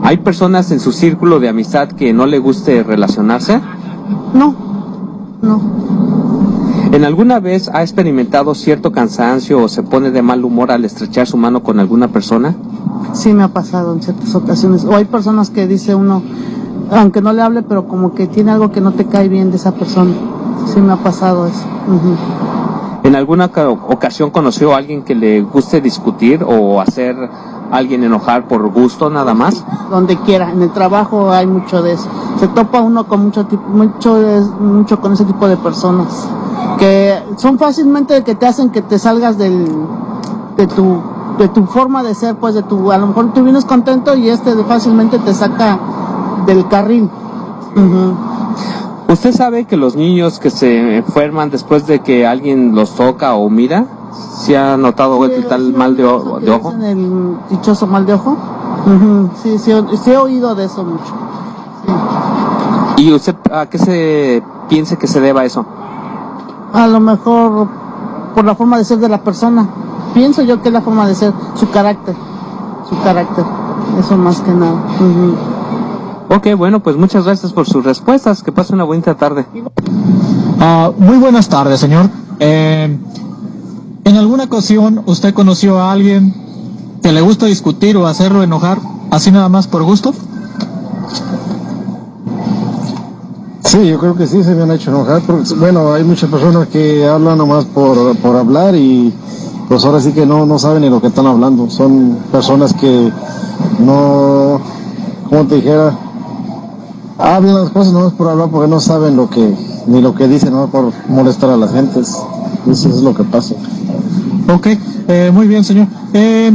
¿Hay 0.04 0.18
personas 0.18 0.72
en 0.72 0.80
su 0.80 0.92
círculo 0.92 1.40
de 1.40 1.50
amistad 1.50 1.90
que 1.90 2.14
no 2.14 2.28
le 2.28 2.38
guste 2.38 2.84
relacionarse? 2.84 3.60
No, 4.34 4.54
no. 5.42 5.60
¿En 6.92 7.04
alguna 7.06 7.40
vez 7.40 7.70
ha 7.74 7.82
experimentado 7.82 8.56
cierto 8.56 8.92
cansancio 8.92 9.62
o 9.62 9.68
se 9.68 9.84
pone 9.84 10.10
de 10.12 10.22
mal 10.22 10.44
humor 10.46 10.72
al 10.72 10.86
estrechar 10.86 11.28
su 11.28 11.38
mano 11.38 11.62
con 11.62 11.80
alguna 11.80 12.08
persona? 12.08 12.56
Sí 13.14 13.34
me 13.34 13.44
ha 13.44 13.50
pasado 13.50 13.94
en 13.94 14.02
ciertas 14.02 14.34
ocasiones. 14.36 14.86
O 14.86 14.96
hay 14.96 15.06
personas 15.06 15.50
que 15.50 15.68
dice 15.68 15.96
uno, 15.96 16.22
aunque 16.92 17.22
no 17.22 17.34
le 17.34 17.42
hable, 17.42 17.62
pero 17.62 17.88
como 17.88 18.14
que 18.14 18.28
tiene 18.28 18.52
algo 18.52 18.72
que 18.72 18.82
no 18.82 18.94
te 18.94 19.06
cae 19.06 19.28
bien 19.28 19.52
de 19.52 19.58
esa 19.58 19.74
persona. 19.74 20.12
Sí 20.74 20.80
me 20.82 20.94
ha 20.94 20.98
pasado 20.98 21.46
eso. 21.46 21.64
Ujú. 21.88 22.16
¿En 23.04 23.16
alguna 23.16 23.50
ca- 23.50 23.70
ocasión 23.70 24.32
conoció 24.32 24.74
a 24.74 24.78
alguien 24.78 25.04
que 25.04 25.14
le 25.16 25.42
guste 25.42 25.82
discutir 25.82 26.44
o 26.44 26.82
hacer 26.82 27.16
a 27.70 27.76
alguien 27.78 28.04
enojar 28.04 28.48
por 28.48 28.68
gusto 28.72 29.10
nada 29.10 29.34
más? 29.34 29.64
donde 29.92 30.18
quiera. 30.18 30.52
En 30.52 30.62
el 30.62 30.72
trabajo 30.72 31.32
hay 31.32 31.48
mucho 31.48 31.82
de 31.82 31.94
eso. 31.94 32.10
Se 32.40 32.48
topa 32.50 32.82
uno 32.82 33.08
con 33.08 33.22
mucho 33.24 33.48
mucho, 33.70 34.18
mucho 34.60 35.00
con 35.00 35.14
ese 35.14 35.24
tipo 35.26 35.48
de 35.48 35.56
personas 35.58 36.28
que 36.78 37.18
son 37.38 37.58
fácilmente 37.58 38.24
que 38.24 38.36
te 38.36 38.46
hacen 38.46 38.70
que 38.70 38.82
te 38.82 39.00
salgas 39.00 39.38
del, 39.38 39.68
de 40.58 40.68
tu, 40.68 41.02
de 41.40 41.48
tu 41.50 41.66
forma 41.66 42.04
de 42.04 42.14
ser, 42.16 42.36
pues 42.36 42.54
de 42.56 42.64
tu, 42.64 42.92
a 42.92 42.98
lo 42.98 43.08
mejor 43.08 43.34
tú 43.34 43.44
vienes 43.44 43.66
contento 43.66 44.16
y 44.16 44.30
este 44.30 44.54
fácilmente 44.64 45.18
te 45.20 45.34
saca 45.34 45.80
del 46.46 46.68
carril. 46.68 47.10
¿Usted 49.10 49.32
sabe 49.34 49.66
que 49.66 49.78
los 49.78 49.96
niños 49.96 50.40
que 50.40 50.50
se 50.50 50.98
enferman 50.98 51.50
después 51.50 51.88
de 51.88 52.00
que 52.00 52.28
alguien 52.28 52.76
los 52.76 52.94
toca 52.96 53.36
o 53.36 53.50
mira, 53.50 53.86
si 54.40 54.54
ha 54.56 54.76
notado 54.78 55.24
el 55.26 55.46
tal 55.48 55.74
mal 55.74 55.96
de, 55.96 56.04
o- 56.06 56.40
de 56.40 56.52
ojo? 56.52 56.74
el 56.82 57.36
dichoso 57.50 57.88
mal 57.88 58.06
de 58.06 58.14
ojo. 58.14 58.36
Sí, 59.42 59.58
sí, 59.60 59.72
sí 60.04 60.12
he 60.12 60.18
oído 60.18 60.56
de 60.56 60.66
eso 60.66 60.84
mucho. 60.84 61.14
¿Y 62.98 63.14
usted 63.14 63.36
a 63.52 63.68
qué 63.68 63.78
se 63.78 64.44
piense 64.68 64.98
que 64.98 65.08
se 65.08 65.22
deba 65.22 65.46
eso? 65.46 65.66
A 66.78 66.86
lo 66.86 67.00
mejor 67.00 67.68
por 68.36 68.46
la 68.46 68.54
forma 68.54 68.78
de 68.78 68.86
ser 68.86 69.00
de 69.00 69.10
la 69.10 69.24
persona. 69.24 69.68
Pienso 70.14 70.44
yo 70.44 70.62
que 70.62 70.70
es 70.70 70.74
la 70.74 70.82
forma 70.82 71.08
de 71.08 71.16
ser, 71.16 71.34
su 71.56 71.68
carácter. 71.72 72.16
Su 72.88 72.96
carácter. 73.02 73.44
Eso 74.00 74.16
más 74.16 74.42
que 74.42 74.52
nada. 74.52 74.76
Ujú. 75.00 76.36
Ok, 76.36 76.56
bueno, 76.56 76.84
pues 76.84 76.96
muchas 76.96 77.26
gracias 77.26 77.52
por 77.52 77.66
sus 77.66 77.84
respuestas. 77.84 78.44
Que 78.44 78.52
pase 78.52 78.76
una 78.76 78.84
bonita 78.84 79.16
tarde. 79.16 79.48
Ah, 80.60 80.92
muy 81.00 81.18
buenas 81.18 81.50
tardes, 81.50 81.80
señor. 81.80 82.12
Eh, 82.40 82.96
¿En 84.04 84.16
alguna 84.16 84.44
ocasión 84.44 85.02
usted 85.08 85.34
conoció 85.34 85.80
a 85.80 85.92
alguien 85.92 86.32
que 87.02 87.12
le 87.12 87.22
gusta 87.22 87.48
discutir 87.48 87.98
o 87.98 88.06
hacerlo 88.06 88.44
enojar 88.44 88.78
así 89.10 89.32
nada 89.32 89.50
más 89.50 89.66
por 89.66 89.82
gusto? 89.82 90.14
Sí, 93.78 93.90
yo 93.90 94.00
creo 94.00 94.16
que 94.16 94.26
sí 94.26 94.44
se 94.44 94.56
me 94.56 94.64
han 94.64 94.72
hecho 94.72 94.90
enojar, 94.90 95.22
porque 95.22 95.54
bueno, 95.54 95.94
hay 95.94 96.04
muchas 96.04 96.32
personas 96.32 96.68
que 96.68 97.06
hablan 97.06 97.38
nomás 97.38 97.66
por, 97.66 98.18
por 98.18 98.36
hablar 98.36 98.74
y 98.76 99.14
pues 99.70 99.86
ahora 99.86 100.02
sí 100.02 100.14
que 100.14 100.26
no, 100.26 100.48
no 100.48 100.58
saben 100.58 100.82
ni 100.82 100.90
lo 100.90 101.00
que 101.00 101.08
están 101.08 101.28
hablando. 101.28 101.70
Son 101.70 102.18
personas 102.32 102.74
que 102.74 103.12
no, 103.78 104.60
como 105.30 105.46
te 105.46 105.58
dijera, 105.58 105.96
hablan 107.20 107.54
las 107.54 107.70
cosas 107.70 107.94
nomás 107.94 108.14
por 108.14 108.30
hablar 108.30 108.50
porque 108.50 108.68
no 108.68 108.80
saben 108.80 109.16
lo 109.16 109.30
que, 109.30 109.56
ni 109.86 110.02
lo 110.02 110.16
que 110.16 110.28
dicen, 110.28 110.54
no 110.54 110.66
por 110.70 110.92
molestar 111.08 111.52
a 111.52 111.58
las 111.58 111.72
gentes. 111.72 112.18
Eso 112.68 112.90
es 112.90 113.04
lo 113.04 113.14
que 113.14 113.26
pasa. 113.26 113.54
Ok, 114.52 114.70
eh, 115.08 115.30
muy 115.32 115.48
bien, 115.48 115.64
señor. 115.64 115.86
Eh, 116.14 116.52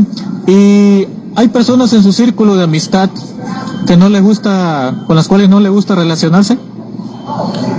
y 0.48 1.06
hay 1.36 1.48
personas 1.52 1.92
en 1.92 2.02
su 2.02 2.12
círculo 2.12 2.56
de 2.56 2.64
amistad 2.64 3.10
que 3.86 3.96
no 3.96 4.08
le 4.08 4.20
gusta, 4.20 5.04
con 5.06 5.14
las 5.14 5.28
cuales 5.28 5.48
no 5.48 5.60
le 5.60 5.68
gusta 5.68 5.94
relacionarse. 5.94 6.58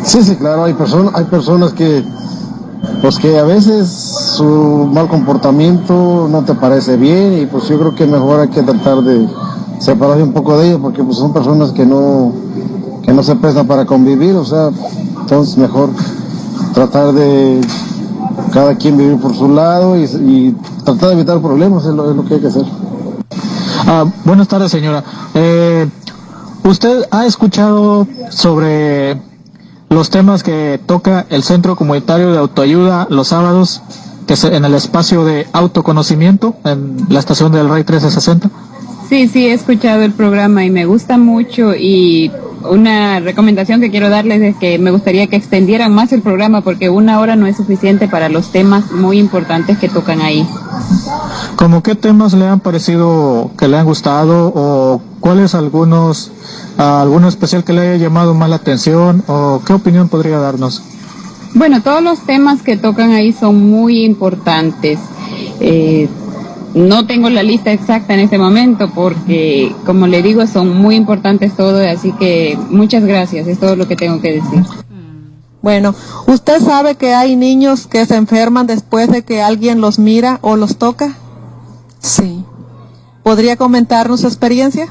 Sí, 0.04 0.24
sí, 0.24 0.36
claro, 0.36 0.66
hay 0.66 0.74
personas, 0.74 1.14
hay 1.16 1.26
personas 1.26 1.74
que, 1.74 2.04
pues 3.02 3.18
que 3.18 3.38
a 3.40 3.44
veces 3.44 3.90
su 3.90 4.90
mal 4.94 5.08
comportamiento 5.08 6.28
no 6.30 6.44
te 6.44 6.54
parece 6.54 6.98
bien 6.98 7.40
y 7.42 7.46
pues 7.46 7.68
yo 7.68 7.80
creo 7.80 7.96
que 7.96 8.06
mejor 8.06 8.42
hay 8.42 8.50
que 8.50 8.64
tratar 8.64 9.02
de 9.02 9.28
separarse 9.80 10.24
un 10.24 10.34
poco 10.34 10.58
de 10.58 10.68
ellos 10.68 10.80
porque 10.82 11.04
pues 11.04 11.18
son 11.18 11.34
personas 11.34 11.72
que 11.72 11.86
no, 11.86 12.34
que 13.02 13.14
no 13.14 13.24
se 13.24 13.36
prestan 13.36 13.68
para 13.68 13.86
convivir, 13.86 14.36
o 14.36 14.46
sea, 14.46 14.70
entonces 15.22 15.58
mejor 15.58 15.90
tratar 16.74 17.14
de 17.14 17.62
cada 18.52 18.76
quien 18.76 18.98
vivir 18.98 19.20
por 19.20 19.36
su 19.36 19.50
lado 19.50 19.98
y, 19.98 20.04
y 20.04 20.56
tratar 20.84 21.10
de 21.10 21.16
evitar 21.16 21.40
problemas 21.40 21.86
es 21.86 21.94
lo, 21.94 22.10
es 22.10 22.16
lo 22.16 22.26
que 22.26 22.36
hay 22.36 22.40
que 22.42 22.48
hacer. 22.48 22.66
Ah, 23.86 24.06
buenas 24.24 24.48
tardes, 24.48 24.72
señora. 24.72 25.04
Eh, 25.34 25.90
¿Usted 26.64 27.06
ha 27.12 27.26
escuchado 27.26 28.08
sobre 28.30 29.22
los 29.94 30.10
temas 30.10 30.44
que 30.44 30.80
toca 30.86 31.26
el 31.30 31.44
Centro 31.44 31.76
Comunitario 31.76 32.32
de 32.32 32.40
Autoayuda 32.40 33.08
los 33.10 33.30
sábados, 33.30 33.82
que 34.28 34.34
es 34.34 34.44
en 34.44 34.66
el 34.66 34.74
espacio 34.74 35.24
de 35.26 35.48
autoconocimiento, 35.54 36.56
en 36.66 37.06
la 37.10 37.20
estación 37.20 37.52
del 37.52 37.68
Rey 37.70 37.84
1360? 37.84 38.50
Sí, 39.10 39.28
sí, 39.28 39.48
he 39.48 39.54
escuchado 39.54 40.02
el 40.02 40.14
programa 40.14 40.66
y 40.66 40.72
me 40.72 40.86
gusta 40.86 41.18
mucho 41.18 41.76
y 41.76 42.32
una 42.70 43.20
recomendación 43.20 43.82
que 43.82 43.92
quiero 43.92 44.10
darles 44.10 44.42
es 44.42 44.56
que 44.56 44.80
me 44.80 44.92
gustaría 44.92 45.28
que 45.28 45.36
extendieran 45.36 45.94
más 45.94 46.14
el 46.14 46.22
programa 46.22 46.62
porque 46.62 46.90
una 46.90 47.20
hora 47.20 47.36
no 47.36 47.46
es 47.46 47.58
suficiente 47.58 48.08
para 48.08 48.30
los 48.30 48.52
temas 48.52 48.92
muy 48.92 49.20
importantes 49.20 49.78
que 49.78 49.90
tocan 49.90 50.22
ahí. 50.22 50.48
¿Cómo 51.56 51.84
qué 51.84 51.96
temas 51.96 52.34
le 52.34 52.48
han 52.48 52.60
parecido 52.60 53.52
que 53.58 53.68
le 53.68 53.78
han 53.78 53.86
gustado 53.86 54.52
o 54.56 55.02
cuáles 55.20 55.56
algunos, 55.56 56.32
alguno 56.78 57.28
especial 57.28 57.64
que 57.64 57.74
le 57.74 57.82
haya 57.82 57.96
llamado 57.98 58.34
más 58.34 58.50
la 58.50 58.58
atención 58.58 59.24
o 59.28 59.62
qué 59.66 59.74
opinión 59.74 60.10
podría 60.10 60.40
darnos? 60.40 60.82
Bueno, 61.54 61.82
todos 61.84 62.02
los 62.02 62.20
temas 62.26 62.62
que 62.62 62.78
tocan 62.78 63.12
ahí 63.12 63.32
son 63.32 63.70
muy 63.70 64.04
importantes. 64.04 65.00
Eh, 65.60 66.10
no 66.74 67.06
tengo 67.06 67.30
la 67.30 67.44
lista 67.44 67.72
exacta 67.72 68.16
en 68.16 68.22
este 68.22 68.40
momento 68.40 68.90
porque, 68.90 69.76
como 69.86 70.08
le 70.08 70.24
digo, 70.24 70.48
son 70.48 70.76
muy 70.76 70.96
importantes 70.96 71.56
todos, 71.56 71.86
así 71.86 72.12
que 72.14 72.58
muchas 72.70 73.06
gracias, 73.06 73.48
es 73.48 73.60
todo 73.60 73.76
lo 73.76 73.88
que 73.88 73.96
tengo 73.96 74.20
que 74.20 74.34
decir. 74.34 74.64
Bueno, 75.62 75.94
¿usted 76.28 76.60
sabe 76.60 76.96
que 76.96 77.14
hay 77.14 77.36
niños 77.36 77.88
que 77.88 78.06
se 78.06 78.16
enferman 78.16 78.68
después 78.68 79.10
de 79.10 79.24
que 79.24 79.42
alguien 79.42 79.80
los 79.80 80.00
mira 80.00 80.40
o 80.42 80.58
los 80.58 80.78
toca? 80.78 81.14
Sí. 82.00 82.44
¿Podría 83.22 83.56
comentarnos 83.56 84.22
su 84.22 84.28
experiencia? 84.28 84.90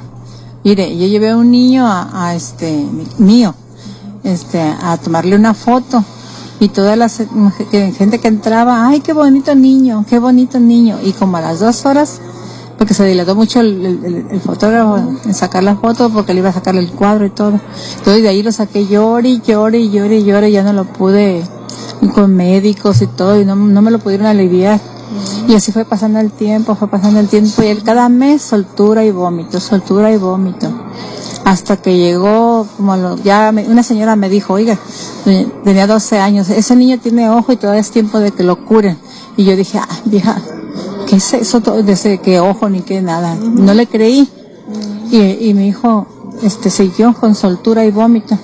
Mire, 0.64 0.96
yo 0.96 1.06
llevé 1.08 1.30
a 1.30 1.36
un 1.36 1.50
niño 1.50 1.84
a, 1.86 2.34
este 2.36 2.86
mío, 3.18 3.54
este, 4.22 4.60
a 4.60 4.96
tomarle 4.96 5.34
una 5.34 5.54
foto 5.54 6.04
y 6.60 6.68
toda 6.68 6.94
la 6.94 7.08
que- 7.70 7.92
gente 7.92 8.20
que 8.20 8.28
entraba, 8.28 8.86
ay, 8.86 9.00
qué 9.00 9.12
bonito 9.12 9.56
niño, 9.56 10.04
qué 10.08 10.20
bonito 10.20 10.60
niño. 10.60 10.98
Y 11.02 11.12
como 11.14 11.38
a 11.38 11.40
las 11.40 11.58
dos 11.58 11.84
horas, 11.84 12.20
porque 12.78 12.94
se 12.94 13.04
dilató 13.04 13.34
mucho 13.34 13.60
el, 13.60 14.40
fotógrafo 14.44 14.98
en 15.24 15.34
sacar 15.34 15.64
la 15.64 15.74
foto, 15.74 16.10
porque 16.10 16.32
le 16.32 16.40
iba 16.40 16.50
a 16.50 16.52
sacar 16.52 16.76
el 16.76 16.92
cuadro 16.92 17.26
y 17.26 17.30
todo. 17.30 17.58
Entonces 17.98 18.22
de 18.22 18.28
ahí 18.28 18.44
lo 18.44 18.52
saqué, 18.52 18.86
llore 18.86 19.40
llore 19.40 19.90
llore 19.90 20.18
y 20.18 20.24
llore, 20.24 20.52
ya 20.52 20.62
no 20.62 20.72
lo 20.72 20.84
pude, 20.84 21.42
con 22.14 22.36
médicos 22.36 23.02
y 23.02 23.08
todo, 23.08 23.40
y 23.40 23.44
no, 23.44 23.56
no 23.56 23.82
me 23.82 23.90
lo 23.90 23.98
pudieron 23.98 24.28
aliviar. 24.28 24.80
Y 25.48 25.54
así 25.54 25.72
fue 25.72 25.84
pasando 25.84 26.18
el 26.20 26.30
tiempo, 26.30 26.74
fue 26.74 26.88
pasando 26.88 27.20
el 27.20 27.28
tiempo, 27.28 27.62
y 27.62 27.66
él 27.66 27.82
cada 27.82 28.08
mes 28.08 28.42
soltura 28.42 29.04
y 29.04 29.10
vómito, 29.10 29.60
soltura 29.60 30.12
y 30.12 30.16
vómito 30.16 30.70
hasta 31.44 31.76
que 31.76 31.96
llegó, 31.98 32.66
como 32.76 32.96
lo, 32.96 33.16
ya 33.18 33.50
me- 33.50 33.66
una 33.66 33.82
señora 33.82 34.14
me 34.14 34.28
dijo, 34.28 34.54
oiga, 34.54 34.78
eh, 35.26 35.48
tenía 35.64 35.88
12 35.88 36.20
años, 36.20 36.48
ese 36.50 36.76
niño 36.76 36.98
tiene 37.00 37.28
ojo 37.30 37.50
y 37.52 37.56
todavía 37.56 37.80
es 37.80 37.90
tiempo 37.90 38.20
de 38.20 38.30
que 38.30 38.44
lo 38.44 38.64
curen. 38.64 38.96
Y 39.36 39.44
yo 39.44 39.56
dije, 39.56 39.78
ah, 39.78 39.88
vieja, 40.04 40.40
¿qué 41.08 41.16
es 41.16 41.34
eso 41.34 41.60
to- 41.60 41.82
de 41.82 41.92
ese 41.92 42.18
que 42.18 42.38
ojo 42.38 42.68
ni 42.68 42.82
que 42.82 43.02
nada? 43.02 43.34
No 43.34 43.74
le 43.74 43.88
creí. 43.88 44.28
Y, 45.10 45.48
y 45.48 45.52
mi 45.54 45.66
hijo, 45.68 46.06
este, 46.42 46.70
siguió 46.70 47.12
con 47.12 47.34
soltura 47.34 47.84
y 47.84 47.90
vómito. 47.90 48.38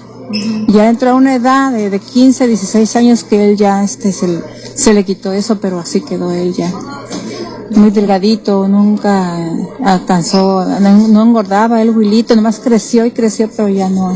Ya 0.68 0.88
entró 0.88 1.10
a 1.10 1.14
una 1.14 1.34
edad 1.34 1.72
de, 1.72 1.90
de 1.90 1.98
15, 1.98 2.46
16 2.46 2.96
años 2.96 3.24
que 3.24 3.50
él 3.50 3.56
ya, 3.56 3.82
este, 3.82 4.12
se, 4.12 4.28
le- 4.28 4.42
se 4.74 4.92
le 4.94 5.04
quitó 5.04 5.32
eso, 5.32 5.58
pero 5.60 5.78
así 5.78 6.00
quedó 6.02 6.30
él 6.32 6.52
ya. 6.54 6.70
Muy 7.70 7.90
delgadito, 7.90 8.66
nunca 8.66 9.36
alcanzó, 9.84 10.64
no, 10.80 11.08
no 11.08 11.22
engordaba 11.22 11.82
el 11.82 11.90
huilito, 11.96 12.34
nomás 12.34 12.60
creció 12.60 13.04
y 13.04 13.10
creció, 13.10 13.50
pero 13.54 13.68
ya 13.68 13.88
no, 13.90 14.12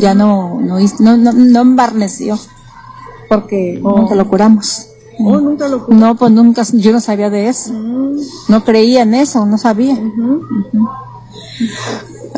ya 0.00 0.14
no, 0.14 0.60
no, 0.60 0.78
no, 0.98 1.16
no, 1.16 1.32
no 1.32 1.60
embarneció, 1.60 2.38
porque 3.28 3.78
nunca 3.82 4.14
lo 4.16 4.28
curamos. 4.28 4.86
Oh, 5.20 5.38
nunca 5.38 5.68
lo 5.68 5.86
No, 5.88 6.16
pues 6.16 6.32
nunca, 6.32 6.62
yo 6.72 6.92
no 6.92 7.00
sabía 7.00 7.30
de 7.30 7.48
eso, 7.48 7.72
no 8.48 8.64
creía 8.64 9.02
en 9.02 9.14
eso, 9.14 9.46
no 9.46 9.56
sabía. 9.58 9.96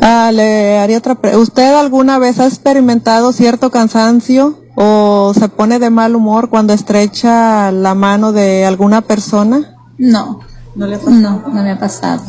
Ah, 0.01 0.31
le 0.33 0.79
haría 0.79 0.97
otra 0.97 1.15
pre- 1.15 1.37
¿Usted 1.37 1.73
alguna 1.73 2.19
vez 2.19 2.39
ha 2.39 2.47
experimentado 2.47 3.31
cierto 3.31 3.69
cansancio 3.69 4.59
o 4.75 5.33
se 5.37 5.49
pone 5.49 5.79
de 5.79 5.89
mal 5.89 6.15
humor 6.15 6.49
cuando 6.49 6.73
estrecha 6.73 7.71
la 7.71 7.93
mano 7.93 8.31
de 8.31 8.65
alguna 8.65 9.01
persona? 9.01 9.75
No, 9.97 10.39
no 10.75 10.87
le 10.87 10.97
no, 10.97 11.43
no 11.47 11.63
me 11.63 11.71
ha 11.71 11.79
pasado. 11.79 12.21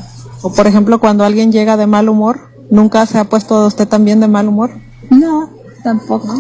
O 0.43 0.53
por 0.53 0.67
ejemplo, 0.67 1.01
cuando 1.01 1.25
alguien 1.25 1.53
llega 1.53 1.77
de 1.77 1.87
mal 1.87 2.09
humor, 2.09 2.51
¿nunca 2.71 3.07
se 3.07 3.19
ha 3.19 3.25
puesto 3.25 3.67
usted 3.67 3.89
también 3.89 4.21
de 4.21 4.29
mal 4.29 4.47
humor? 4.49 4.71
No, 5.11 5.49
tampoco. 5.83 6.35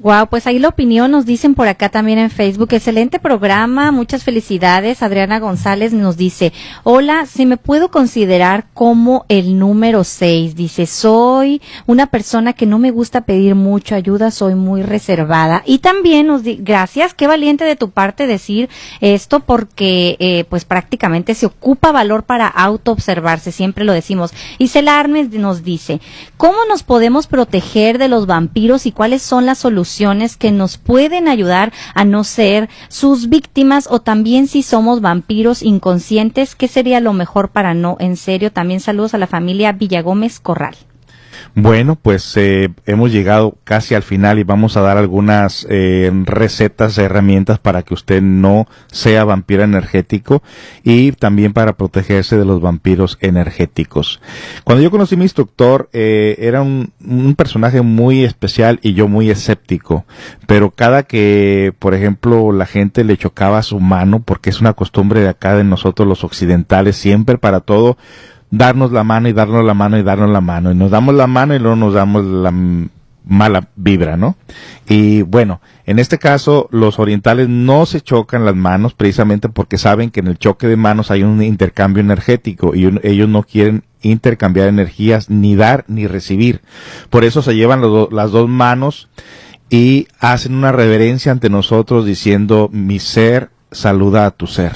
Wow, 0.00 0.28
pues 0.28 0.46
ahí 0.46 0.60
la 0.60 0.68
opinión 0.68 1.10
nos 1.10 1.26
dicen 1.26 1.56
por 1.56 1.66
acá 1.66 1.88
también 1.88 2.20
en 2.20 2.30
Facebook. 2.30 2.68
Excelente 2.70 3.18
programa, 3.18 3.90
muchas 3.90 4.22
felicidades. 4.22 5.02
Adriana 5.02 5.40
González 5.40 5.92
nos 5.92 6.16
dice, 6.16 6.52
hola, 6.84 7.26
si 7.26 7.46
me 7.46 7.56
puedo 7.56 7.90
considerar 7.90 8.66
como 8.74 9.26
el 9.28 9.58
número 9.58 10.04
seis. 10.04 10.54
Dice, 10.54 10.86
soy 10.86 11.60
una 11.86 12.06
persona 12.06 12.52
que 12.52 12.64
no 12.64 12.78
me 12.78 12.92
gusta 12.92 13.22
pedir 13.22 13.56
mucho 13.56 13.96
ayuda, 13.96 14.30
soy 14.30 14.54
muy 14.54 14.82
reservada. 14.82 15.64
Y 15.66 15.78
también 15.78 16.28
nos 16.28 16.44
di, 16.44 16.60
gracias, 16.62 17.12
qué 17.12 17.26
valiente 17.26 17.64
de 17.64 17.74
tu 17.74 17.90
parte 17.90 18.28
decir 18.28 18.68
esto 19.00 19.40
porque 19.40 20.16
eh, 20.20 20.44
pues 20.48 20.64
prácticamente 20.64 21.34
se 21.34 21.46
ocupa 21.46 21.90
valor 21.90 22.22
para 22.22 22.46
autoobservarse, 22.46 23.50
siempre 23.50 23.84
lo 23.84 23.92
decimos. 23.92 24.32
Y 24.58 24.68
Celarmes 24.68 25.30
nos 25.30 25.64
dice, 25.64 26.00
¿cómo 26.36 26.58
nos 26.68 26.84
podemos 26.84 27.26
proteger 27.26 27.98
de 27.98 28.06
los 28.06 28.26
vampiros 28.26 28.86
y 28.86 28.92
cuáles 28.92 29.22
son 29.22 29.44
las 29.44 29.58
soluciones 29.58 29.87
que 30.38 30.52
nos 30.52 30.76
pueden 30.76 31.28
ayudar 31.28 31.72
a 31.94 32.04
no 32.04 32.24
ser 32.24 32.68
sus 32.88 33.28
víctimas 33.28 33.88
o 33.90 34.00
también 34.00 34.46
si 34.46 34.62
somos 34.62 35.00
vampiros 35.00 35.62
inconscientes, 35.62 36.54
qué 36.54 36.68
sería 36.68 37.00
lo 37.00 37.12
mejor 37.12 37.50
para 37.50 37.74
no 37.74 37.96
en 37.98 38.16
serio? 38.16 38.52
También 38.52 38.80
saludos 38.80 39.14
a 39.14 39.18
la 39.18 39.26
familia 39.26 39.72
Villagómez 39.72 40.40
Corral. 40.40 40.76
Bueno, 41.60 41.96
pues 42.00 42.36
eh, 42.36 42.68
hemos 42.86 43.10
llegado 43.10 43.56
casi 43.64 43.96
al 43.96 44.04
final 44.04 44.38
y 44.38 44.44
vamos 44.44 44.76
a 44.76 44.80
dar 44.80 44.96
algunas 44.96 45.66
eh, 45.68 46.08
recetas, 46.24 46.96
herramientas 46.98 47.58
para 47.58 47.82
que 47.82 47.94
usted 47.94 48.22
no 48.22 48.68
sea 48.92 49.24
vampiro 49.24 49.64
energético 49.64 50.40
y 50.84 51.10
también 51.10 51.52
para 51.52 51.72
protegerse 51.72 52.36
de 52.36 52.44
los 52.44 52.60
vampiros 52.60 53.18
energéticos. 53.20 54.20
Cuando 54.62 54.84
yo 54.84 54.92
conocí 54.92 55.16
a 55.16 55.18
mi 55.18 55.24
instructor, 55.24 55.88
eh, 55.92 56.36
era 56.38 56.62
un, 56.62 56.92
un 57.04 57.34
personaje 57.34 57.82
muy 57.82 58.22
especial 58.22 58.78
y 58.80 58.94
yo 58.94 59.08
muy 59.08 59.28
escéptico, 59.28 60.04
pero 60.46 60.70
cada 60.70 61.02
que, 61.02 61.74
por 61.80 61.92
ejemplo, 61.92 62.52
la 62.52 62.66
gente 62.66 63.02
le 63.02 63.16
chocaba 63.16 63.64
su 63.64 63.80
mano, 63.80 64.22
porque 64.24 64.50
es 64.50 64.60
una 64.60 64.74
costumbre 64.74 65.22
de 65.22 65.30
acá 65.30 65.56
de 65.56 65.64
nosotros 65.64 66.06
los 66.06 66.22
occidentales, 66.22 66.94
siempre 66.94 67.36
para 67.36 67.58
todo, 67.58 67.96
darnos 68.50 68.92
la 68.92 69.04
mano 69.04 69.28
y 69.28 69.32
darnos 69.32 69.64
la 69.64 69.74
mano 69.74 69.98
y 69.98 70.02
darnos 70.02 70.30
la 70.30 70.40
mano. 70.40 70.72
Y 70.72 70.74
nos 70.74 70.90
damos 70.90 71.14
la 71.14 71.26
mano 71.26 71.54
y 71.54 71.58
luego 71.58 71.76
nos 71.76 71.94
damos 71.94 72.24
la 72.24 72.52
mala 73.28 73.68
vibra, 73.76 74.16
¿no? 74.16 74.36
Y 74.88 75.22
bueno, 75.22 75.60
en 75.84 75.98
este 75.98 76.18
caso 76.18 76.68
los 76.72 76.98
orientales 76.98 77.48
no 77.48 77.84
se 77.84 78.00
chocan 78.00 78.44
las 78.44 78.56
manos 78.56 78.94
precisamente 78.94 79.50
porque 79.50 79.76
saben 79.76 80.10
que 80.10 80.20
en 80.20 80.28
el 80.28 80.38
choque 80.38 80.66
de 80.66 80.76
manos 80.76 81.10
hay 81.10 81.22
un 81.22 81.42
intercambio 81.42 82.00
energético 82.00 82.74
y 82.74 82.98
ellos 83.02 83.28
no 83.28 83.42
quieren 83.42 83.84
intercambiar 84.00 84.68
energías 84.68 85.28
ni 85.28 85.56
dar 85.56 85.84
ni 85.88 86.06
recibir. 86.06 86.62
Por 87.10 87.24
eso 87.24 87.42
se 87.42 87.54
llevan 87.54 87.82
las 88.10 88.30
dos 88.30 88.48
manos 88.48 89.08
y 89.68 90.08
hacen 90.18 90.54
una 90.54 90.72
reverencia 90.72 91.30
ante 91.30 91.50
nosotros 91.50 92.06
diciendo 92.06 92.70
mi 92.72 92.98
ser 92.98 93.50
saluda 93.70 94.24
a 94.24 94.30
tu 94.30 94.46
ser, 94.46 94.72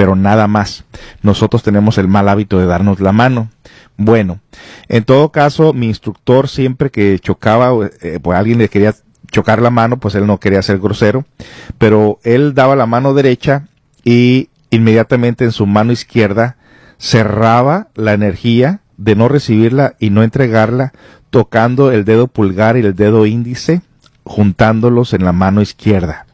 pero 0.00 0.16
nada 0.16 0.46
más. 0.46 0.84
Nosotros 1.20 1.62
tenemos 1.62 1.98
el 1.98 2.08
mal 2.08 2.26
hábito 2.30 2.58
de 2.58 2.64
darnos 2.64 3.00
la 3.00 3.12
mano. 3.12 3.50
Bueno, 3.98 4.40
en 4.88 5.04
todo 5.04 5.30
caso, 5.30 5.74
mi 5.74 5.88
instructor 5.88 6.48
siempre 6.48 6.88
que 6.88 7.18
chocaba, 7.18 7.86
eh, 8.00 8.18
pues 8.22 8.38
alguien 8.38 8.56
le 8.56 8.70
quería 8.70 8.94
chocar 9.30 9.60
la 9.60 9.68
mano, 9.68 10.00
pues 10.00 10.14
él 10.14 10.26
no 10.26 10.40
quería 10.40 10.62
ser 10.62 10.78
grosero, 10.78 11.26
pero 11.76 12.18
él 12.22 12.54
daba 12.54 12.76
la 12.76 12.86
mano 12.86 13.12
derecha 13.12 13.68
y 14.02 14.48
inmediatamente 14.70 15.44
en 15.44 15.52
su 15.52 15.66
mano 15.66 15.92
izquierda 15.92 16.56
cerraba 16.96 17.88
la 17.94 18.14
energía 18.14 18.80
de 18.96 19.16
no 19.16 19.28
recibirla 19.28 19.96
y 19.98 20.08
no 20.08 20.22
entregarla, 20.22 20.94
tocando 21.28 21.92
el 21.92 22.06
dedo 22.06 22.26
pulgar 22.26 22.78
y 22.78 22.80
el 22.80 22.94
dedo 22.94 23.26
índice, 23.26 23.82
juntándolos 24.24 25.12
en 25.12 25.26
la 25.26 25.32
mano 25.32 25.60
izquierda. 25.60 26.24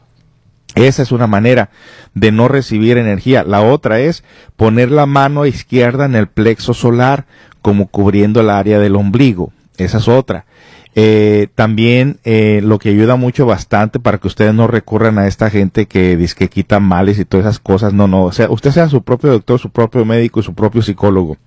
Esa 0.77 1.01
es 1.01 1.11
una 1.11 1.27
manera 1.27 1.69
de 2.13 2.31
no 2.31 2.47
recibir 2.47 2.97
energía. 2.97 3.43
La 3.43 3.61
otra 3.61 3.99
es 3.99 4.23
poner 4.55 4.91
la 4.91 5.05
mano 5.05 5.45
izquierda 5.45 6.05
en 6.05 6.15
el 6.15 6.27
plexo 6.27 6.73
solar, 6.73 7.25
como 7.61 7.87
cubriendo 7.87 8.41
el 8.41 8.49
área 8.49 8.79
del 8.79 8.95
ombligo. 8.95 9.51
Esa 9.77 9.97
es 9.97 10.07
otra. 10.07 10.45
Eh, 10.99 11.49
también 11.53 12.17
eh, 12.23 12.61
lo 12.63 12.79
que 12.79 12.89
ayuda 12.89 13.17
mucho 13.17 13.45
bastante 13.45 13.99
para 13.99 14.17
que 14.17 14.27
ustedes 14.27 14.53
no 14.55 14.65
recurran 14.65 15.19
a 15.19 15.27
esta 15.27 15.51
gente 15.51 15.85
que 15.85 16.17
dice 16.17 16.35
que 16.35 16.49
quita 16.49 16.79
males 16.79 17.19
y 17.19 17.25
todas 17.25 17.45
esas 17.45 17.59
cosas. 17.59 17.93
No, 17.93 18.07
no. 18.07 18.23
O 18.23 18.31
sea, 18.31 18.49
usted 18.49 18.71
sea 18.71 18.89
su 18.89 19.03
propio 19.03 19.31
doctor, 19.31 19.59
su 19.59 19.69
propio 19.69 20.05
médico 20.05 20.39
y 20.39 20.43
su 20.43 20.55
propio 20.55 20.81
psicólogo. 20.81 21.37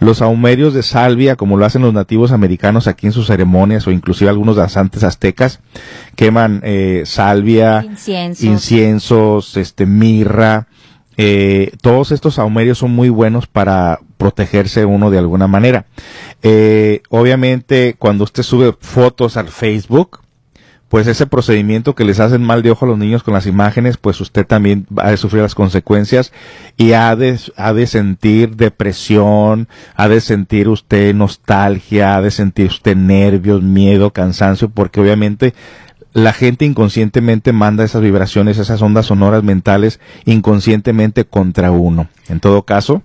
Los 0.00 0.22
aumerios 0.22 0.74
de 0.74 0.82
salvia, 0.82 1.36
como 1.36 1.56
lo 1.56 1.64
hacen 1.64 1.82
los 1.82 1.92
nativos 1.92 2.30
americanos 2.32 2.86
aquí 2.86 3.06
en 3.06 3.12
sus 3.12 3.26
ceremonias 3.26 3.86
o 3.86 3.90
inclusive 3.90 4.30
algunos 4.30 4.56
danzantes 4.56 5.02
aztecas, 5.02 5.60
queman 6.14 6.60
eh, 6.64 7.02
salvia, 7.04 7.84
inciensos, 8.40 9.56
este, 9.56 9.86
mirra, 9.86 10.68
eh, 11.20 11.72
todos 11.82 12.12
estos 12.12 12.38
aumerios 12.38 12.78
son 12.78 12.92
muy 12.92 13.08
buenos 13.08 13.48
para 13.48 13.98
protegerse 14.18 14.84
uno 14.84 15.10
de 15.10 15.18
alguna 15.18 15.48
manera. 15.48 15.86
Eh, 16.44 17.02
obviamente, 17.08 17.96
cuando 17.98 18.22
usted 18.22 18.44
sube 18.44 18.72
fotos 18.78 19.36
al 19.36 19.48
Facebook, 19.48 20.20
pues 20.88 21.06
ese 21.06 21.26
procedimiento 21.26 21.94
que 21.94 22.04
les 22.04 22.18
hacen 22.18 22.42
mal 22.42 22.62
de 22.62 22.70
ojo 22.70 22.84
a 22.84 22.88
los 22.88 22.98
niños 22.98 23.22
con 23.22 23.34
las 23.34 23.46
imágenes, 23.46 23.98
pues 23.98 24.20
usted 24.20 24.46
también 24.46 24.86
va 24.96 25.04
a 25.04 25.16
sufrir 25.16 25.42
las 25.42 25.54
consecuencias 25.54 26.32
y 26.76 26.92
ha 26.92 27.14
de, 27.14 27.38
ha 27.56 27.72
de 27.72 27.86
sentir 27.86 28.56
depresión, 28.56 29.68
ha 29.94 30.08
de 30.08 30.20
sentir 30.20 30.68
usted 30.68 31.14
nostalgia, 31.14 32.16
ha 32.16 32.22
de 32.22 32.30
sentir 32.30 32.66
usted 32.66 32.96
nervios, 32.96 33.62
miedo, 33.62 34.12
cansancio, 34.12 34.70
porque 34.70 35.00
obviamente 35.00 35.54
la 36.14 36.32
gente 36.32 36.64
inconscientemente 36.64 37.52
manda 37.52 37.84
esas 37.84 38.02
vibraciones, 38.02 38.58
esas 38.58 38.80
ondas 38.80 39.06
sonoras 39.06 39.42
mentales 39.42 40.00
inconscientemente 40.24 41.26
contra 41.26 41.70
uno. 41.70 42.08
En 42.28 42.40
todo 42.40 42.62
caso, 42.62 43.02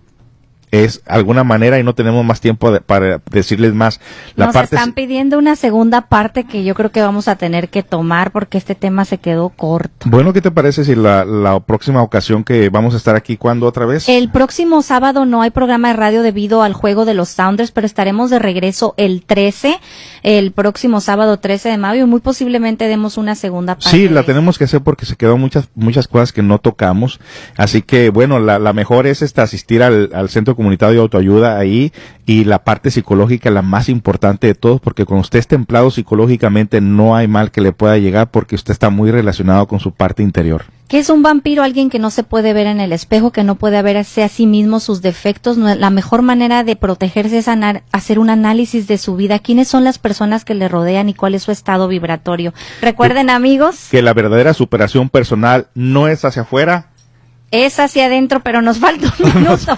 es 0.73 1.03
alguna 1.05 1.43
manera 1.43 1.77
y 1.77 1.83
no 1.83 1.93
tenemos 1.93 2.25
más 2.25 2.41
tiempo 2.41 2.75
para 2.87 3.21
decirles 3.29 3.75
más. 3.75 3.99
La 4.35 4.47
Nos 4.47 4.55
están 4.55 4.93
pidiendo 4.93 5.37
una 5.37 5.55
segunda 5.55 6.01
parte 6.07 6.45
que 6.45 6.63
yo 6.63 6.73
creo 6.73 6.91
que 6.91 6.99
vamos 6.99 7.27
a 7.27 7.35
tener 7.35 7.69
que 7.69 7.83
tomar 7.83 8.31
porque 8.31 8.57
este 8.57 8.73
tema 8.73 9.05
se 9.05 9.19
quedó 9.19 9.49
corto. 9.49 10.09
Bueno, 10.09 10.33
¿qué 10.33 10.41
te 10.41 10.49
parece 10.49 10.83
si 10.83 10.95
la, 10.95 11.25
la 11.25 11.59
próxima 11.59 12.01
ocasión 12.01 12.43
que 12.43 12.69
vamos 12.69 12.95
a 12.95 12.97
estar 12.97 13.15
aquí, 13.15 13.37
cuando 13.37 13.67
otra 13.67 13.85
vez? 13.85 14.09
El 14.09 14.31
próximo 14.31 14.81
sábado 14.81 15.27
no 15.27 15.43
hay 15.43 15.51
programa 15.51 15.89
de 15.89 15.93
radio 15.93 16.23
debido 16.23 16.63
al 16.63 16.73
juego 16.73 17.05
de 17.05 17.13
los 17.13 17.29
Sounders, 17.29 17.69
pero 17.69 17.85
estaremos 17.85 18.31
de 18.31 18.39
regreso 18.39 18.95
el 18.97 19.23
13, 19.23 19.79
el 20.23 20.53
próximo 20.53 21.01
sábado 21.01 21.37
13 21.37 21.69
de 21.69 21.77
mayo 21.77 22.03
y 22.03 22.07
muy 22.07 22.19
posiblemente 22.21 22.87
demos 22.87 23.19
una 23.19 23.35
segunda 23.35 23.75
parte. 23.75 23.91
Sí, 23.91 24.09
la 24.09 24.23
tenemos 24.23 24.57
que 24.57 24.63
hacer 24.63 24.81
porque 24.81 25.05
se 25.05 25.17
quedó 25.17 25.37
muchas, 25.37 25.69
muchas 25.75 26.07
cosas 26.07 26.33
que 26.33 26.41
no 26.41 26.57
tocamos. 26.57 27.19
Así 27.57 27.83
que, 27.83 28.09
bueno, 28.09 28.39
la, 28.39 28.57
la 28.57 28.73
mejor 28.73 29.05
es 29.05 29.21
esta 29.21 29.43
asistir 29.43 29.83
al, 29.83 30.09
al 30.15 30.29
centro 30.29 30.55
comunitario 30.55 30.62
de 30.69 30.99
autoayuda 30.99 31.57
ahí 31.57 31.91
y 32.25 32.45
la 32.45 32.63
parte 32.63 32.89
psicológica 32.89 33.51
la 33.51 33.61
más 33.61 33.89
importante 33.89 34.47
de 34.47 34.55
todos 34.55 34.79
porque 34.79 35.05
cuando 35.05 35.21
usted 35.21 35.39
es 35.39 35.47
templado 35.47 35.91
psicológicamente 35.91 36.81
no 36.81 37.15
hay 37.15 37.27
mal 37.27 37.51
que 37.51 37.61
le 37.61 37.73
pueda 37.73 37.97
llegar 37.97 38.31
porque 38.31 38.55
usted 38.55 38.71
está 38.71 38.89
muy 38.89 39.11
relacionado 39.11 39.67
con 39.67 39.79
su 39.79 39.91
parte 39.91 40.23
interior. 40.23 40.65
¿Qué 40.87 40.99
es 40.99 41.09
un 41.09 41.23
vampiro? 41.23 41.63
Alguien 41.63 41.89
que 41.89 41.97
no 41.97 42.11
se 42.11 42.23
puede 42.23 42.53
ver 42.53 42.67
en 42.67 42.79
el 42.79 42.91
espejo, 42.93 43.31
que 43.31 43.43
no 43.43 43.55
puede 43.55 43.81
verse 43.81 44.23
a 44.23 44.29
sí 44.29 44.45
mismo 44.45 44.79
sus 44.79 45.01
defectos. 45.01 45.57
La 45.57 45.89
mejor 45.89 46.21
manera 46.21 46.63
de 46.63 46.75
protegerse 46.75 47.39
es 47.39 47.47
hacer 47.91 48.19
un 48.19 48.29
análisis 48.29 48.87
de 48.87 48.97
su 48.97 49.15
vida. 49.15 49.39
¿Quiénes 49.39 49.67
son 49.67 49.83
las 49.83 49.97
personas 49.97 50.45
que 50.45 50.53
le 50.53 50.67
rodean 50.67 51.09
y 51.09 51.13
cuál 51.13 51.35
es 51.35 51.43
su 51.43 51.51
estado 51.51 51.87
vibratorio? 51.87 52.53
Recuerden, 52.81 53.29
amigos. 53.29 53.87
Que 53.89 54.01
la 54.01 54.13
verdadera 54.13 54.53
superación 54.53 55.09
personal 55.09 55.67
no 55.73 56.07
es 56.07 56.25
hacia 56.25 56.43
afuera, 56.43 56.89
es 57.53 57.79
hacia 57.79 58.07
adentro, 58.07 58.39
pero 58.41 58.63
nos 58.63 58.79
falta 58.79 59.13
un 59.19 59.33
minuto. 59.41 59.77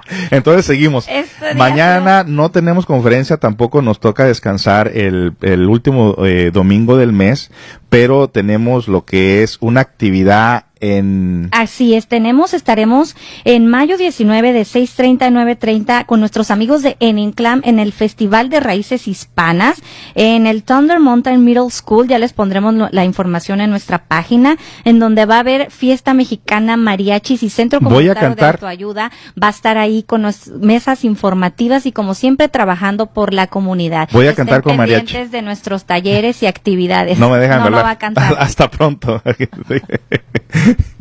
Entonces 0.30 0.64
seguimos. 0.66 1.08
Mañana 1.56 2.24
no 2.26 2.50
tenemos 2.50 2.86
conferencia, 2.86 3.36
tampoco 3.36 3.82
nos 3.82 4.00
toca 4.00 4.24
descansar 4.24 4.88
el, 4.94 5.34
el 5.42 5.66
último 5.68 6.16
eh, 6.24 6.50
domingo 6.52 6.96
del 6.96 7.12
mes, 7.12 7.50
pero 7.88 8.28
tenemos 8.28 8.88
lo 8.88 9.04
que 9.04 9.42
es 9.42 9.58
una 9.60 9.80
actividad 9.80 10.65
en... 10.80 11.48
Así 11.52 11.94
es, 11.94 12.06
tenemos, 12.06 12.54
estaremos 12.54 13.16
en 13.44 13.66
mayo 13.66 13.96
19 13.96 14.52
de 14.52 14.62
6.30 14.62 15.22
a 15.22 15.30
9.30 15.30 16.06
con 16.06 16.20
nuestros 16.20 16.50
amigos 16.50 16.82
de 16.82 16.96
Eninclam 17.00 17.62
en 17.64 17.78
el 17.78 17.92
Festival 17.92 18.50
de 18.50 18.60
Raíces 18.60 19.08
Hispanas 19.08 19.82
en 20.14 20.46
el 20.46 20.62
Thunder 20.62 21.00
Mountain 21.00 21.44
Middle 21.44 21.70
School. 21.70 22.08
Ya 22.08 22.18
les 22.18 22.32
pondremos 22.32 22.74
la 22.90 23.04
información 23.04 23.60
en 23.60 23.70
nuestra 23.70 24.04
página 24.04 24.56
en 24.84 24.98
donde 24.98 25.24
va 25.24 25.36
a 25.36 25.40
haber 25.40 25.70
fiesta 25.70 26.14
mexicana, 26.14 26.76
mariachis 26.76 27.42
y 27.42 27.50
centro 27.50 27.80
comunitario 27.80 28.34
de 28.34 28.44
autoayuda. 28.44 29.10
Va 29.42 29.48
a 29.48 29.50
estar 29.50 29.78
ahí 29.78 30.02
con 30.02 30.26
mesas 30.60 31.04
informativas 31.04 31.86
y 31.86 31.92
como 31.92 32.14
siempre 32.14 32.48
trabajando 32.48 33.06
por 33.06 33.32
la 33.32 33.46
comunidad. 33.46 34.08
Voy 34.12 34.26
a 34.26 34.34
cantar 34.34 34.62
con 34.62 34.76
mariachi. 34.76 35.26
de 35.26 35.42
nuestros 35.42 35.84
talleres 35.84 36.42
y 36.42 36.46
actividades. 36.46 37.18
No 37.18 37.30
me 37.30 37.38
dejan 37.38 37.70
no 37.70 37.76
Va 37.76 37.90
a 37.90 37.98
cantar. 37.98 38.36
Hasta 38.38 38.70
pronto. 38.70 39.22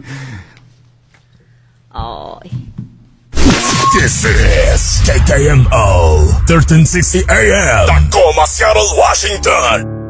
This 3.95 4.25
is 4.25 5.01
KKMO 5.07 6.27
1360 6.45 7.23
AM 7.29 7.87
Tacoma, 7.87 8.45
Seattle, 8.45 8.85
Washington. 8.97 10.04